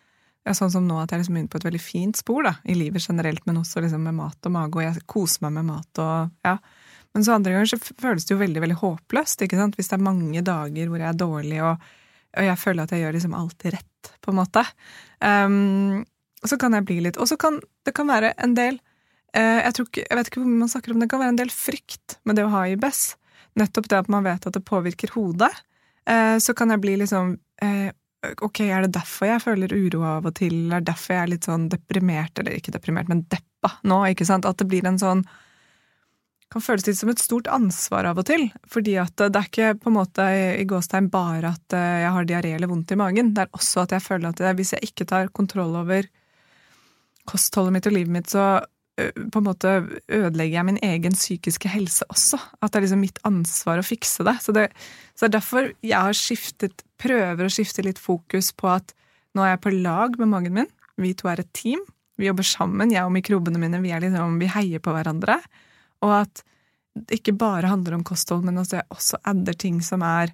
ja, 0.45 0.53
Sånn 0.53 0.69
som 0.69 0.83
nå, 0.85 0.99
at 1.01 1.09
jeg 1.09 1.23
liksom 1.23 1.37
er 1.37 1.41
inne 1.41 1.49
på 1.49 1.57
et 1.57 1.65
veldig 1.65 1.81
fint 1.81 2.19
spor 2.19 2.43
da, 2.45 2.51
i 2.69 2.75
livet 2.77 3.01
generelt, 3.01 3.41
men 3.47 3.63
også 3.63 3.81
liksom 3.81 4.03
med 4.05 4.13
mat 4.19 4.45
og 4.45 4.53
mage, 4.53 4.77
og 4.77 4.83
jeg 4.83 5.05
koser 5.09 5.47
meg 5.47 5.55
med 5.55 5.69
mat 5.71 6.01
og 6.03 6.45
ja. 6.45 6.59
Men 7.15 7.25
så 7.25 7.37
andre 7.37 7.55
ganger 7.55 7.71
så 7.71 7.79
føles 7.79 8.27
det 8.27 8.35
jo 8.35 8.41
veldig 8.43 8.61
veldig 8.61 8.77
håpløst, 8.83 9.41
ikke 9.41 9.57
sant? 9.57 9.79
hvis 9.79 9.89
det 9.89 9.95
er 9.97 10.03
mange 10.05 10.43
dager 10.45 10.91
hvor 10.91 11.01
jeg 11.01 11.07
er 11.09 11.17
dårlig, 11.17 11.61
og, 11.63 11.87
og 12.35 12.49
jeg 12.51 12.61
føler 12.61 12.83
at 12.83 12.93
jeg 12.93 13.05
gjør 13.05 13.15
liksom 13.15 13.37
alt 13.39 13.65
rett, 13.71 14.11
på 14.21 14.33
en 14.33 14.37
måte. 14.37 14.65
Um, 15.23 16.03
så 16.45 16.59
kan 16.61 16.75
jeg 16.75 16.85
bli 16.85 16.99
litt 17.01 17.15
Og 17.17 17.25
så 17.25 17.39
kan 17.41 17.55
det 17.87 17.95
kan 17.97 18.05
være 18.11 18.35
en 18.43 18.53
del 18.53 18.75
Eh, 18.77 18.84
jeg, 19.41 19.75
ikke, 19.83 20.05
jeg, 20.05 20.17
vet 20.17 20.29
ikke 20.29 20.41
hvor 20.41 20.51
man 20.51 20.71
snakker 20.71 20.93
om 20.93 21.01
det. 21.01 21.09
kan 21.11 21.21
være 21.21 21.33
en 21.35 21.39
del 21.41 21.53
frykt 21.53 22.17
med 22.23 22.39
det 22.39 22.45
å 22.47 22.53
ha 22.53 22.65
IBS. 22.71 23.03
Nettopp 23.59 23.89
det 23.91 24.01
at 24.03 24.11
man 24.11 24.25
vet 24.25 24.47
at 24.47 24.55
det 24.55 24.63
påvirker 24.67 25.13
hodet. 25.15 25.51
Eh, 26.07 26.37
så 26.39 26.55
kan 26.57 26.73
jeg 26.73 26.83
bli 26.83 26.97
liksom 27.03 27.37
Ok, 28.41 28.63
er 28.65 28.81
det 28.81 28.95
derfor 28.95 29.27
jeg 29.29 29.41
føler 29.43 29.73
uro 29.75 29.99
av 30.09 30.25
og 30.25 30.33
til? 30.39 30.55
Er 30.73 30.81
det 30.81 30.89
derfor 30.89 31.13
jeg 31.13 31.21
er 31.21 31.29
litt 31.29 31.45
sånn 31.45 31.67
deprimert, 31.69 32.39
eller 32.41 32.55
ikke 32.57 32.73
deprimert, 32.73 33.05
men 33.11 33.21
deppa 33.29 33.69
nå? 33.85 33.99
ikke 34.09 34.25
sant? 34.25 34.47
At 34.49 34.57
det 34.57 34.65
blir 34.71 34.87
en 34.89 34.97
sånn 34.97 35.21
kan 36.55 36.63
føles 36.63 36.85
litt 36.87 36.97
som 36.99 37.09
et 37.11 37.21
stort 37.21 37.49
ansvar 37.51 38.07
av 38.09 38.19
og 38.21 38.27
til. 38.29 38.47
Fordi 38.71 38.95
at 39.01 39.17
det 39.19 39.39
er 39.39 39.49
ikke 39.49 39.71
på 39.81 39.91
en 39.91 39.97
måte 39.97 40.27
i 40.61 40.65
gåstegn 40.69 41.09
bare 41.13 41.55
at 41.55 41.75
jeg 41.75 42.11
har 42.17 42.27
diaré 42.29 42.53
eller 42.55 42.71
vondt 42.71 42.93
i 42.93 42.99
magen. 42.99 43.33
Det 43.35 43.45
er 43.45 43.57
også 43.57 43.83
at 43.83 43.95
jeg 43.97 44.05
føler 44.05 44.31
at 44.31 44.43
hvis 44.57 44.75
jeg 44.75 44.91
ikke 44.91 45.07
tar 45.09 45.33
kontroll 45.35 45.75
over 45.81 46.07
kostholdet 47.25 47.75
mitt 47.75 47.89
og 47.89 47.95
livet 47.97 48.13
mitt, 48.13 48.29
så 48.29 48.61
på 48.95 49.41
en 49.41 49.47
måte 49.47 49.71
ødelegger 50.07 50.55
jeg 50.55 50.67
min 50.69 50.79
egen 50.85 51.15
psykiske 51.17 51.71
helse 51.71 52.05
også. 52.11 52.39
At 52.61 52.71
det 52.71 52.79
er 52.79 52.85
liksom 52.85 53.01
mitt 53.03 53.19
ansvar 53.27 53.81
å 53.81 53.85
fikse 53.85 54.23
det. 54.27 54.37
Så 54.43 54.55
det, 54.55 54.69
så 55.19 55.27
er 55.27 55.33
derfor 55.35 55.67
jeg 55.83 55.99
har 55.99 56.15
skiftet, 56.15 56.85
prøver 57.01 57.43
å 57.47 57.51
skifte 57.51 57.83
litt 57.83 57.99
fokus 57.99 58.53
på 58.55 58.71
at 58.71 58.95
nå 59.35 59.43
er 59.43 59.55
jeg 59.55 59.63
på 59.65 59.75
lag 59.75 60.15
med 60.21 60.31
magen 60.31 60.55
min. 60.55 60.71
Vi 61.01 61.11
to 61.17 61.27
er 61.27 61.43
et 61.43 61.51
team. 61.57 61.83
Vi 62.15 62.29
jobber 62.29 62.47
sammen, 62.47 62.93
jeg 62.93 63.03
og 63.03 63.11
mikrobene 63.11 63.59
mine. 63.59 63.81
Vi, 63.83 63.91
liksom, 63.91 64.39
vi 64.39 64.51
heier 64.53 64.83
på 64.83 64.95
hverandre. 64.95 65.41
Og 66.05 66.15
at 66.21 66.45
det 66.95 67.19
ikke 67.19 67.35
bare 67.35 67.67
handler 67.67 67.97
om 67.97 68.05
kosthold, 68.07 68.45
men 68.47 68.61
at 68.61 68.71
jeg 68.71 68.87
også 68.95 69.19
adder 69.27 69.57
ting 69.59 69.81
som 69.83 70.03
er 70.07 70.31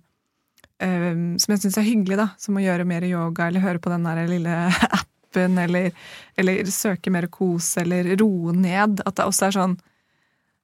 øh, 0.85 1.37
Som 1.41 1.55
jeg 1.55 1.63
syns 1.63 1.79
er 1.81 1.87
hyggelig, 1.87 2.19
da. 2.21 2.27
Som 2.37 2.59
å 2.59 2.63
gjøre 2.63 2.85
mer 2.85 3.07
yoga, 3.09 3.47
eller 3.47 3.65
høre 3.65 3.81
på 3.81 3.89
den 3.89 4.05
der 4.05 4.21
lille 4.29 4.59
appen, 4.99 5.10
eller, 5.37 5.91
eller 6.37 6.65
søke 6.71 7.11
mer 7.13 7.27
kos, 7.31 7.77
eller 7.77 8.15
roe 8.19 8.53
ned. 8.55 9.01
At 9.05 9.15
det 9.15 9.25
også 9.25 9.47
er 9.49 9.51
sånn 9.51 9.77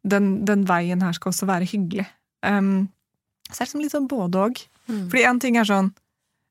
Den, 0.07 0.45
den 0.45 0.63
veien 0.69 1.01
her 1.03 1.13
skal 1.17 1.33
også 1.33 1.47
være 1.49 1.65
hyggelig. 1.67 2.05
Um, 2.45 2.87
så 3.49 3.61
er 3.61 3.65
det 3.65 3.65
liksom 3.67 3.81
litt 3.81 3.95
sånn 3.95 4.07
både 4.07 4.43
og. 4.45 4.61
Mm. 4.87 5.07
Fordi 5.11 5.23
en 5.27 5.39
ting 5.43 5.57
er 5.57 5.67
sånn 5.67 5.93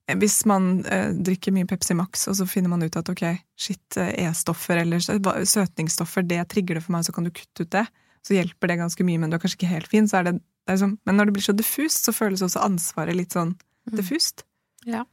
hvis 0.07 0.45
man 0.47 0.85
eh, 0.87 1.09
drikker 1.11 1.51
mye 1.51 1.67
Pepsi 1.67 1.95
Max, 1.99 2.29
og 2.31 2.37
så 2.39 2.45
finner 2.47 2.71
man 2.71 2.85
ut 2.85 2.95
at 2.95 3.09
ok, 3.11 3.25
shit, 3.59 3.97
eh, 3.99 4.13
E-stoffer 4.29 4.79
eller 4.85 5.01
søtningsstoffer, 5.03 6.23
det 6.23 6.45
trigger 6.53 6.79
det 6.79 6.83
for 6.85 6.95
meg, 6.95 7.03
så 7.09 7.15
kan 7.17 7.27
du 7.27 7.33
kutte 7.35 7.65
ut 7.67 7.73
det. 7.75 7.83
Så 8.23 8.37
hjelper 8.37 8.71
det 8.71 8.77
ganske 8.79 9.03
mye, 9.09 9.19
men 9.19 9.33
du 9.33 9.35
er 9.35 9.43
kanskje 9.43 9.59
ikke 9.59 9.73
helt 9.73 9.91
fin. 9.91 10.07
Så 10.07 10.21
det, 10.23 10.37
det 10.39 10.77
liksom, 10.77 10.93
men 11.03 11.19
når 11.19 11.27
det 11.27 11.35
blir 11.35 11.47
så 11.49 11.57
diffust, 11.59 12.07
så 12.07 12.15
føles 12.15 12.45
også 12.47 12.63
ansvaret 12.63 13.19
litt 13.19 13.35
sånn 13.35 13.57
Mm. 13.87 13.97
diffust. 14.01 14.43
Ja. 14.83 15.05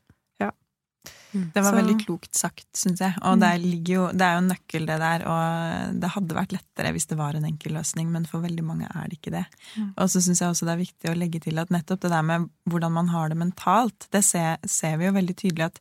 Det 1.34 1.62
var 1.62 1.72
Så- 1.72 1.78
veldig 1.80 2.06
klokt 2.06 2.36
sagt, 2.38 2.68
syns 2.78 3.01
jeg. 3.01 3.16
Og 3.26 3.39
det, 3.41 3.49
jo, 3.89 4.06
det 4.14 4.22
er 4.22 4.36
jo 4.38 4.43
en 4.43 4.51
nøkkel, 4.51 4.86
det 4.86 4.99
der. 5.01 5.26
Og 5.26 5.99
det 5.99 6.12
hadde 6.14 6.38
vært 6.38 6.54
lettere 6.54 6.93
hvis 6.93 7.08
det 7.10 7.18
var 7.18 7.36
en 7.36 7.47
enkel 7.49 7.74
løsning, 7.74 8.12
men 8.14 8.26
for 8.30 8.45
veldig 8.45 8.64
mange 8.64 8.86
er 8.86 9.10
det 9.10 9.18
ikke 9.18 9.34
det. 9.34 9.45
Mm. 9.76 9.93
Og 9.97 10.10
så 10.14 10.22
syns 10.22 10.39
jeg 10.43 10.49
også 10.54 10.70
det 10.70 10.76
er 10.76 10.86
viktig 10.86 11.12
å 11.12 11.18
legge 11.18 11.41
til 11.41 11.60
at 11.60 11.74
nettopp 11.74 12.06
det 12.06 12.14
der 12.14 12.22
med 12.22 12.49
hvordan 12.70 12.93
man 12.93 13.08
har 13.10 13.30
det 13.30 13.38
mentalt, 13.38 14.08
det 14.12 14.24
ser, 14.24 14.58
ser 14.66 14.97
vi 14.97 15.10
jo 15.10 15.18
veldig 15.18 15.36
tydelig 15.36 15.72
at 15.72 15.80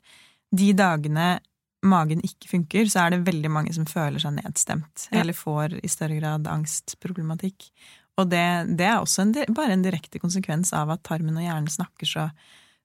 de 0.52 0.72
dagene 0.72 1.40
magen 1.82 2.22
ikke 2.22 2.48
funker, 2.48 2.86
så 2.90 3.06
er 3.06 3.14
det 3.14 3.26
veldig 3.26 3.50
mange 3.50 3.72
som 3.74 3.86
føler 3.88 4.22
seg 4.22 4.36
nedstemt. 4.38 5.08
Ja. 5.10 5.20
Eller 5.20 5.36
får 5.36 5.80
i 5.82 5.90
større 5.90 6.18
grad 6.20 6.46
angstproblematikk. 6.50 7.70
Og 8.20 8.28
det, 8.30 8.44
det 8.78 8.86
er 8.86 9.00
også 9.00 9.24
en, 9.24 9.32
bare 9.56 9.74
en 9.74 9.84
direkte 9.84 10.20
konsekvens 10.22 10.72
av 10.76 10.92
at 10.94 11.02
tarmen 11.06 11.38
og 11.38 11.44
hjernen 11.44 11.70
snakker 11.72 12.08
så, 12.08 12.28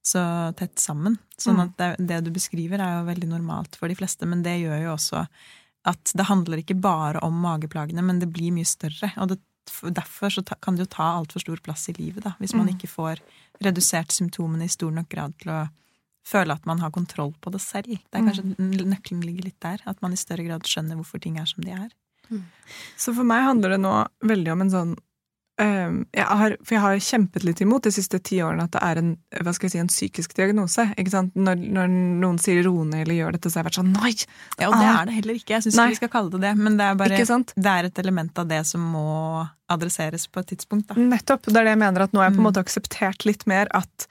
så 0.08 0.24
tett 0.58 0.80
sammen. 0.80 1.18
Sånn 1.38 1.58
Mm. 1.60 1.64
at 1.68 1.78
det, 1.78 2.08
det 2.08 2.24
du 2.26 2.32
beskriver, 2.32 2.80
er 2.80 2.99
jo 3.01 3.08
veldig 3.12 3.28
normalt 3.34 3.76
for 3.76 3.88
de 3.91 3.95
fleste, 3.99 4.26
men 4.28 4.41
det 4.45 4.55
gjør 4.64 4.82
jo 4.86 4.93
også 4.95 5.28
at 5.88 6.12
det 6.20 6.26
handler 6.28 6.60
ikke 6.64 6.80
bare 6.82 7.20
om 7.24 7.36
mageplagene, 7.43 8.03
men 8.03 8.20
det 8.20 8.28
blir 8.34 8.51
mye 8.55 8.68
større. 8.68 9.12
Og 9.24 9.30
det, 9.32 9.38
derfor 9.93 10.32
så 10.34 10.43
ta, 10.43 10.55
kan 10.60 10.76
det 10.76 10.86
jo 10.88 10.93
ta 10.97 11.10
altfor 11.20 11.39
stor 11.43 11.62
plass 11.64 11.88
i 11.91 11.93
livet, 11.99 12.24
da, 12.24 12.34
hvis 12.39 12.53
man 12.55 12.68
Mm. 12.68 12.74
ikke 12.76 12.89
får 12.91 13.20
redusert 13.64 14.12
symptomene 14.12 14.64
i 14.66 14.72
stor 14.74 14.91
nok 14.91 15.08
grad 15.10 15.34
til 15.39 15.51
å 15.51 15.70
føle 16.28 16.51
at 16.53 16.66
man 16.68 16.80
har 16.80 16.91
kontroll 16.91 17.34
på 17.41 17.51
det 17.53 17.62
selv. 17.64 17.88
Det 17.88 18.20
er 18.20 18.26
kanskje 18.28 18.58
nøkkelen 18.60 19.24
ligger 19.24 19.45
litt 19.45 19.60
der, 19.64 19.80
at 19.88 20.01
man 20.01 20.12
i 20.12 20.20
større 20.20 20.43
grad 20.45 20.64
skjønner 20.68 20.95
hvorfor 20.99 21.22
ting 21.24 21.38
er 21.39 21.45
som 21.47 21.64
de 21.64 21.72
er. 21.72 21.89
Så 22.97 23.14
for 23.16 23.24
meg 23.24 23.45
handler 23.47 23.70
det 23.78 23.80
nå 23.80 23.93
veldig 24.28 24.51
om 24.51 24.62
en 24.66 24.70
sånn 24.74 24.97
jeg 25.58 26.26
har, 26.30 26.53
For 26.64 26.76
jeg 26.76 26.82
har 26.84 26.99
kjempet 27.01 27.43
litt 27.43 27.62
imot 27.62 27.82
de 27.88 27.91
siste 27.91 28.20
ti 28.22 28.38
årene 28.45 28.64
at 28.68 28.72
det 28.76 28.82
er 28.86 28.99
en, 29.01 29.18
hva 29.41 29.53
skal 29.55 29.66
jeg 29.68 29.72
si, 29.74 29.80
en 29.82 29.88
psykisk 29.89 30.36
diagnose. 30.38 30.86
ikke 30.97 31.10
sant? 31.10 31.34
Når, 31.36 31.55
når 31.74 31.88
noen 32.22 32.38
sier 32.38 32.62
ro 32.68 32.84
ned 32.84 33.08
eller 33.08 33.16
gjør 33.18 33.32
dette, 33.38 33.49
så 33.49 33.58
har 33.58 33.64
jeg 33.66 33.70
vært 33.72 33.80
sånn 33.82 33.93
nei! 33.95 34.12
Ja, 34.60 34.68
og 34.70 34.76
det 34.78 34.86
Ah. 34.88 35.01
er 35.01 35.05
det 35.10 35.16
heller 35.18 35.34
ikke. 35.39 35.53
Jeg 35.55 35.64
syns 35.66 35.80
ikke 35.80 35.88
vi 35.95 35.95
skal 36.01 36.10
kalle 36.14 36.30
det 36.36 36.41
det, 36.41 36.53
men 36.58 36.78
det 36.78 36.86
er 36.86 36.95
bare 36.95 37.18
det 37.58 37.66
er 37.74 37.86
et 37.89 37.99
element 37.99 38.38
av 38.38 38.47
det 38.47 38.62
som 38.68 38.82
må 38.93 39.47
adresseres 39.70 40.28
på 40.32 40.39
et 40.39 40.47
tidspunkt. 40.53 40.88
Da. 40.88 40.95
Nettopp. 40.95 41.41
Det 41.49 41.55
er 41.58 41.64
det 41.66 41.74
jeg 41.76 41.82
mener, 41.82 42.01
at 42.05 42.12
nå 42.14 42.22
har 42.22 42.30
jeg 42.30 42.38
på 42.38 42.39
en 42.39 42.45
Mm. 42.45 42.51
måte 42.53 42.64
akseptert 42.64 43.26
litt 43.26 43.47
mer 43.47 43.68
at 43.74 44.08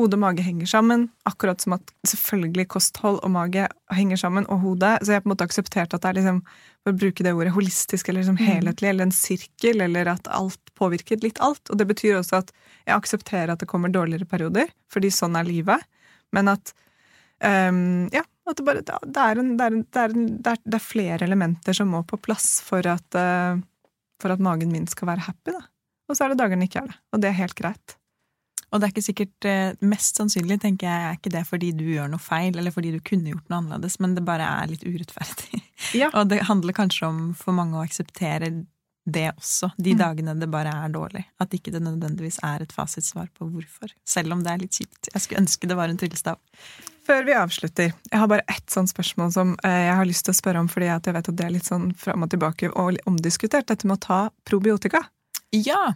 hode 0.00 0.16
og 0.16 0.22
mage 0.22 0.44
henger 0.44 0.68
sammen. 0.70 1.06
Akkurat 1.28 1.62
som 1.62 1.76
at 1.76 1.92
selvfølgelig 2.08 2.66
kosthold 2.72 3.20
og 3.24 3.32
mage 3.34 3.66
henger 3.94 4.20
sammen, 4.20 4.46
og 4.50 4.62
hodet. 4.64 4.96
Så 5.02 5.12
jeg 5.12 5.20
har 5.20 5.24
på 5.24 5.30
en 5.30 5.34
måte 5.34 5.46
akseptert 5.46 5.94
at 5.94 6.02
det 6.02 6.10
er 6.10 6.18
liksom, 6.18 6.40
for 6.82 6.92
å 6.92 6.98
bruke 7.02 7.26
det 7.26 7.34
ordet, 7.36 7.54
holistisk 7.54 8.10
eller 8.10 8.24
liksom 8.24 8.40
helhetlig, 8.40 8.90
eller 8.90 9.08
en 9.08 9.14
sirkel, 9.14 9.84
eller 9.86 10.12
at 10.14 10.30
alt 10.34 10.74
påvirker 10.78 11.20
litt 11.24 11.40
alt. 11.44 11.62
Og 11.68 11.80
det 11.80 11.88
betyr 11.90 12.18
også 12.18 12.40
at 12.40 12.52
jeg 12.86 12.96
aksepterer 12.96 13.54
at 13.54 13.62
det 13.62 13.70
kommer 13.70 13.92
dårligere 13.92 14.28
perioder, 14.28 14.72
fordi 14.92 15.12
sånn 15.14 15.38
er 15.38 15.48
livet. 15.48 15.86
Men 16.36 16.52
at 16.54 16.74
um, 17.44 18.08
ja, 18.14 18.24
at 18.50 18.58
det, 18.58 18.66
bare, 18.66 18.82
det, 18.82 19.20
er 19.20 19.42
en, 19.42 19.54
det, 19.58 19.66
er 19.66 19.76
en, 19.76 19.84
det, 19.84 20.02
er 20.02 20.14
en, 20.16 20.26
det, 20.36 20.54
er, 20.56 20.64
det 20.64 20.80
er 20.80 20.88
flere 20.88 21.26
elementer 21.28 21.76
som 21.76 21.92
må 21.92 22.02
på 22.08 22.18
plass 22.18 22.58
for 22.66 22.86
at, 22.90 23.06
uh, 23.14 23.60
for 24.22 24.34
at 24.34 24.42
magen 24.42 24.72
min 24.74 24.88
skal 24.90 25.12
være 25.12 25.28
happy. 25.28 25.54
Da. 25.54 25.64
Og 26.10 26.18
så 26.18 26.26
er 26.26 26.32
det 26.32 26.40
dager 26.42 26.58
den 26.58 26.66
ikke 26.66 26.82
er 26.82 26.90
det. 26.90 27.00
Og 27.14 27.22
det 27.22 27.30
er 27.30 27.42
helt 27.44 27.58
greit. 27.58 27.99
Og 28.70 28.80
det 28.80 28.86
er 28.86 28.92
ikke 28.94 29.02
sikkert 29.02 29.46
eh, 29.50 29.72
Mest 29.82 30.20
sannsynlig 30.20 30.60
tenker 30.62 30.86
jeg 30.86 31.06
er 31.08 31.16
ikke 31.18 31.32
det 31.34 31.44
fordi 31.48 31.72
du 31.74 31.84
gjør 31.90 32.10
noe 32.12 32.22
feil, 32.22 32.54
eller 32.56 32.70
fordi 32.74 32.92
du 32.94 33.00
kunne 33.02 33.32
gjort 33.32 33.48
noe 33.50 33.62
annerledes, 33.64 33.98
men 34.00 34.14
det 34.14 34.22
bare 34.26 34.46
er 34.46 34.70
litt 34.70 34.84
urettferdig. 34.86 35.62
Ja. 35.98 36.10
Og 36.18 36.28
det 36.30 36.44
handler 36.46 36.76
kanskje 36.76 37.08
om 37.08 37.22
for 37.34 37.56
mange 37.56 37.78
å 37.78 37.82
akseptere 37.86 38.52
det 39.10 39.30
også, 39.32 39.72
de 39.80 39.94
Mm. 39.94 39.98
dagene 39.98 40.34
det 40.38 40.50
bare 40.52 40.70
er 40.84 40.92
dårlig. 40.92 41.24
At 41.40 41.50
ikke 41.56 41.72
det 41.72 41.80
nødvendigvis 41.82 42.38
er 42.46 42.62
et 42.62 42.72
fasitsvar 42.72 43.30
på 43.34 43.48
hvorfor. 43.50 43.90
Selv 44.06 44.32
om 44.36 44.42
det 44.44 44.52
er 44.52 44.58
litt 44.62 44.76
kjipt. 44.76 45.08
Jeg 45.10 45.22
skulle 45.24 45.40
ønske 45.40 45.66
det 45.66 45.76
var 45.78 45.88
en 45.88 45.98
tryllestav. 45.98 46.36
Før 47.08 47.24
vi 47.26 47.32
avslutter, 47.34 47.94
jeg 48.12 48.20
har 48.20 48.28
bare 48.30 48.44
ett 48.46 48.70
sånt 48.70 48.92
spørsmål 48.92 49.32
som 49.34 49.56
eh, 49.64 49.86
jeg 49.88 49.96
har 49.96 50.06
lyst 50.06 50.28
til 50.28 50.34
å 50.34 50.38
spørre 50.38 50.60
om, 50.62 50.68
fordi 50.70 50.86
jeg 50.92 51.14
vet 51.16 51.30
at 51.32 51.36
det 51.40 51.46
er 51.48 51.54
litt 51.56 51.66
sånn 51.66 51.88
fram 51.98 52.22
og 52.22 52.30
tilbake 52.30 52.70
og 52.70 53.00
omdiskutert, 53.08 53.66
dette 53.72 53.88
med 53.88 53.96
å 53.96 54.04
ta 54.04 54.20
probiotika. 54.46 55.02
Ja! 55.50 55.94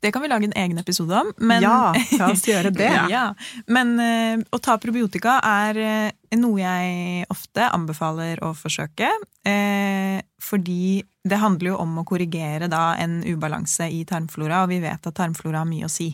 Det 0.00 0.12
kan 0.12 0.22
vi 0.22 0.28
lage 0.28 0.44
en 0.44 0.52
egen 0.56 0.78
episode 0.78 1.20
om. 1.20 1.32
Men, 1.36 1.62
ja, 1.62 1.94
la 2.18 2.30
oss 2.32 2.46
gjøre 2.48 2.70
det. 2.74 2.90
ja. 3.10 3.28
Men 3.66 3.94
eh, 4.02 4.40
å 4.50 4.58
ta 4.58 4.78
probiotika 4.82 5.38
er 5.46 5.78
eh, 5.78 6.38
noe 6.40 6.58
jeg 6.58 7.26
ofte 7.30 7.68
anbefaler 7.70 8.42
å 8.44 8.50
forsøke. 8.56 9.10
Eh, 9.46 10.18
fordi 10.42 11.04
det 11.26 11.38
handler 11.42 11.72
jo 11.72 11.76
om 11.82 12.00
å 12.00 12.06
korrigere 12.08 12.70
da 12.70 12.96
en 13.02 13.20
ubalanse 13.26 13.86
i 13.90 14.02
tarmflora, 14.08 14.64
og 14.64 14.72
vi 14.74 14.80
vet 14.82 15.06
at 15.06 15.18
tarmflora 15.18 15.62
har 15.62 15.70
mye 15.70 15.86
å 15.86 15.92
si. 15.92 16.08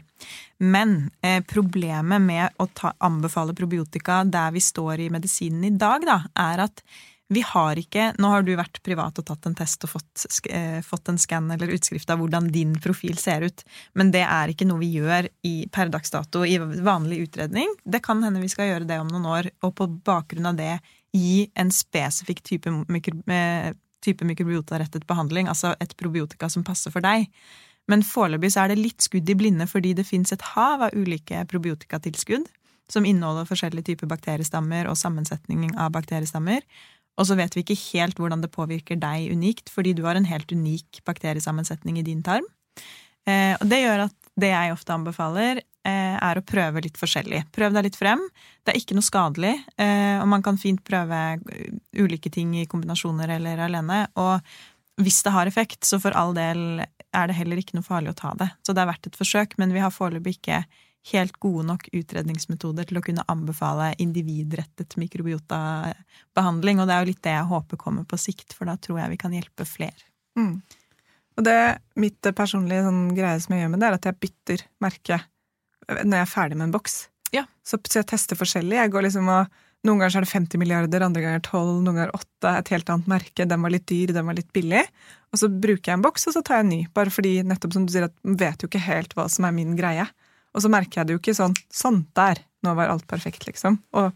Men 0.62 1.10
problemet 1.50 2.22
med 2.22 2.60
å 2.62 2.68
ta, 2.72 2.92
anbefale 3.04 3.52
probiotika 3.56 4.22
der 4.24 4.52
vi 4.54 4.62
står 4.62 5.02
i 5.04 5.10
medisinen 5.12 5.66
i 5.68 5.72
dag, 5.76 6.06
da, 6.06 6.20
er 6.38 6.64
at 6.68 6.84
vi 7.32 7.42
har 7.46 7.78
ikke 7.80 8.10
Nå 8.20 8.30
har 8.32 8.44
du 8.44 8.52
vært 8.58 8.80
privat 8.84 9.18
og 9.20 9.26
tatt 9.28 9.46
en 9.48 9.56
test 9.56 9.84
og 9.86 9.94
fått, 9.94 10.24
eh, 10.50 10.80
fått 10.84 11.08
en 11.08 11.20
skann 11.20 11.50
eller 11.54 11.72
utskrift 11.72 12.10
av 12.10 12.20
hvordan 12.20 12.50
din 12.52 12.74
profil 12.80 13.16
ser 13.18 13.46
ut, 13.46 13.64
men 13.94 14.10
det 14.12 14.24
er 14.26 14.52
ikke 14.52 14.66
noe 14.68 14.82
vi 14.82 14.92
gjør 14.98 15.28
i, 15.48 15.68
per 15.72 15.88
dags 15.92 16.12
dato 16.12 16.44
i 16.44 16.58
vanlig 16.58 17.22
utredning. 17.28 17.72
Det 17.84 18.02
kan 18.04 18.22
hende 18.22 18.42
vi 18.42 18.50
skal 18.52 18.68
gjøre 18.68 18.88
det 18.88 19.00
om 19.00 19.08
noen 19.08 19.26
år, 19.26 19.50
og 19.62 19.74
på 19.78 19.88
bakgrunn 20.04 20.50
av 20.52 20.58
det 20.60 20.76
gi 21.12 21.50
en 21.56 21.72
spesifikk 21.72 22.42
type, 22.42 22.70
mikro, 22.88 23.18
eh, 23.32 23.72
type 24.04 24.24
mikrobiotarettet 24.24 25.06
behandling, 25.06 25.48
altså 25.48 25.74
et 25.80 25.96
probiotika 25.96 26.50
som 26.50 26.64
passer 26.64 26.90
for 26.90 27.00
deg. 27.00 27.28
Men 27.88 28.04
foreløpig 28.06 28.52
så 28.54 28.64
er 28.64 28.72
det 28.72 28.82
litt 28.82 29.02
skudd 29.02 29.28
i 29.28 29.36
blinde 29.38 29.66
fordi 29.66 29.94
det 29.98 30.06
fins 30.06 30.32
et 30.32 30.42
hav 30.54 30.82
av 30.86 30.94
ulike 30.94 31.46
probiotikatilskudd 31.50 32.46
som 32.92 33.06
inneholder 33.08 33.48
forskjellige 33.48 33.92
typer 33.92 34.10
bakteriestammer 34.10 34.88
og 34.90 34.98
sammensetning 35.00 35.72
av 35.80 35.92
bakteriestammer. 35.94 36.60
Og 37.20 37.28
så 37.28 37.36
vet 37.38 37.54
vi 37.56 37.64
ikke 37.64 37.78
helt 37.92 38.18
hvordan 38.20 38.42
det 38.42 38.52
påvirker 38.54 38.98
deg 39.00 39.32
unikt, 39.34 39.68
fordi 39.72 39.92
du 39.96 40.04
har 40.06 40.16
en 40.18 40.28
helt 40.28 40.52
unik 40.52 41.02
bakteriesammensetning 41.08 42.00
i 42.00 42.06
din 42.06 42.22
tarm. 42.24 42.46
Eh, 43.28 43.54
og 43.58 43.68
det 43.68 43.82
gjør 43.82 44.06
at 44.08 44.16
det 44.40 44.48
jeg 44.48 44.72
ofte 44.72 44.94
anbefaler, 44.94 45.60
eh, 45.84 46.16
er 46.16 46.38
å 46.38 46.44
prøve 46.46 46.82
litt 46.84 46.96
forskjellig. 46.96 47.44
Prøv 47.52 47.74
deg 47.76 47.88
litt 47.88 47.98
frem. 47.98 48.22
Det 48.64 48.72
er 48.72 48.80
ikke 48.80 48.96
noe 48.96 49.06
skadelig, 49.06 49.54
eh, 49.76 50.18
og 50.20 50.28
man 50.28 50.42
kan 50.42 50.56
fint 50.56 50.82
prøve 50.84 51.18
eh, 51.36 51.72
ulike 52.00 52.32
ting 52.32 52.54
i 52.56 52.66
kombinasjoner 52.66 53.36
eller 53.36 53.66
alene. 53.66 54.06
Og 54.16 54.40
hvis 55.02 55.22
det 55.26 55.34
har 55.34 55.46
effekt, 55.46 55.84
så 55.84 56.00
for 56.00 56.16
all 56.16 56.32
del 56.36 56.80
er 57.12 57.28
det 57.28 57.36
heller 57.36 57.60
ikke 57.60 57.76
noe 57.76 57.86
farlig 57.86 58.14
å 58.14 58.20
ta 58.22 58.32
det. 58.38 58.48
Så 58.64 58.72
det 58.72 58.82
er 58.82 58.92
verdt 58.92 59.10
et 59.10 59.20
forsøk, 59.20 59.58
men 59.60 59.74
vi 59.74 59.84
har 59.84 59.92
foreløpig 59.92 60.38
ikke 60.38 60.64
helt 61.10 61.38
gode 61.42 61.64
nok 61.66 61.88
utredningsmetoder 61.90 62.86
til 62.86 63.00
å 63.00 63.02
kunne 63.04 63.24
anbefale 63.32 63.90
individrettet 64.02 64.94
mikrobiotabehandling, 65.00 66.78
og 66.78 66.86
det 66.86 66.94
er 66.94 67.02
jo 67.02 67.10
litt 67.10 67.24
det 67.26 67.34
jeg 67.34 67.50
håper 67.50 67.80
kommer 67.80 68.06
på 68.06 68.20
sikt, 68.20 68.54
for 68.54 68.70
da 68.70 68.76
tror 68.78 69.02
jeg 69.02 69.14
vi 69.14 69.20
kan 69.24 69.34
hjelpe 69.34 69.66
flere. 69.66 70.06
Mm. 70.38 70.60
Og 71.38 71.46
det 71.46 71.58
mitt 71.98 72.30
personlige 72.36 72.86
sånn, 72.86 73.02
greie 73.16 73.40
som 73.42 73.56
jeg 73.56 73.64
gjør 73.64 73.74
med 73.74 73.82
det, 73.82 73.88
er 73.88 73.98
at 73.98 74.08
jeg 74.08 74.20
bytter 74.22 74.64
merke 74.84 75.18
når 75.88 76.14
jeg 76.14 76.22
er 76.22 76.30
ferdig 76.30 76.58
med 76.58 76.68
en 76.68 76.76
boks. 76.76 76.96
Ja. 77.34 77.46
Så, 77.66 77.80
så 77.88 78.02
jeg 78.02 78.10
tester 78.12 78.38
forskjellig. 78.38 78.78
Jeg 78.78 78.92
går 78.94 79.08
liksom 79.08 79.30
og 79.32 79.60
Noen 79.82 79.98
ganger 79.98 80.20
er 80.20 80.22
det 80.22 80.30
50 80.30 80.60
milliarder, 80.62 81.02
andre 81.02 81.22
ganger 81.24 81.40
12, 81.42 81.80
noen 81.82 81.96
ganger 81.98 82.12
8. 82.14 82.50
Et 82.52 82.68
helt 82.70 82.90
annet 82.92 83.08
merke. 83.10 83.46
Den 83.50 83.64
var 83.64 83.72
litt 83.74 83.88
dyr, 83.90 84.12
den 84.14 84.28
var 84.28 84.36
litt 84.38 84.52
billig. 84.54 84.84
Og 85.34 85.40
så 85.40 85.48
bruker 85.50 85.90
jeg 85.90 85.96
en 85.96 86.04
boks, 86.04 86.28
og 86.30 86.36
så 86.36 86.42
tar 86.46 86.60
jeg 86.60 86.66
en 86.68 86.70
ny. 86.70 86.78
Bare 86.94 87.10
fordi, 87.10 87.32
nettopp 87.42 87.74
som 87.74 87.88
du 87.88 87.90
sier, 87.90 88.06
at 88.06 88.14
vet 88.22 88.62
jo 88.62 88.70
ikke 88.70 88.84
helt 88.84 89.16
hva 89.18 89.26
som 89.32 89.48
er 89.48 89.56
min 89.56 89.74
greie. 89.74 90.06
Og 90.54 90.62
så 90.64 90.68
merker 90.72 91.00
jeg 91.02 91.06
det 91.10 91.16
jo 91.18 91.22
ikke 91.22 91.36
sånn 91.38 91.54
Sånn, 91.72 92.04
der! 92.16 92.42
Nå 92.62 92.74
var 92.78 92.92
alt 92.92 93.06
perfekt, 93.10 93.46
liksom. 93.48 93.80
Og 93.98 94.12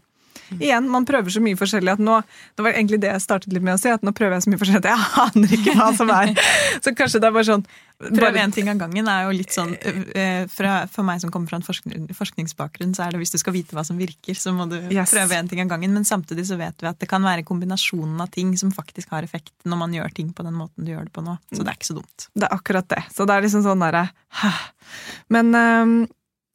igjen, 0.61 0.85
man 0.87 1.03
prøver 1.03 1.33
så 1.33 1.41
mye 1.43 1.57
forskjellig 1.59 1.95
at 1.97 1.99
nå 1.99 2.19
Det 2.55 2.63
var 2.63 2.75
egentlig 2.77 2.99
det 3.03 3.09
jeg 3.09 3.23
startet 3.25 3.51
litt 3.51 3.63
med 3.65 3.73
å 3.73 3.79
si, 3.81 3.89
at 3.91 4.03
nå 4.05 4.13
prøver 4.15 4.37
jeg 4.37 4.45
så 4.45 4.51
mye 4.53 4.59
forskjellig 4.61 4.85
at 4.85 4.91
jeg 4.93 5.07
aner 5.25 5.55
ikke 5.57 5.73
hva 5.75 5.87
som 5.97 6.11
er. 6.13 6.31
Så 6.85 6.93
kanskje 6.95 7.19
det 7.19 7.27
er 7.27 7.33
bare 7.35 7.47
sånn 7.49 7.65
Prøve 7.97 8.37
én 8.37 8.53
ting 8.53 8.67
av 8.69 8.77
gangen 8.77 9.07
er 9.09 9.23
jo 9.25 9.31
litt 9.33 9.49
sånn 9.55 9.71
eh, 9.81 10.43
fra, 10.53 10.75
For 10.93 11.01
meg 11.03 11.17
som 11.23 11.31
kommer 11.33 11.49
fra 11.49 11.57
en 11.57 11.65
forskning, 11.65 12.05
forskningsbakgrunn, 12.13 12.91
så 12.93 13.07
er 13.07 13.15
det 13.15 13.21
hvis 13.23 13.33
du 13.33 13.39
skal 13.41 13.55
vite 13.57 13.73
hva 13.73 13.81
som 13.87 13.97
virker, 13.97 14.37
så 14.37 14.53
må 14.53 14.67
du 14.69 14.75
Yes. 14.93 15.09
prøve 15.11 15.33
én 15.35 15.49
ting 15.49 15.63
av 15.63 15.71
gangen. 15.73 15.95
Men 15.97 16.05
samtidig 16.05 16.45
så 16.47 16.59
vet 16.61 16.77
vi 16.85 16.87
at 16.91 16.99
det 17.01 17.09
kan 17.09 17.25
være 17.25 17.41
kombinasjonen 17.47 18.21
av 18.21 18.29
ting 18.37 18.53
som 18.61 18.69
faktisk 18.71 19.09
har 19.17 19.25
effekt 19.25 19.51
når 19.65 19.81
man 19.81 19.95
gjør 19.97 20.13
ting 20.13 20.29
på 20.37 20.45
den 20.45 20.53
måten 20.61 20.85
du 20.85 20.93
gjør 20.93 21.09
det 21.09 21.15
på 21.17 21.25
nå. 21.25 21.39
Så 21.49 21.63
det 21.65 21.73
er 21.73 21.79
ikke 21.81 21.89
så 21.89 21.97
dumt. 21.97 22.27
Det 22.37 22.45
er 22.45 22.53
akkurat 22.55 22.87
det. 22.93 23.01
Så 23.17 23.25
det 23.25 23.33
er 23.39 23.47
liksom 23.47 23.65
sånn 23.65 23.81
derre 23.81 24.05
hæ. 24.43 24.53
Men 25.33 25.49
øhm, 25.57 25.97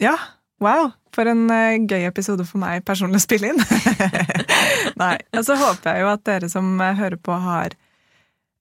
ja, 0.03 0.17
wow. 0.63 0.91
For 1.13 1.29
en 1.29 1.45
øh, 1.53 1.85
gøy 1.85 2.07
episode 2.09 2.45
for 2.49 2.63
meg 2.63 2.85
personlig 2.89 3.21
å 3.21 3.27
spille 3.27 3.53
inn. 3.53 3.61
Nei. 5.03 5.15
Og 5.37 5.45
så 5.45 5.59
håper 5.61 5.93
jeg 5.93 6.05
jo 6.05 6.11
at 6.15 6.25
dere 6.29 6.49
som 6.53 6.75
øh, 6.81 6.99
hører 6.99 7.21
på, 7.21 7.37
har 7.45 7.77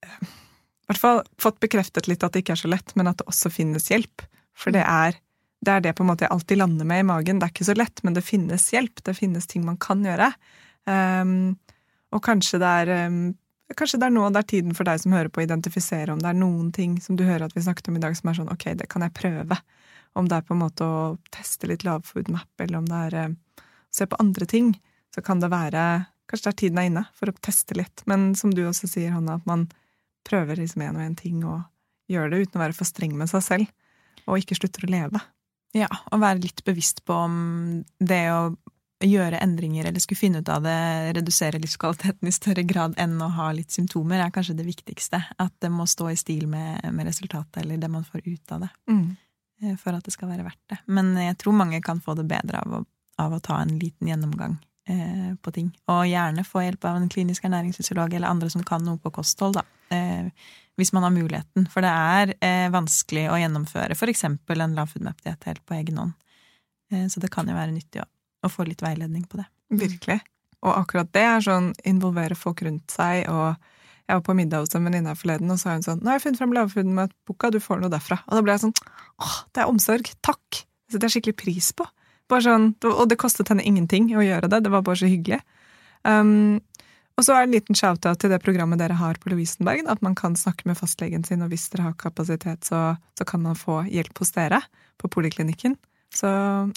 øh, 0.06 0.22
i 0.22 0.92
hvert 0.92 1.02
fall 1.02 1.22
fått 1.40 1.62
bekreftet 1.64 2.10
litt 2.12 2.24
at 2.28 2.36
det 2.36 2.44
ikke 2.44 2.58
er 2.58 2.64
så 2.66 2.72
lett, 2.72 2.92
men 3.00 3.08
at 3.08 3.22
det 3.22 3.30
også 3.32 3.54
finnes 3.54 3.88
hjelp. 3.94 4.26
For 4.58 4.76
det 4.76 4.84
er 4.84 5.16
det 5.62 5.74
er 5.76 5.84
det 5.86 5.94
på 5.94 6.04
en 6.04 6.10
måte 6.10 6.26
jeg 6.26 6.34
alltid 6.34 6.58
lander 6.58 6.88
med 6.90 7.04
i 7.04 7.06
magen. 7.06 7.40
Det 7.40 7.48
er 7.48 7.54
ikke 7.54 7.68
så 7.68 7.76
lett, 7.78 8.02
men 8.04 8.16
det 8.18 8.26
finnes 8.26 8.64
hjelp. 8.74 9.04
Det 9.06 9.14
finnes 9.14 9.46
ting 9.48 9.62
man 9.66 9.78
kan 9.82 10.02
gjøre. 10.06 10.32
Um, 10.90 11.54
og 12.12 12.24
kanskje 12.26 12.58
det 12.62 12.72
er 12.82 13.08
um, 13.12 13.22
Kanskje 13.78 14.02
det 14.02 14.08
er 14.10 14.12
nå 14.12 14.26
det 14.34 14.42
er 14.42 14.48
tiden 14.50 14.74
for 14.76 14.84
deg 14.84 15.00
som 15.00 15.14
hører 15.16 15.30
på 15.32 15.40
å 15.40 15.44
identifisere 15.46 16.12
om 16.12 16.20
det 16.20 16.28
er 16.28 16.36
noen 16.36 16.74
ting 16.76 16.98
som 17.00 17.16
du 17.16 17.22
hører 17.24 17.46
at 17.46 17.54
vi 17.56 17.62
snakket 17.64 17.88
om 17.88 17.96
i 17.96 18.02
dag 18.04 18.18
som 18.18 18.28
er 18.28 18.36
sånn 18.36 18.50
ok, 18.52 18.66
det 18.82 18.88
kan 18.92 19.06
jeg 19.06 19.14
prøve. 19.16 19.56
Om 20.18 20.28
det 20.28 20.40
er 20.40 20.48
på 20.48 20.56
en 20.56 20.64
måte 20.64 20.88
å 20.88 21.02
teste 21.34 21.70
litt 21.72 21.86
lavfood-map, 21.88 22.52
eller 22.60 22.82
om 22.82 22.88
det 22.90 23.04
er 23.08 23.20
eh, 23.22 23.36
å 23.62 23.96
se 23.96 24.08
på 24.08 24.20
andre 24.24 24.48
ting, 24.50 24.74
så 25.16 25.24
kan 25.26 25.44
det 25.44 25.52
være 25.52 26.08
Kanskje 26.32 26.46
det 26.46 26.52
er 26.52 26.60
tiden 26.62 26.78
er 26.80 26.86
inne 26.88 27.02
for 27.20 27.28
å 27.28 27.34
teste 27.44 27.76
litt. 27.76 28.02
Men 28.08 28.30
som 28.40 28.54
du 28.56 28.62
også 28.64 28.88
sier, 28.88 29.12
Hanna, 29.12 29.34
at 29.36 29.48
man 29.50 29.66
prøver 30.24 30.62
liksom 30.62 30.86
en 30.86 30.96
og 30.96 31.04
en 31.04 31.18
ting 31.20 31.42
og 31.44 31.66
gjør 32.08 32.32
det 32.32 32.38
uten 32.46 32.56
å 32.56 32.62
være 32.62 32.78
for 32.78 32.88
streng 32.88 33.18
med 33.20 33.28
seg 33.28 33.44
selv. 33.44 33.74
Og 34.30 34.40
ikke 34.40 34.56
slutter 34.56 34.86
å 34.88 34.92
leve. 34.94 35.20
Ja, 35.76 35.90
og 36.08 36.22
være 36.24 36.40
litt 36.46 36.64
bevisst 36.64 37.04
på 37.04 37.18
om 37.26 37.36
det 38.00 38.22
å 38.32 38.54
gjøre 39.04 39.40
endringer 39.42 39.88
eller 39.90 40.04
skulle 40.04 40.20
finne 40.20 40.40
ut 40.40 40.50
av 40.52 40.64
det, 40.66 40.78
redusere 41.18 41.60
livskvaliteten 41.60 42.30
i 42.30 42.34
større 42.36 42.64
grad 42.70 42.96
enn 43.02 43.18
å 43.20 43.32
ha 43.36 43.50
litt 43.56 43.74
symptomer, 43.74 44.22
er 44.22 44.34
kanskje 44.34 44.56
det 44.60 44.68
viktigste. 44.68 45.20
At 45.42 45.56
det 45.64 45.72
må 45.74 45.88
stå 45.90 46.12
i 46.12 46.20
stil 46.20 46.46
med, 46.52 46.86
med 46.94 47.10
resultatet 47.10 47.64
eller 47.64 47.82
det 47.82 47.92
man 47.92 48.06
får 48.08 48.24
ut 48.28 48.56
av 48.56 48.68
det. 48.68 48.72
eh, 48.94 49.31
For 49.78 49.94
at 49.94 50.08
det 50.08 50.14
skal 50.16 50.32
være 50.32 50.46
verdt 50.48 50.74
det. 50.74 50.80
Men 50.90 51.14
jeg 51.22 51.38
tror 51.42 51.54
mange 51.54 51.82
kan 51.86 52.02
få 52.02 52.16
det 52.18 52.26
bedre 52.30 52.64
av 52.64 52.80
å, 52.80 52.84
av 53.22 53.36
å 53.36 53.42
ta 53.44 53.60
en 53.62 53.76
liten 53.78 54.10
gjennomgang 54.10 54.56
eh, 54.90 55.36
på 55.38 55.54
ting. 55.54 55.70
Og 55.92 56.08
gjerne 56.10 56.46
få 56.48 56.64
hjelp 56.66 56.88
av 56.90 56.98
en 56.98 57.12
klinisk 57.12 57.46
ernæringsfysiolog 57.46 58.16
eller 58.18 58.32
andre 58.32 58.50
som 58.50 58.66
kan 58.66 58.84
noe 58.86 58.98
på 59.02 59.14
kosthold, 59.14 59.60
da. 59.60 59.66
Eh, 59.94 60.32
hvis 60.80 60.94
man 60.96 61.04
har 61.06 61.14
muligheten. 61.14 61.68
For 61.70 61.86
det 61.86 61.92
er 61.92 62.34
eh, 62.42 62.68
vanskelig 62.74 63.28
å 63.30 63.38
gjennomføre 63.38 63.98
eksempel 64.10 64.64
en 64.64 64.76
lavfoodmap-diett 64.78 65.50
helt 65.50 65.66
på 65.68 65.78
egen 65.78 66.00
hånd. 66.02 66.14
Eh, 66.92 67.08
så 67.12 67.22
det 67.22 67.32
kan 67.34 67.50
jo 67.50 67.58
være 67.58 67.76
nyttig 67.76 68.02
å, 68.02 68.08
å 68.42 68.50
få 68.50 68.66
litt 68.66 68.82
veiledning 68.82 69.28
på 69.30 69.42
det. 69.42 69.48
Virkelig. 69.70 70.22
Og 70.62 70.74
akkurat 70.78 71.12
det 71.14 71.26
er 71.26 71.44
sånn 71.46 71.72
involvere 71.90 72.38
folk 72.38 72.64
rundt 72.66 72.92
seg. 72.94 73.28
og 73.30 73.56
Jeg 74.12 74.20
var 74.20 74.26
på 74.28 74.36
middag 74.36 74.66
hos 74.66 74.76
en 74.76 74.84
venninne 74.84 75.08
her 75.08 75.16
forleden, 75.16 75.52
og 75.54 75.56
så 75.56 75.64
sa 75.64 75.74
hun 75.78 75.86
sånn 75.86 76.02
'Nå 76.04 76.12
har 76.12 76.20
jeg 76.20 76.24
funnet 76.26 76.40
frem 76.42 76.56
lavfood-boka, 76.58 77.52
du 77.52 77.60
får 77.64 77.80
noe 77.80 77.92
derfra.' 77.94 78.20
Og 78.28 78.34
da 78.36 78.42
ble 78.44 78.52
jeg 78.52 78.64
sånn 78.66 78.76
'Åh, 78.76 79.38
det 79.54 79.62
er 79.64 79.72
omsorg. 79.72 80.12
Takk!' 80.22 80.68
Det 80.92 81.00
setter 81.00 81.08
jeg 81.08 81.16
skikkelig 81.16 81.38
pris 81.40 81.72
på. 81.72 81.88
Sånn, 82.32 82.76
og 82.84 83.10
det 83.12 83.18
kostet 83.20 83.50
henne 83.52 83.64
ingenting 83.64 84.12
å 84.16 84.24
gjøre 84.24 84.48
det. 84.48 84.64
Det 84.64 84.72
var 84.72 84.84
bare 84.84 85.00
så 85.00 85.08
hyggelig. 85.08 85.42
Um, 86.04 86.62
og 87.20 87.26
så 87.26 87.36
er 87.36 87.44
det 87.44 87.48
en 87.50 87.56
liten 87.58 87.76
shout-out 87.76 88.20
til 88.20 88.32
det 88.32 88.40
programmet 88.44 88.80
dere 88.80 88.96
har 89.00 89.20
på 89.20 89.32
Lovisenberg. 89.32 89.84
At 89.92 90.02
man 90.02 90.16
kan 90.16 90.36
snakke 90.40 90.66
med 90.66 90.80
fastlegen 90.80 91.26
sin, 91.28 91.44
og 91.44 91.52
hvis 91.52 91.70
dere 91.70 91.90
har 91.90 91.98
kapasitet, 92.00 92.64
så, 92.64 92.96
så 93.20 93.28
kan 93.28 93.44
man 93.44 93.60
få 93.60 93.84
hjelp 93.92 94.24
hos 94.24 94.32
dere 94.32 94.62
på 94.98 95.12
poliklinikken. 95.12 95.76
Så 96.16 96.28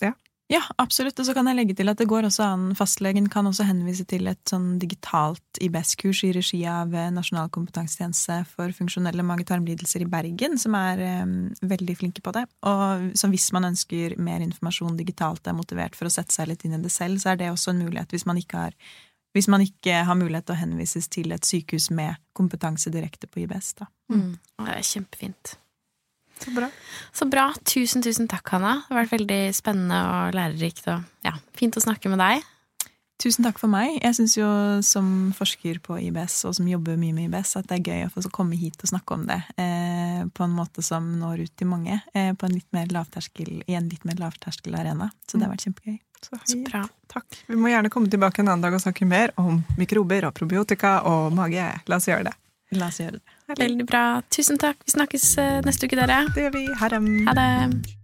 ja. 0.02 0.12
Ja, 0.52 0.60
absolutt. 0.76 1.16
Og 1.16 1.24
så 1.24 1.32
kan 1.32 1.48
jeg 1.48 1.56
legge 1.56 1.74
til 1.76 1.88
at 1.88 1.96
det 1.96 2.06
går 2.08 2.26
også 2.28 2.44
an 2.44 2.64
Fastlegen 2.76 3.30
kan 3.32 3.46
også 3.48 3.64
henvise 3.64 4.04
til 4.08 4.28
et 4.28 4.42
sånn 4.50 4.74
digitalt 4.82 5.60
IBS-kurs 5.64 6.20
i 6.28 6.34
regi 6.36 6.60
av 6.68 6.92
eh, 6.92 7.08
Nasjonal 7.14 7.48
kompetansetjeneste 7.54 8.42
for 8.50 8.74
funksjonelle 8.76 9.24
mage-tarm-lidelser 9.24 10.04
i 10.04 10.10
Bergen, 10.10 10.58
som 10.60 10.76
er 10.76 11.00
um, 11.24 11.32
veldig 11.64 11.96
flinke 11.96 12.24
på 12.24 12.34
det. 12.36 12.44
Og 12.68 13.08
så 13.16 13.32
hvis 13.32 13.48
man 13.56 13.70
ønsker 13.70 14.18
mer 14.20 14.44
informasjon 14.44 15.00
digitalt 15.00 15.48
er 15.48 15.56
motivert 15.56 15.96
for 15.96 16.10
å 16.10 16.12
sette 16.12 16.36
seg 16.36 16.52
litt 16.52 16.68
inn 16.68 16.76
i 16.76 16.84
det 16.84 16.92
selv, 16.92 17.22
så 17.24 17.32
er 17.32 17.40
det 17.40 17.50
også 17.54 17.72
en 17.72 17.84
mulighet 17.86 18.12
hvis 18.12 18.28
man 18.28 18.40
ikke 18.40 18.66
har 18.66 18.78
man 19.50 19.64
ikke 19.64 20.04
har 20.06 20.14
mulighet 20.14 20.44
til 20.46 20.54
å 20.54 20.60
henvises 20.60 21.08
til 21.10 21.32
et 21.34 21.48
sykehus 21.48 21.88
med 21.90 22.20
kompetanse 22.38 22.92
direkte 22.94 23.26
på 23.26 23.42
IBS. 23.42 23.72
Da. 23.80 23.88
Mm. 24.12 24.36
Det 24.60 24.76
er 24.76 24.84
kjempefint. 24.92 25.56
Så 26.44 26.52
bra. 26.52 26.70
Så 27.14 27.28
bra. 27.30 27.46
Tusen, 27.64 28.02
tusen 28.04 28.28
takk, 28.28 28.48
Hanna. 28.52 28.82
Det 28.84 28.92
har 28.92 29.04
vært 29.04 29.14
veldig 29.16 29.42
spennende 29.56 30.00
og 30.10 30.34
lærerikt. 30.36 30.88
Og 30.92 31.24
ja, 31.24 31.32
fint 31.56 31.78
å 31.78 31.84
snakke 31.84 32.12
med 32.12 32.20
deg. 32.20 32.44
Tusen 33.22 33.46
takk 33.46 33.60
for 33.62 33.70
meg. 33.70 33.94
Jeg 34.02 34.16
syns 34.18 34.34
jo 34.36 34.46
som 34.84 35.06
forsker 35.36 35.78
på 35.84 35.96
IBS, 36.02 36.40
og 36.48 36.56
som 36.58 36.66
jobber 36.68 36.98
mye 37.00 37.14
med 37.14 37.28
IBS, 37.28 37.54
at 37.60 37.68
det 37.70 37.78
er 37.78 37.92
gøy 37.92 38.06
å 38.08 38.10
få 38.12 38.24
komme 38.34 38.58
hit 38.58 38.82
og 38.82 38.90
snakke 38.90 39.16
om 39.16 39.22
det 39.28 39.38
eh, 39.54 40.24
på 40.34 40.44
en 40.44 40.56
måte 40.56 40.82
som 40.84 41.06
når 41.20 41.44
ut 41.46 41.54
til 41.56 41.70
mange. 41.70 42.00
Eh, 42.12 42.32
på 42.34 42.48
en 42.48 42.56
litt 42.56 42.68
mer 42.74 42.90
lavterskel, 42.92 43.62
i 43.70 43.78
en 43.78 43.88
litt 43.88 44.04
mer 44.04 44.18
lavterskelarena. 44.20 45.12
Så 45.30 45.38
det 45.38 45.46
har 45.46 45.54
vært 45.54 45.68
kjempegøy. 45.68 46.00
Så, 46.24 46.40
Så 46.48 46.58
bra. 46.66 46.82
Takk. 47.12 47.38
Vi 47.46 47.56
må 47.60 47.70
gjerne 47.70 47.92
komme 47.92 48.10
tilbake 48.10 48.42
en 48.42 48.50
annen 48.50 48.64
dag 48.66 48.74
og 48.74 48.82
snakke 48.82 49.06
mer 49.06 49.32
om 49.40 49.62
mikrober 49.78 50.26
og 50.28 50.34
probiotika 50.36 50.98
og 51.08 51.32
mage. 51.36 51.70
La 51.86 52.00
oss 52.00 52.10
gjøre 52.10 52.32
det. 52.32 52.36
La 52.80 52.90
oss 52.90 52.98
gjøre 53.00 53.20
det. 53.20 53.33
Veldig 53.48 53.86
bra. 53.86 54.22
Tusen 54.32 54.58
takk. 54.58 54.80
Vi 54.86 54.96
snakkes 54.96 55.26
eh, 55.38 55.60
neste 55.66 55.86
uke, 55.88 56.00
dere. 56.00 56.24
Det 56.34 56.46
gjør 56.46 56.56
vi. 56.56 56.64
Ha 56.80 56.88
det. 56.88 58.03